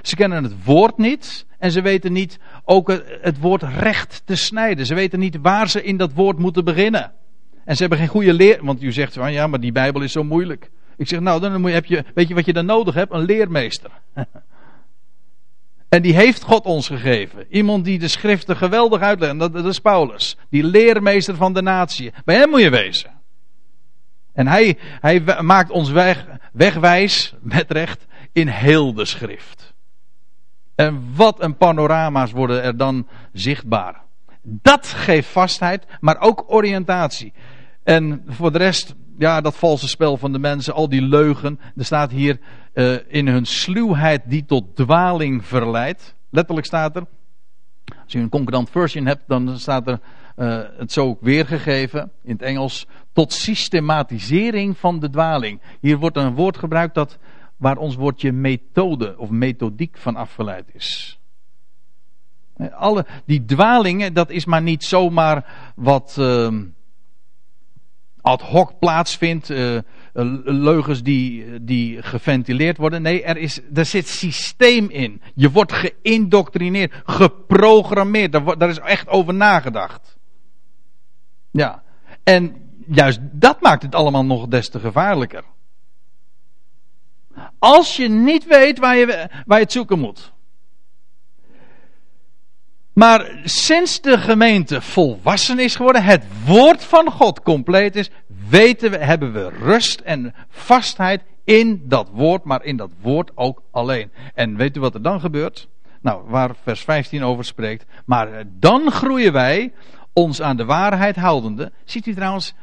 Ze 0.03 0.15
kennen 0.15 0.43
het 0.43 0.63
woord 0.63 0.97
niet. 0.97 1.45
En 1.57 1.71
ze 1.71 1.81
weten 1.81 2.11
niet 2.11 2.39
ook 2.65 3.01
het 3.21 3.39
woord 3.39 3.63
recht 3.63 4.21
te 4.25 4.35
snijden. 4.35 4.85
Ze 4.85 4.95
weten 4.95 5.19
niet 5.19 5.37
waar 5.41 5.69
ze 5.69 5.83
in 5.83 5.97
dat 5.97 6.13
woord 6.13 6.37
moeten 6.37 6.65
beginnen. 6.65 7.11
En 7.65 7.75
ze 7.75 7.81
hebben 7.81 7.99
geen 7.99 8.07
goede 8.07 8.33
leer. 8.33 8.65
Want 8.65 8.83
u 8.83 8.91
zegt 8.91 9.13
van 9.13 9.33
ja, 9.33 9.47
maar 9.47 9.59
die 9.59 9.71
Bijbel 9.71 10.01
is 10.01 10.11
zo 10.11 10.23
moeilijk. 10.23 10.69
Ik 10.97 11.07
zeg 11.07 11.19
nou, 11.19 11.39
dan 11.39 11.63
heb 11.63 11.85
je, 11.85 12.03
weet 12.13 12.27
je 12.27 12.33
wat 12.33 12.45
je 12.45 12.53
dan 12.53 12.65
nodig 12.65 12.93
hebt? 12.93 13.13
Een 13.13 13.25
leermeester. 13.25 13.91
en 15.89 16.01
die 16.01 16.15
heeft 16.15 16.43
God 16.43 16.65
ons 16.65 16.87
gegeven. 16.87 17.45
Iemand 17.49 17.85
die 17.85 17.99
de 17.99 18.07
schriften 18.07 18.57
geweldig 18.57 19.01
uitlegt. 19.01 19.39
Dat, 19.39 19.53
dat 19.53 19.65
is 19.65 19.79
Paulus. 19.79 20.37
Die 20.49 20.63
leermeester 20.63 21.35
van 21.35 21.53
de 21.53 21.61
natie. 21.61 22.11
Bij 22.25 22.35
hem 22.35 22.49
moet 22.49 22.61
je 22.61 22.69
wezen. 22.69 23.11
En 24.33 24.47
hij, 24.47 24.77
hij 24.99 25.23
maakt 25.41 25.71
ons 25.71 25.89
weg, 25.89 26.25
wegwijs, 26.53 27.33
met 27.41 27.71
recht, 27.71 28.05
in 28.31 28.47
heel 28.47 28.93
de 28.93 29.05
schrift. 29.05 29.72
En 30.75 31.15
wat 31.15 31.41
een 31.43 31.57
panorama's 31.57 32.31
worden 32.31 32.63
er 32.63 32.77
dan 32.77 33.07
zichtbaar. 33.33 34.01
Dat 34.41 34.87
geeft 34.87 35.29
vastheid, 35.29 35.85
maar 35.99 36.19
ook 36.19 36.43
oriëntatie. 36.47 37.33
En 37.83 38.23
voor 38.27 38.51
de 38.51 38.57
rest, 38.57 38.95
ja, 39.17 39.41
dat 39.41 39.55
valse 39.55 39.87
spel 39.87 40.17
van 40.17 40.31
de 40.31 40.39
mensen, 40.39 40.73
al 40.73 40.89
die 40.89 41.01
leugen. 41.01 41.59
Er 41.75 41.85
staat 41.85 42.11
hier 42.11 42.39
uh, 42.73 42.95
in 43.07 43.27
hun 43.27 43.45
sluwheid 43.45 44.21
die 44.25 44.45
tot 44.45 44.75
dwaling 44.75 45.45
verleidt. 45.45 46.15
Letterlijk 46.29 46.67
staat 46.67 46.95
er. 46.95 47.05
Als 48.03 48.11
je 48.11 48.19
een 48.19 48.29
concordant 48.29 48.69
version 48.69 49.05
hebt, 49.05 49.23
dan 49.27 49.59
staat 49.59 49.87
er 49.87 49.99
uh, 50.35 50.61
het 50.77 50.91
zo 50.91 51.05
ook 51.05 51.21
weergegeven 51.21 52.11
in 52.23 52.31
het 52.31 52.41
Engels. 52.41 52.87
Tot 53.13 53.33
systematisering 53.33 54.77
van 54.77 54.99
de 54.99 55.09
dwaling. 55.09 55.61
Hier 55.79 55.97
wordt 55.97 56.17
een 56.17 56.33
woord 56.33 56.57
gebruikt 56.57 56.95
dat 56.95 57.17
waar 57.63 57.77
ons 57.77 57.95
woordje 57.95 58.31
methode 58.31 59.15
of 59.17 59.29
methodiek 59.29 59.97
van 59.97 60.15
afgeleid 60.15 60.65
is. 60.73 61.19
Alle, 62.71 63.05
die 63.25 63.45
dwalingen, 63.45 64.13
dat 64.13 64.29
is 64.29 64.45
maar 64.45 64.61
niet 64.61 64.83
zomaar 64.83 65.71
wat 65.75 66.15
uh, 66.19 66.61
ad 68.21 68.41
hoc 68.41 68.79
plaatsvindt. 68.79 69.49
Uh, 69.49 69.79
leugens 70.43 71.03
die, 71.03 71.63
die 71.63 72.01
geventileerd 72.01 72.77
worden. 72.77 73.01
Nee, 73.01 73.23
er, 73.23 73.37
is, 73.37 73.61
er 73.73 73.85
zit 73.85 74.07
systeem 74.07 74.89
in. 74.89 75.21
Je 75.35 75.51
wordt 75.51 75.73
geïndoctrineerd, 75.73 76.93
geprogrammeerd. 77.05 78.31
Daar, 78.31 78.57
daar 78.57 78.69
is 78.69 78.79
echt 78.79 79.07
over 79.07 79.33
nagedacht. 79.33 80.17
Ja. 81.51 81.83
En 82.23 82.55
juist 82.87 83.19
dat 83.31 83.61
maakt 83.61 83.83
het 83.83 83.95
allemaal 83.95 84.25
nog 84.25 84.47
des 84.47 84.69
te 84.69 84.79
gevaarlijker. 84.79 85.43
Als 87.59 87.95
je 87.95 88.07
niet 88.09 88.45
weet 88.45 88.79
waar 88.79 88.95
je, 88.95 89.29
waar 89.45 89.57
je 89.57 89.63
het 89.63 89.71
zoeken 89.71 89.99
moet. 89.99 90.33
Maar 92.93 93.39
sinds 93.43 94.01
de 94.01 94.17
gemeente 94.17 94.81
volwassen 94.81 95.59
is 95.59 95.75
geworden, 95.75 96.03
het 96.03 96.23
woord 96.45 96.83
van 96.83 97.11
God 97.11 97.41
compleet 97.41 97.95
is, 97.95 98.09
weten 98.49 98.91
we, 98.91 98.97
hebben 98.97 99.33
we 99.33 99.49
rust 99.49 99.99
en 99.99 100.33
vastheid 100.49 101.21
in 101.43 101.81
dat 101.85 102.09
woord, 102.11 102.43
maar 102.43 102.63
in 102.63 102.77
dat 102.77 102.91
woord 103.01 103.31
ook 103.35 103.61
alleen. 103.71 104.11
En 104.33 104.55
weet 104.55 104.77
u 104.77 104.79
wat 104.79 104.93
er 104.93 105.01
dan 105.01 105.19
gebeurt? 105.19 105.67
Nou, 106.01 106.23
waar 106.27 106.55
vers 106.63 106.81
15 106.81 107.23
over 107.23 107.45
spreekt. 107.45 107.85
Maar 108.05 108.43
dan 108.59 108.91
groeien 108.91 109.33
wij 109.33 109.73
ons 110.13 110.41
aan 110.41 110.57
de 110.57 110.65
waarheid 110.65 111.15
houdende. 111.15 111.71
Ziet 111.85 112.05
u 112.05 112.13
trouwens, 112.13 112.53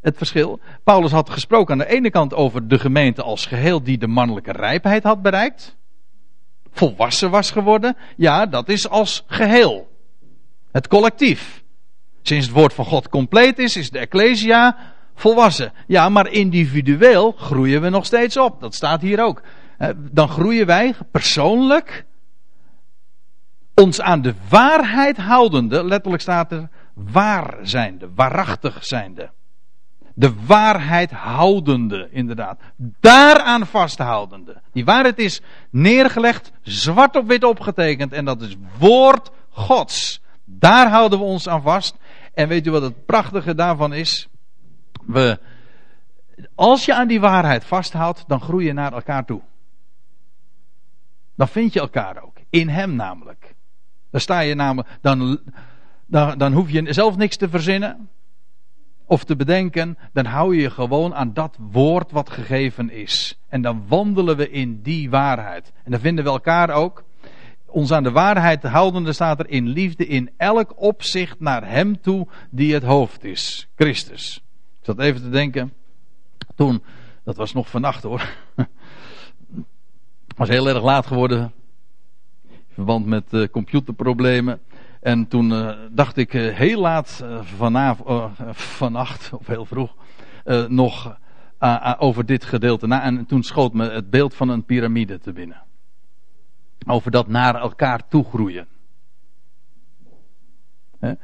het 0.00 0.16
verschil. 0.16 0.60
Paulus 0.84 1.10
had 1.10 1.30
gesproken 1.30 1.72
aan 1.72 1.86
de 1.86 1.94
ene 1.94 2.10
kant 2.10 2.34
over 2.34 2.68
de 2.68 2.78
gemeente 2.78 3.22
als 3.22 3.46
geheel 3.46 3.82
die 3.82 3.98
de 3.98 4.06
mannelijke 4.06 4.52
rijpheid 4.52 5.02
had 5.02 5.22
bereikt. 5.22 5.76
Volwassen 6.72 7.30
was 7.30 7.50
geworden. 7.50 7.96
Ja, 8.16 8.46
dat 8.46 8.68
is 8.68 8.88
als 8.88 9.24
geheel. 9.26 9.88
Het 10.72 10.88
collectief. 10.88 11.62
Sinds 12.22 12.46
het 12.46 12.54
woord 12.54 12.72
van 12.72 12.84
God 12.84 13.08
compleet 13.08 13.58
is, 13.58 13.76
is 13.76 13.90
de 13.90 13.98
Ecclesia 13.98 14.76
volwassen. 15.14 15.72
Ja, 15.86 16.08
maar 16.08 16.28
individueel 16.28 17.32
groeien 17.32 17.80
we 17.80 17.88
nog 17.88 18.06
steeds 18.06 18.36
op. 18.36 18.60
Dat 18.60 18.74
staat 18.74 19.00
hier 19.00 19.22
ook. 19.24 19.42
Dan 19.96 20.28
groeien 20.28 20.66
wij 20.66 20.94
persoonlijk 21.10 22.04
ons 23.74 24.00
aan 24.00 24.22
de 24.22 24.34
waarheid 24.48 25.16
houdende, 25.16 25.84
letterlijk 25.84 26.22
staat 26.22 26.52
er 26.52 26.68
waar 26.94 27.58
zijnde, 27.62 28.08
waarachtig 28.14 28.84
zijnde. 28.84 29.30
De 30.20 30.34
waarheid 30.46 31.10
houdende, 31.10 32.08
inderdaad. 32.10 32.60
Daaraan 32.76 33.66
vasthoudende. 33.66 34.60
Die 34.72 34.84
waarheid 34.84 35.18
is 35.18 35.40
neergelegd, 35.70 36.52
zwart 36.62 37.16
op 37.16 37.26
wit 37.26 37.44
opgetekend. 37.44 38.12
En 38.12 38.24
dat 38.24 38.42
is 38.42 38.56
woord 38.78 39.30
Gods. 39.48 40.22
Daar 40.44 40.88
houden 40.90 41.18
we 41.18 41.24
ons 41.24 41.48
aan 41.48 41.62
vast. 41.62 41.96
En 42.34 42.48
weet 42.48 42.66
u 42.66 42.70
wat 42.70 42.82
het 42.82 43.06
prachtige 43.06 43.54
daarvan 43.54 43.92
is? 43.92 44.28
We, 45.06 45.38
als 46.54 46.84
je 46.84 46.94
aan 46.94 47.08
die 47.08 47.20
waarheid 47.20 47.64
vasthoudt, 47.64 48.24
dan 48.26 48.40
groei 48.40 48.66
je 48.66 48.72
naar 48.72 48.92
elkaar 48.92 49.24
toe. 49.24 49.40
Dan 51.36 51.48
vind 51.48 51.72
je 51.72 51.80
elkaar 51.80 52.22
ook. 52.22 52.36
In 52.50 52.68
hem 52.68 52.94
namelijk. 52.94 53.54
Dan 54.10 54.20
sta 54.20 54.40
je 54.40 54.54
namelijk, 54.54 54.88
dan, 55.00 55.40
dan, 56.06 56.38
dan 56.38 56.52
hoef 56.52 56.70
je 56.70 56.92
zelf 56.92 57.16
niks 57.16 57.36
te 57.36 57.48
verzinnen 57.48 58.08
of 59.10 59.24
te 59.24 59.36
bedenken, 59.36 59.98
dan 60.12 60.24
hou 60.24 60.54
je 60.54 60.62
je 60.62 60.70
gewoon 60.70 61.14
aan 61.14 61.32
dat 61.32 61.56
woord 61.70 62.10
wat 62.10 62.30
gegeven 62.30 62.90
is. 62.90 63.38
En 63.48 63.62
dan 63.62 63.84
wandelen 63.88 64.36
we 64.36 64.50
in 64.50 64.82
die 64.82 65.10
waarheid. 65.10 65.72
En 65.84 65.90
dan 65.90 66.00
vinden 66.00 66.24
we 66.24 66.30
elkaar 66.30 66.70
ook. 66.70 67.04
Ons 67.66 67.92
aan 67.92 68.02
de 68.02 68.10
waarheid 68.10 68.62
houdende 68.62 69.12
staat 69.12 69.38
er 69.38 69.48
in 69.48 69.66
liefde 69.66 70.06
in 70.06 70.30
elk 70.36 70.80
opzicht 70.80 71.40
naar 71.40 71.68
Hem 71.68 72.00
toe 72.00 72.26
die 72.50 72.74
het 72.74 72.82
hoofd 72.82 73.24
is. 73.24 73.68
Christus. 73.76 74.42
Ik 74.80 74.86
zat 74.86 74.98
even 74.98 75.22
te 75.22 75.30
denken. 75.30 75.72
Toen, 76.54 76.82
dat 77.24 77.36
was 77.36 77.52
nog 77.52 77.68
vannacht 77.68 78.02
hoor. 78.02 78.34
Was 80.36 80.48
heel 80.48 80.68
erg 80.68 80.82
laat 80.82 81.06
geworden. 81.06 81.52
In 82.48 82.74
verband 82.74 83.06
met 83.06 83.24
uh, 83.30 83.48
computerproblemen. 83.48 84.60
En 85.00 85.28
toen 85.28 85.50
uh, 85.50 85.76
dacht 85.90 86.16
ik 86.16 86.34
uh, 86.34 86.54
heel 86.54 86.80
laat 86.80 87.20
uh, 87.24 87.42
vanavond, 87.42 88.36
vannacht, 88.50 89.32
of 89.32 89.46
heel 89.46 89.64
vroeg, 89.64 89.94
nog 90.68 91.18
over 91.98 92.26
dit 92.26 92.44
gedeelte 92.44 92.86
na. 92.86 93.02
En 93.02 93.26
toen 93.26 93.42
schoot 93.42 93.72
me 93.72 93.90
het 93.90 94.10
beeld 94.10 94.34
van 94.34 94.48
een 94.48 94.64
piramide 94.64 95.18
te 95.18 95.32
binnen. 95.32 95.62
Over 96.86 97.10
dat 97.10 97.28
naar 97.28 97.54
elkaar 97.54 98.08
toe 98.08 98.24
groeien. 98.24 98.66
Een, 100.98 101.18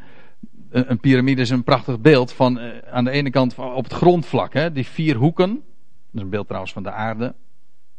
een 0.71 1.01
piramide 1.01 1.41
is 1.41 1.51
een 1.51 1.65
prachtig 1.65 2.01
beeld 2.01 2.33
van 2.33 2.61
aan 2.91 3.05
de 3.05 3.11
ene 3.11 3.31
kant 3.31 3.59
op 3.59 3.85
het 3.85 3.93
grondvlak, 3.93 4.53
hè, 4.53 4.73
die 4.73 4.87
vier 4.87 5.17
hoeken. 5.17 5.55
Dat 5.55 6.15
is 6.15 6.21
een 6.21 6.31
beeld 6.31 6.47
trouwens 6.47 6.73
van 6.73 6.83
de 6.83 6.91
aarde. 6.93 7.35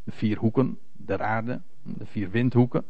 De 0.03 0.11
vier 0.11 0.37
hoeken 0.37 0.77
der 0.91 1.21
aarde, 1.21 1.61
de 1.83 2.05
vier 2.05 2.29
windhoeken. 2.29 2.85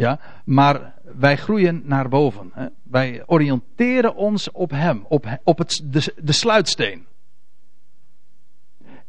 Ja, 0.00 0.18
maar 0.44 0.94
wij 1.02 1.36
groeien 1.36 1.82
naar 1.84 2.08
boven. 2.08 2.50
Hè. 2.54 2.66
Wij 2.82 3.22
oriënteren 3.26 4.14
ons 4.14 4.50
op 4.50 4.70
Hem, 4.70 5.04
op, 5.08 5.38
op 5.44 5.58
het, 5.58 5.80
de, 5.84 6.14
de 6.22 6.32
sluitsteen. 6.32 7.06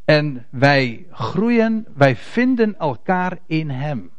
En 0.04 0.46
wij 0.50 1.06
groeien, 1.10 1.86
wij 1.94 2.16
vinden 2.16 2.78
elkaar 2.78 3.38
in 3.46 3.70
Hem. 3.70 4.10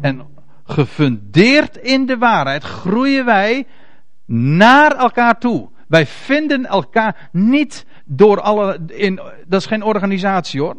En 0.00 0.26
gefundeerd 0.64 1.76
in 1.76 2.06
de 2.06 2.18
waarheid 2.18 2.62
groeien 2.62 3.24
wij 3.24 3.66
naar 4.26 4.96
elkaar 4.96 5.38
toe. 5.38 5.68
Wij 5.88 6.06
vinden 6.06 6.66
elkaar 6.66 7.28
niet 7.32 7.86
door 8.04 8.40
alle. 8.40 8.80
In, 8.86 9.20
dat 9.46 9.60
is 9.60 9.66
geen 9.66 9.82
organisatie 9.82 10.60
hoor. 10.60 10.76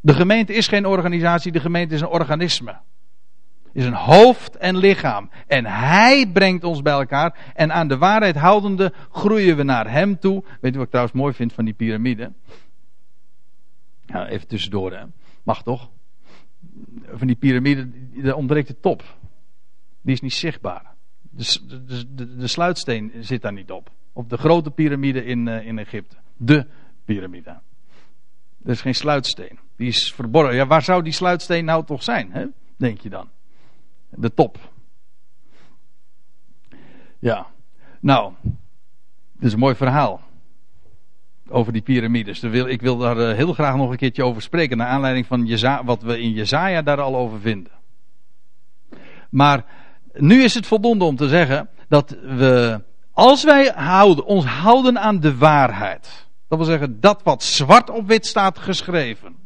De 0.00 0.14
gemeente 0.14 0.52
is 0.52 0.68
geen 0.68 0.86
organisatie, 0.86 1.52
de 1.52 1.60
gemeente 1.60 1.94
is 1.94 2.00
een 2.00 2.06
organisme 2.06 2.80
is 3.72 3.84
een 3.84 3.94
hoofd 3.94 4.56
en 4.56 4.76
lichaam. 4.76 5.30
En 5.46 5.66
hij 5.66 6.26
brengt 6.32 6.64
ons 6.64 6.82
bij 6.82 6.92
elkaar. 6.92 7.52
En 7.54 7.72
aan 7.72 7.88
de 7.88 7.98
waarheid 7.98 8.36
houdende 8.36 8.92
groeien 9.10 9.56
we 9.56 9.62
naar 9.62 9.90
hem 9.90 10.18
toe. 10.18 10.44
Weet 10.60 10.72
je 10.72 10.76
wat 10.76 10.84
ik 10.86 10.90
trouwens 10.90 11.16
mooi 11.16 11.34
vind 11.34 11.52
van 11.52 11.64
die 11.64 11.74
piramide? 11.74 12.32
Ja, 14.06 14.28
even 14.28 14.48
tussendoor, 14.48 14.92
hè. 14.92 15.04
mag 15.42 15.62
toch? 15.62 15.90
Van 17.06 17.26
die 17.26 17.36
piramide, 17.36 17.88
daar 18.22 18.34
ontbreekt 18.34 18.68
de 18.68 18.80
top. 18.80 19.02
Die 20.02 20.14
is 20.14 20.20
niet 20.20 20.32
zichtbaar. 20.32 20.94
De, 21.30 21.58
de, 22.14 22.36
de, 22.36 22.46
sluitsteen 22.46 23.12
zit 23.20 23.42
daar 23.42 23.52
niet 23.52 23.70
op. 23.70 23.90
Op 24.12 24.30
de 24.30 24.36
grote 24.36 24.70
piramide 24.70 25.24
in, 25.24 25.46
uh, 25.46 25.66
in 25.66 25.78
Egypte. 25.78 26.16
De 26.36 26.66
piramide. 27.04 27.60
Er 28.64 28.70
is 28.70 28.80
geen 28.80 28.94
sluitsteen. 28.94 29.58
Die 29.76 29.88
is 29.88 30.12
verborgen. 30.12 30.54
Ja, 30.54 30.66
waar 30.66 30.82
zou 30.82 31.02
die 31.02 31.12
sluitsteen 31.12 31.64
nou 31.64 31.84
toch 31.84 32.02
zijn? 32.02 32.32
Hè? 32.32 32.46
Denk 32.76 33.00
je 33.00 33.08
dan? 33.08 33.28
De 34.16 34.34
top. 34.34 34.58
Ja, 37.18 37.46
nou, 38.00 38.32
dit 38.42 38.54
is 39.42 39.52
een 39.52 39.58
mooi 39.58 39.74
verhaal. 39.74 40.20
Over 41.48 41.72
die 41.72 41.82
piramides. 41.82 42.42
Ik 42.42 42.80
wil 42.80 42.96
daar 42.96 43.18
eh, 43.18 43.36
heel 43.36 43.52
graag 43.52 43.76
nog 43.76 43.90
een 43.90 43.96
keertje 43.96 44.24
over 44.24 44.42
spreken. 44.42 44.76
Naar 44.76 44.86
aanleiding 44.86 45.26
van 45.26 45.84
wat 45.84 46.02
we 46.02 46.20
in 46.20 46.32
Jezaja 46.32 46.82
daar 46.82 47.00
al 47.00 47.16
over 47.16 47.40
vinden. 47.40 47.72
Maar 49.30 49.64
nu 50.12 50.42
is 50.42 50.54
het 50.54 50.66
voldoende 50.66 51.04
om 51.04 51.16
te 51.16 51.28
zeggen 51.28 51.68
dat 51.88 52.10
we, 52.10 52.82
als 53.12 53.44
wij 53.44 53.72
houden, 53.74 54.24
ons 54.24 54.44
houden 54.44 55.00
aan 55.00 55.20
de 55.20 55.36
waarheid. 55.36 56.26
Dat 56.48 56.58
wil 56.58 56.66
zeggen, 56.66 57.00
dat 57.00 57.22
wat 57.22 57.42
zwart 57.42 57.90
op 57.90 58.06
wit 58.06 58.26
staat 58.26 58.58
geschreven. 58.58 59.36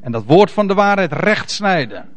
En 0.00 0.12
dat 0.12 0.24
woord 0.24 0.50
van 0.50 0.66
de 0.66 0.74
waarheid 0.74 1.12
recht 1.12 1.50
snijden 1.50 2.08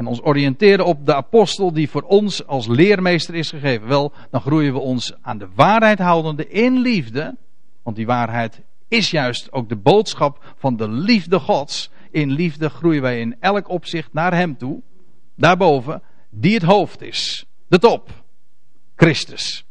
en 0.00 0.06
ons 0.06 0.22
oriënteren 0.22 0.84
op 0.84 1.06
de 1.06 1.14
apostel 1.14 1.72
die 1.72 1.90
voor 1.90 2.02
ons 2.02 2.46
als 2.46 2.66
leermeester 2.66 3.34
is 3.34 3.50
gegeven, 3.50 3.88
wel, 3.88 4.12
dan 4.30 4.40
groeien 4.40 4.72
we 4.72 4.78
ons 4.78 5.12
aan 5.22 5.38
de 5.38 5.48
waarheid 5.54 5.98
houdende 5.98 6.48
in 6.48 6.78
liefde. 6.78 7.36
Want 7.82 7.96
die 7.96 8.06
waarheid 8.06 8.60
is 8.88 9.10
juist 9.10 9.52
ook 9.52 9.68
de 9.68 9.76
boodschap 9.76 10.54
van 10.56 10.76
de 10.76 10.88
liefde 10.88 11.38
Gods. 11.38 11.90
In 12.10 12.30
liefde 12.30 12.68
groeien 12.68 13.02
wij 13.02 13.20
in 13.20 13.36
elk 13.40 13.68
opzicht 13.68 14.12
naar 14.12 14.34
Hem 14.34 14.56
toe. 14.56 14.82
Daarboven, 15.36 16.02
die 16.30 16.54
het 16.54 16.62
hoofd 16.62 17.02
is. 17.02 17.44
De 17.68 17.78
top. 17.78 18.10
Christus. 18.96 19.64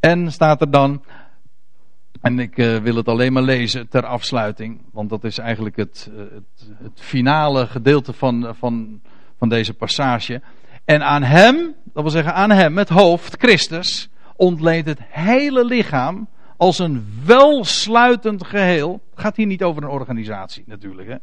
En 0.00 0.32
staat 0.32 0.60
er 0.60 0.70
dan, 0.70 1.04
en 2.20 2.38
ik 2.38 2.56
uh, 2.56 2.76
wil 2.76 2.96
het 2.96 3.08
alleen 3.08 3.32
maar 3.32 3.42
lezen 3.42 3.88
ter 3.88 4.06
afsluiting, 4.06 4.80
want 4.92 5.10
dat 5.10 5.24
is 5.24 5.38
eigenlijk 5.38 5.76
het, 5.76 6.10
uh, 6.12 6.18
het, 6.18 6.70
het 6.82 7.00
finale 7.00 7.66
gedeelte 7.66 8.12
van, 8.12 8.54
van 8.56 9.00
van 9.40 9.48
deze 9.48 9.74
passage. 9.74 10.42
En 10.84 11.02
aan 11.02 11.22
hem, 11.22 11.74
dat 11.84 12.02
wil 12.02 12.12
zeggen 12.12 12.34
aan 12.34 12.50
hem, 12.50 12.78
het 12.78 12.88
hoofd, 12.88 13.36
Christus, 13.38 14.08
ontleent 14.36 14.86
het 14.86 14.98
hele 15.08 15.64
lichaam 15.64 16.28
als 16.56 16.78
een 16.78 17.06
welsluitend 17.24 18.46
geheel. 18.46 18.92
Het 19.10 19.20
gaat 19.20 19.36
hier 19.36 19.46
niet 19.46 19.62
over 19.62 19.82
een 19.82 19.88
organisatie 19.88 20.64
natuurlijk. 20.66 21.08
Hè? 21.08 21.16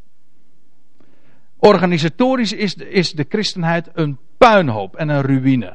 Organisatorisch 1.57 2.53
is 2.53 2.75
de, 2.75 2.89
is 2.89 3.11
de 3.11 3.25
christenheid 3.29 3.89
een 3.93 4.17
puinhoop 4.37 4.95
en 4.95 5.09
een 5.09 5.21
ruïne. 5.21 5.73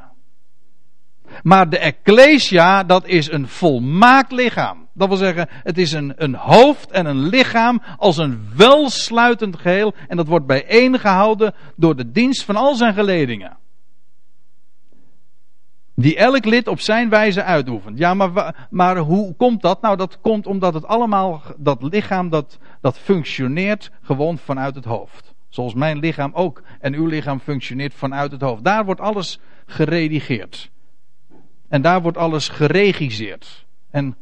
Maar 1.43 1.69
de 1.69 1.79
Ecclesia, 1.79 2.85
dat 2.85 3.07
is 3.07 3.31
een 3.31 3.49
volmaakt 3.49 4.33
lichaam. 4.33 4.89
Dat 4.93 5.09
wil 5.09 5.17
zeggen, 5.17 5.49
het 5.51 5.79
is 5.79 5.93
een, 5.93 6.13
een 6.17 6.35
hoofd 6.35 6.91
en 6.91 7.07
een 7.07 7.29
lichaam 7.29 7.83
als 7.97 8.17
een 8.17 8.49
welsluitend 8.57 9.57
geheel. 9.57 9.95
En 10.09 10.17
dat 10.17 10.27
wordt 10.27 10.47
bijeengehouden 10.47 11.55
door 11.77 11.97
de 11.97 12.11
dienst 12.11 12.45
van 12.45 12.57
al 12.57 12.75
zijn 12.75 12.95
geledingen. 12.95 13.57
Die 15.95 16.17
elk 16.17 16.45
lid 16.45 16.69
op 16.69 16.81
zijn 16.81 17.09
wijze 17.09 17.43
uitoefent. 17.43 17.99
Ja, 17.99 18.15
maar, 18.15 18.67
maar 18.71 18.97
hoe 18.97 19.35
komt 19.35 19.63
dat? 19.63 19.81
Nou, 19.81 19.97
dat 19.97 20.21
komt 20.21 20.47
omdat 20.47 20.75
het 20.75 20.87
allemaal, 20.87 21.43
dat 21.57 21.83
lichaam, 21.83 22.29
dat, 22.29 22.59
dat 22.81 22.99
functioneert 22.99 23.91
gewoon 24.03 24.39
vanuit 24.39 24.75
het 24.75 24.85
hoofd. 24.85 25.35
Zoals 25.49 25.75
mijn 25.75 25.99
lichaam 25.99 26.31
ook 26.35 26.63
en 26.81 26.95
uw 26.95 27.07
lichaam 27.07 27.41
functioneert 27.41 27.95
vanuit 27.95 28.33
het 28.33 28.41
hoofd. 28.41 28.65
Daar 28.65 28.85
wordt 28.85 29.01
alles 29.01 29.39
geredigeerd. 29.67 30.71
En 31.73 31.83
daar 31.83 32.03
wordt 32.03 32.17
alles 32.17 32.49
geregisseerd. 32.49 33.67
En, 33.91 34.17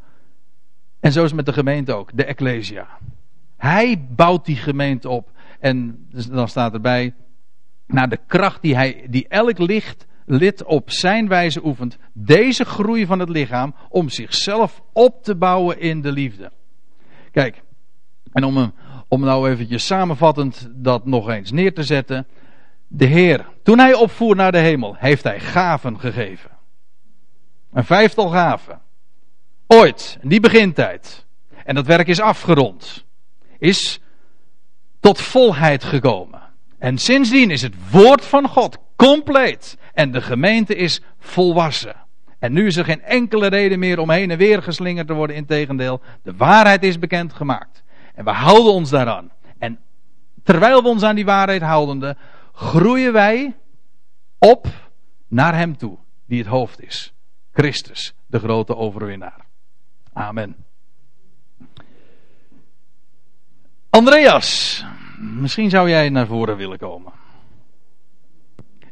en 1.00 1.12
zo 1.12 1.20
is 1.20 1.26
het 1.26 1.36
met 1.36 1.46
de 1.46 1.52
gemeente 1.52 1.92
ook, 1.92 2.10
de 2.14 2.24
Ecclesia. 2.24 2.88
Hij 3.56 4.06
bouwt 4.08 4.44
die 4.44 4.56
gemeente 4.56 5.08
op. 5.08 5.30
En 5.60 6.06
dus 6.10 6.26
dan 6.26 6.48
staat 6.48 6.72
erbij, 6.72 7.14
naar 7.86 8.08
de 8.08 8.18
kracht 8.26 8.62
die, 8.62 8.74
hij, 8.74 9.06
die 9.08 9.28
elk 9.28 9.58
licht, 9.58 10.06
lid 10.26 10.64
op 10.64 10.90
zijn 10.90 11.28
wijze 11.28 11.64
oefent, 11.64 11.98
deze 12.12 12.64
groei 12.64 13.06
van 13.06 13.18
het 13.18 13.28
lichaam 13.28 13.74
om 13.88 14.08
zichzelf 14.08 14.82
op 14.92 15.24
te 15.24 15.34
bouwen 15.34 15.80
in 15.80 16.00
de 16.00 16.12
liefde. 16.12 16.50
Kijk, 17.30 17.62
en 18.32 18.44
om, 18.44 18.72
om 19.08 19.20
nou 19.20 19.50
eventjes 19.50 19.86
samenvattend 19.86 20.68
dat 20.72 21.06
nog 21.06 21.28
eens 21.28 21.50
neer 21.50 21.74
te 21.74 21.82
zetten. 21.82 22.26
De 22.86 23.06
Heer, 23.06 23.46
toen 23.62 23.78
hij 23.78 23.94
opvoer 23.94 24.36
naar 24.36 24.52
de 24.52 24.58
hemel, 24.58 24.94
heeft 24.98 25.22
hij 25.22 25.40
gaven 25.40 26.00
gegeven. 26.00 26.58
Een 27.72 27.84
vijftal 27.84 28.28
gaven. 28.28 28.80
Ooit, 29.66 30.18
die 30.22 30.40
begintijd. 30.40 31.26
En 31.64 31.74
dat 31.74 31.86
werk 31.86 32.06
is 32.06 32.20
afgerond. 32.20 33.04
Is 33.58 34.00
tot 35.00 35.20
volheid 35.20 35.84
gekomen. 35.84 36.40
En 36.78 36.98
sindsdien 36.98 37.50
is 37.50 37.62
het 37.62 37.90
woord 37.90 38.24
van 38.24 38.48
God 38.48 38.78
compleet. 38.96 39.78
En 39.94 40.10
de 40.10 40.20
gemeente 40.20 40.74
is 40.74 41.00
volwassen. 41.18 41.96
En 42.38 42.52
nu 42.52 42.66
is 42.66 42.76
er 42.76 42.84
geen 42.84 43.02
enkele 43.02 43.46
reden 43.46 43.78
meer 43.78 43.98
om 43.98 44.10
heen 44.10 44.30
en 44.30 44.38
weer 44.38 44.62
geslingerd 44.62 45.06
te 45.06 45.12
worden. 45.12 45.36
Integendeel, 45.36 46.00
de 46.22 46.36
waarheid 46.36 46.82
is 46.82 46.98
bekendgemaakt. 46.98 47.82
En 48.14 48.24
we 48.24 48.30
houden 48.30 48.72
ons 48.72 48.90
daaraan. 48.90 49.30
En 49.58 49.78
terwijl 50.42 50.82
we 50.82 50.88
ons 50.88 51.02
aan 51.02 51.14
die 51.14 51.24
waarheid 51.24 51.62
houdende, 51.62 52.16
groeien 52.52 53.12
wij 53.12 53.56
op 54.38 54.66
naar 55.28 55.56
Hem 55.56 55.76
toe, 55.76 55.98
die 56.26 56.38
het 56.38 56.48
hoofd 56.48 56.82
is. 56.82 57.12
Christus, 57.60 58.14
de 58.26 58.38
grote 58.38 58.76
overwinnaar. 58.76 59.44
Amen. 60.12 60.56
Andreas, 63.90 64.84
misschien 65.18 65.70
zou 65.70 65.88
jij 65.88 66.08
naar 66.08 66.26
voren 66.26 66.56
willen 66.56 66.78
komen. 66.78 67.12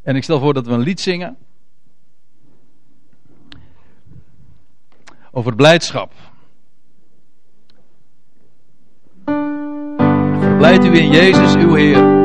En 0.03 0.16
ik 0.16 0.23
stel 0.23 0.41
voor 0.41 0.55
dat 0.55 0.66
we 0.66 0.73
een 0.73 0.81
lied 0.81 1.01
zingen. 1.01 1.37
Over 5.31 5.55
blijdschap. 5.55 6.12
Verblijdt 10.41 10.85
u 10.85 10.99
in 10.99 11.11
Jezus, 11.11 11.55
uw 11.55 11.75
Heer. 11.75 12.18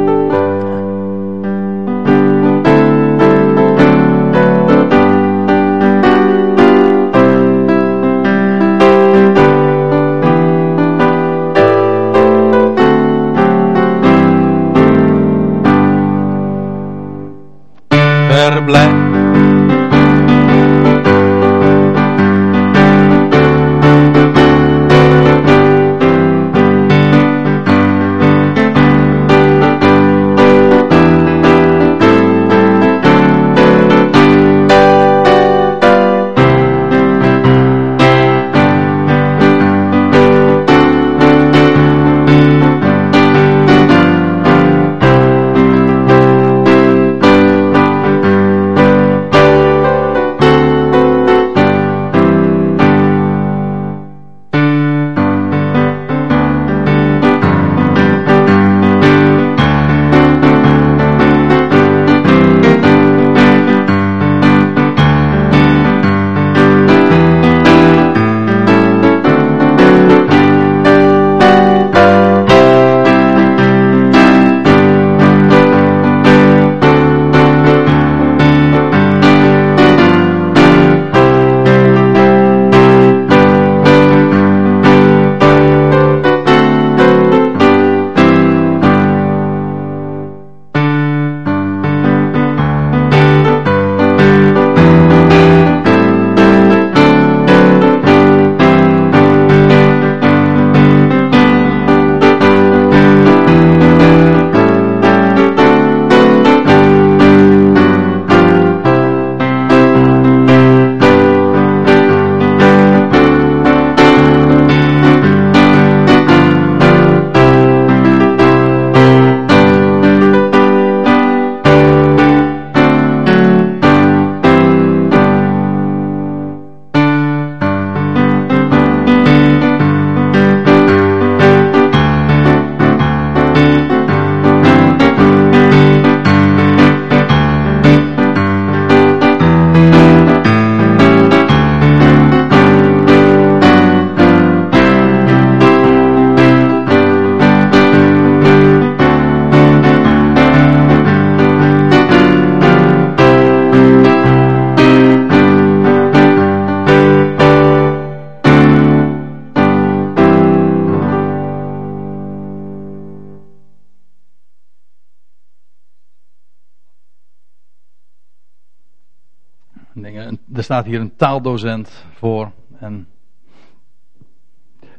Er 170.63 170.69
staat 170.69 170.85
hier 170.85 170.99
een 170.99 171.15
taaldocent 171.15 172.05
voor. 172.13 172.51
En 172.79 173.07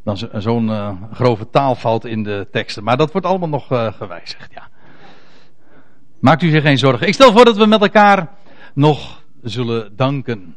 dan 0.03 0.17
zo'n 0.33 0.69
uh, 0.69 1.03
grove 1.13 1.51
taalfout 1.51 2.05
in 2.05 2.23
de 2.23 2.49
teksten. 2.51 2.85
Maar 2.85 2.97
dat 2.97 3.13
wordt 3.13 3.27
allemaal 3.27 3.49
nog 3.49 3.73
uh, 3.73 3.93
gewijzigd, 3.93 4.53
ja. 4.53 4.69
Maakt 6.19 6.43
u 6.43 6.51
zich 6.51 6.63
geen 6.63 6.79
zorgen. 6.79 7.07
Ik 7.07 7.15
stel 7.15 7.33
voor 7.33 7.45
dat 7.45 7.57
we 7.57 7.67
met 7.67 7.81
elkaar 7.81 8.29
nog 8.75 9.23
zullen 9.43 9.97
danken. 9.97 10.57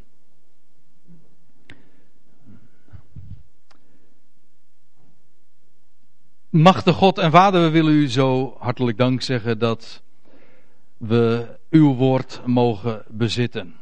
Machtige 6.50 6.98
God 6.98 7.18
en 7.18 7.32
Vader, 7.32 7.62
we 7.62 7.70
willen 7.70 7.94
u 7.94 8.10
zo 8.10 8.56
hartelijk 8.60 8.98
dank 8.98 9.22
zeggen 9.22 9.60
dat 9.60 10.02
we 10.98 11.58
uw 11.70 11.96
woord 11.96 12.42
mogen 12.46 13.04
bezitten. 13.08 13.76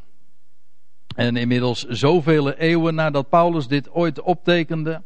En 1.15 1.35
inmiddels 1.35 1.83
zoveel 1.83 2.51
eeuwen 2.51 2.95
nadat 2.95 3.29
Paulus 3.29 3.67
dit 3.67 3.91
ooit 3.91 4.21
optekende, 4.21 5.03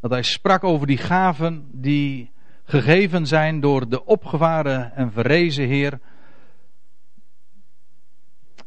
dat 0.00 0.10
hij 0.10 0.22
sprak 0.22 0.64
over 0.64 0.86
die 0.86 0.96
gaven 0.96 1.68
die 1.72 2.30
gegeven 2.64 3.26
zijn 3.26 3.60
door 3.60 3.88
de 3.88 4.04
opgevaren 4.04 4.94
en 4.94 5.12
verrezen 5.12 5.66
Heer, 5.66 6.00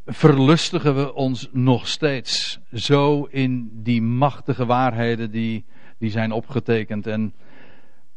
verlustigen 0.05 0.95
we 0.95 1.13
ons 1.13 1.49
nog 1.51 1.87
steeds 1.87 2.59
zo 2.73 3.23
in 3.23 3.69
die 3.73 4.01
machtige 4.01 4.65
waarheden 4.65 5.31
die, 5.31 5.65
die 5.97 6.09
zijn 6.09 6.31
opgetekend. 6.31 7.07
En 7.07 7.33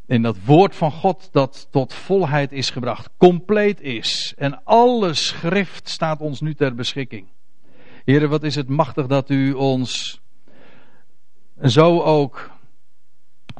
in 0.07 0.23
dat 0.23 0.37
woord 0.45 0.77
van 0.77 0.93
God 0.93 1.29
dat 1.33 1.69
tot 1.71 1.93
volheid 1.93 2.53
is 2.53 2.71
gebracht, 2.71 3.11
compleet 3.17 3.81
is. 3.81 4.35
En 4.37 4.65
alle 4.65 5.15
schrift 5.15 5.89
staat 5.89 6.21
ons 6.21 6.41
nu 6.41 6.55
ter 6.55 6.75
beschikking. 6.75 7.27
Heren, 8.07 8.29
wat 8.29 8.43
is 8.43 8.55
het 8.55 8.69
machtig 8.69 9.07
dat 9.07 9.31
u 9.31 9.53
ons 9.53 10.21
zo 11.63 12.01
ook 12.03 12.51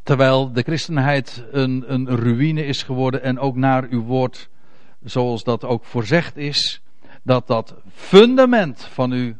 terwijl 0.03 0.53
de 0.53 0.63
christenheid 0.63 1.45
een, 1.51 1.93
een 1.93 2.17
ruïne 2.17 2.65
is 2.65 2.83
geworden 2.83 3.23
en 3.23 3.39
ook 3.39 3.57
naar 3.57 3.87
uw 3.91 4.03
woord, 4.03 4.49
zoals 5.03 5.45
dat 5.45 5.65
ook 5.65 5.85
voorzegd 5.85 6.37
is, 6.37 6.83
dat 7.23 7.47
dat 7.47 7.75
fundament 7.93 8.85
van 8.85 9.13
u 9.13 9.37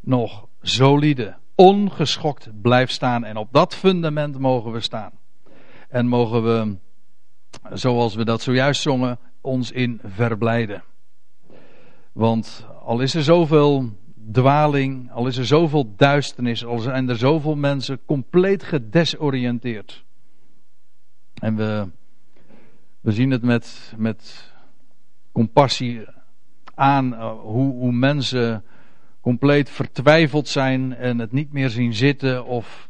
nog 0.00 0.46
solide, 0.60 1.36
ongeschokt 1.54 2.48
blijft 2.62 2.92
staan. 2.92 3.24
En 3.24 3.36
op 3.36 3.48
dat 3.52 3.74
fundament 3.74 4.38
mogen 4.38 4.72
we 4.72 4.80
staan. 4.80 5.12
En 5.88 6.06
mogen 6.06 6.42
we, 6.42 6.76
zoals 7.72 8.14
we 8.14 8.24
dat 8.24 8.42
zojuist 8.42 8.82
zongen, 8.82 9.18
ons 9.40 9.70
in 9.70 10.00
verblijden. 10.04 10.84
Want 12.12 12.66
al 12.84 13.00
is 13.00 13.14
er 13.14 13.22
zoveel 13.22 14.04
dwaling, 14.32 15.10
al 15.10 15.26
is 15.26 15.36
er 15.36 15.46
zoveel 15.46 15.94
duisternis, 15.96 16.64
al 16.64 16.78
zijn 16.78 17.08
er 17.08 17.16
zoveel 17.16 17.56
mensen 17.56 18.04
compleet 18.04 18.62
gedesoriënteerd. 18.62 20.04
En 21.34 21.56
we, 21.56 21.90
we 23.00 23.12
zien 23.12 23.30
het 23.30 23.42
met, 23.42 23.92
met 23.96 24.52
compassie 25.32 26.04
aan 26.74 27.12
uh, 27.12 27.30
hoe, 27.40 27.72
hoe 27.72 27.92
mensen 27.92 28.64
compleet 29.20 29.70
vertwijfeld 29.70 30.48
zijn 30.48 30.94
en 30.94 31.18
het 31.18 31.32
niet 31.32 31.52
meer 31.52 31.70
zien 31.70 31.94
zitten 31.94 32.44
of 32.44 32.88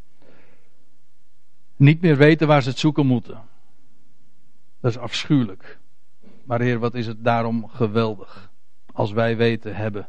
niet 1.77 2.01
meer 2.01 2.17
weten 2.17 2.47
waar 2.47 2.63
ze 2.63 2.69
het 2.69 2.79
zoeken 2.79 3.07
moeten. 3.07 3.41
Dat 4.81 4.91
is 4.91 4.99
afschuwelijk. 4.99 5.79
Maar 6.45 6.61
Heer, 6.61 6.79
wat 6.79 6.95
is 6.95 7.07
het 7.07 7.25
daarom 7.25 7.69
geweldig 7.69 8.51
als 8.93 9.13
wij 9.13 9.37
weten 9.37 9.77
hebben 9.77 10.09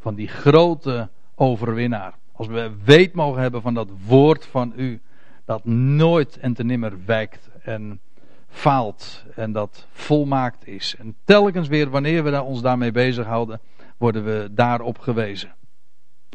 van 0.00 0.14
die 0.14 0.28
grote 0.28 1.08
overwinnaar. 1.34 2.14
Als 2.32 2.46
we 2.46 2.72
weet 2.84 3.14
mogen 3.14 3.42
hebben 3.42 3.62
van 3.62 3.74
dat 3.74 3.88
woord 4.06 4.46
van 4.46 4.72
u, 4.76 5.00
dat 5.44 5.64
nooit 5.64 6.38
en 6.38 6.54
te 6.54 6.64
nimmer 6.64 6.92
wijkt 7.04 7.50
en 7.62 8.00
faalt 8.48 9.24
en 9.34 9.52
dat 9.52 9.86
volmaakt 9.92 10.66
is. 10.66 10.94
En 10.98 11.16
telkens 11.24 11.68
weer, 11.68 11.90
wanneer 11.90 12.24
we 12.24 12.42
ons 12.42 12.62
daarmee 12.62 12.92
bezighouden, 12.92 13.60
worden 13.96 14.24
we 14.24 14.48
daarop 14.52 14.98
gewezen. 14.98 15.54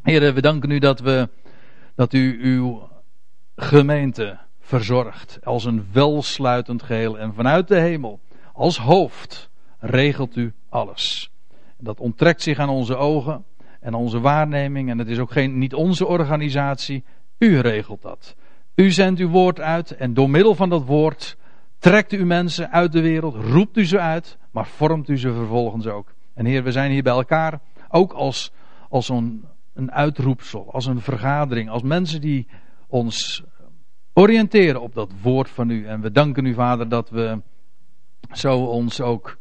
Heren, 0.03 0.33
we 0.33 0.41
danken 0.41 0.69
u 0.71 0.79
dat, 0.79 0.99
we, 0.99 1.29
dat 1.95 2.13
u 2.13 2.39
uw 2.43 2.89
gemeente 3.55 4.37
verzorgt 4.59 5.39
als 5.43 5.65
een 5.65 5.87
welsluitend 5.91 6.83
geheel 6.83 7.19
en 7.19 7.33
vanuit 7.33 7.67
de 7.67 7.79
hemel, 7.79 8.19
als 8.53 8.77
hoofd, 8.77 9.49
regelt 9.79 10.35
u 10.35 10.53
alles. 10.69 11.31
Dat 11.77 11.99
onttrekt 11.99 12.41
zich 12.41 12.59
aan 12.59 12.69
onze 12.69 12.95
ogen 12.95 13.45
en 13.85 13.93
onze 13.93 14.19
waarneming. 14.19 14.89
En 14.89 14.97
het 14.97 15.07
is 15.07 15.19
ook 15.19 15.31
geen, 15.31 15.57
niet 15.57 15.73
onze 15.73 16.05
organisatie. 16.05 17.03
U 17.37 17.59
regelt 17.59 18.01
dat. 18.01 18.35
U 18.75 18.91
zendt 18.91 19.19
uw 19.19 19.29
woord 19.29 19.59
uit 19.59 19.91
en 19.91 20.13
door 20.13 20.29
middel 20.29 20.55
van 20.55 20.69
dat 20.69 20.85
woord 20.85 21.37
trekt 21.79 22.11
u 22.11 22.25
mensen 22.25 22.71
uit 22.71 22.91
de 22.91 23.01
wereld, 23.01 23.35
roept 23.35 23.77
u 23.77 23.85
ze 23.85 23.99
uit, 23.99 24.37
maar 24.51 24.65
vormt 24.65 25.09
u 25.09 25.17
ze 25.17 25.33
vervolgens 25.33 25.87
ook. 25.87 26.13
En 26.33 26.45
Heer, 26.45 26.63
we 26.63 26.71
zijn 26.71 26.91
hier 26.91 27.03
bij 27.03 27.13
elkaar 27.13 27.59
ook 27.89 28.13
als, 28.13 28.51
als 28.89 29.09
een, 29.09 29.45
een 29.73 29.91
uitroepsel, 29.91 30.71
als 30.71 30.85
een 30.85 31.01
vergadering, 31.01 31.69
als 31.69 31.81
mensen 31.81 32.21
die 32.21 32.47
ons 32.87 33.43
oriënteren 34.13 34.81
op 34.81 34.93
dat 34.93 35.11
woord 35.21 35.49
van 35.49 35.69
u. 35.69 35.85
En 35.85 36.01
we 36.01 36.11
danken 36.11 36.45
u, 36.45 36.53
Vader, 36.53 36.89
dat 36.89 37.09
we 37.09 37.41
zo 38.31 38.63
ons 38.63 39.01
ook, 39.01 39.37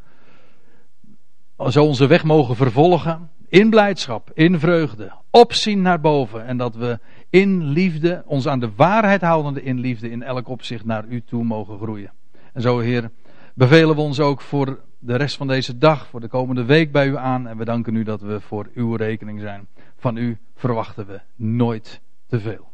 zo 1.68 1.84
onze 1.84 2.06
weg 2.06 2.24
mogen 2.24 2.56
vervolgen 2.56 3.30
in 3.54 3.70
blijdschap, 3.70 4.30
in 4.32 4.58
vreugde, 4.58 5.12
opzien 5.30 5.82
naar 5.82 6.00
boven. 6.00 6.46
En 6.46 6.56
dat 6.56 6.74
we 6.74 6.98
in 7.30 7.64
liefde, 7.64 8.22
ons 8.26 8.46
aan 8.46 8.60
de 8.60 8.70
waarheid 8.76 9.20
houdende 9.20 9.62
in 9.62 9.78
liefde, 9.78 10.10
in 10.10 10.22
elk 10.22 10.48
opzicht 10.48 10.84
naar 10.84 11.04
u 11.08 11.22
toe 11.22 11.44
mogen 11.44 11.78
groeien. 11.78 12.12
En 12.52 12.62
zo, 12.62 12.78
Heer, 12.78 13.10
bevelen 13.54 13.94
we 13.94 14.00
ons 14.00 14.20
ook 14.20 14.40
voor 14.40 14.80
de 14.98 15.16
rest 15.16 15.36
van 15.36 15.46
deze 15.46 15.78
dag, 15.78 16.06
voor 16.06 16.20
de 16.20 16.28
komende 16.28 16.64
week 16.64 16.92
bij 16.92 17.06
u 17.06 17.16
aan. 17.16 17.46
En 17.46 17.56
we 17.56 17.64
danken 17.64 17.94
u 17.94 18.02
dat 18.02 18.20
we 18.20 18.40
voor 18.40 18.70
uw 18.74 18.94
rekening 18.94 19.40
zijn. 19.40 19.68
Van 19.96 20.16
u 20.16 20.38
verwachten 20.54 21.06
we 21.06 21.20
nooit 21.36 22.00
te 22.26 22.40
veel. 22.40 22.72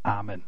Amen. 0.00 0.42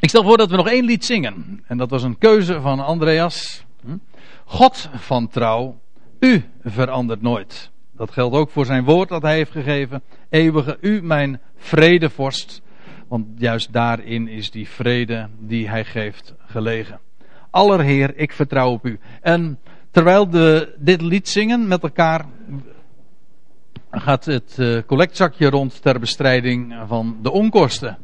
Ik 0.00 0.08
stel 0.08 0.22
voor 0.22 0.36
dat 0.36 0.50
we 0.50 0.56
nog 0.56 0.68
één 0.68 0.84
lied 0.84 1.04
zingen. 1.04 1.62
En 1.66 1.78
dat 1.78 1.90
was 1.90 2.02
een 2.02 2.18
keuze 2.18 2.60
van 2.60 2.80
Andreas. 2.80 3.64
Hm? 3.80 3.96
God 4.44 4.90
van 4.94 5.28
trouw 5.28 5.80
u 6.20 6.44
verandert 6.64 7.22
nooit. 7.22 7.70
Dat 7.92 8.10
geldt 8.10 8.36
ook 8.36 8.50
voor 8.50 8.64
zijn 8.66 8.84
woord 8.84 9.08
dat 9.08 9.22
hij 9.22 9.34
heeft 9.34 9.50
gegeven. 9.50 10.02
Eeuwige 10.28 10.78
u, 10.80 11.02
mijn 11.02 11.40
vredevorst. 11.56 12.62
Want 13.08 13.26
juist 13.36 13.72
daarin 13.72 14.28
is 14.28 14.50
die 14.50 14.68
vrede 14.68 15.28
die 15.38 15.68
hij 15.68 15.84
geeft 15.84 16.34
gelegen. 16.46 17.00
Allerheer, 17.50 18.16
ik 18.16 18.32
vertrouw 18.32 18.70
op 18.70 18.86
u. 18.86 18.98
En 19.20 19.58
terwijl 19.90 20.30
we 20.30 20.74
dit 20.78 21.00
lied 21.02 21.28
zingen 21.28 21.68
met 21.68 21.82
elkaar, 21.82 22.24
gaat 23.90 24.24
het 24.24 24.56
uh, 24.58 24.82
collectzakje 24.86 25.50
rond 25.50 25.82
ter 25.82 26.00
bestrijding 26.00 26.74
van 26.86 27.18
de 27.22 27.30
onkosten. 27.30 27.98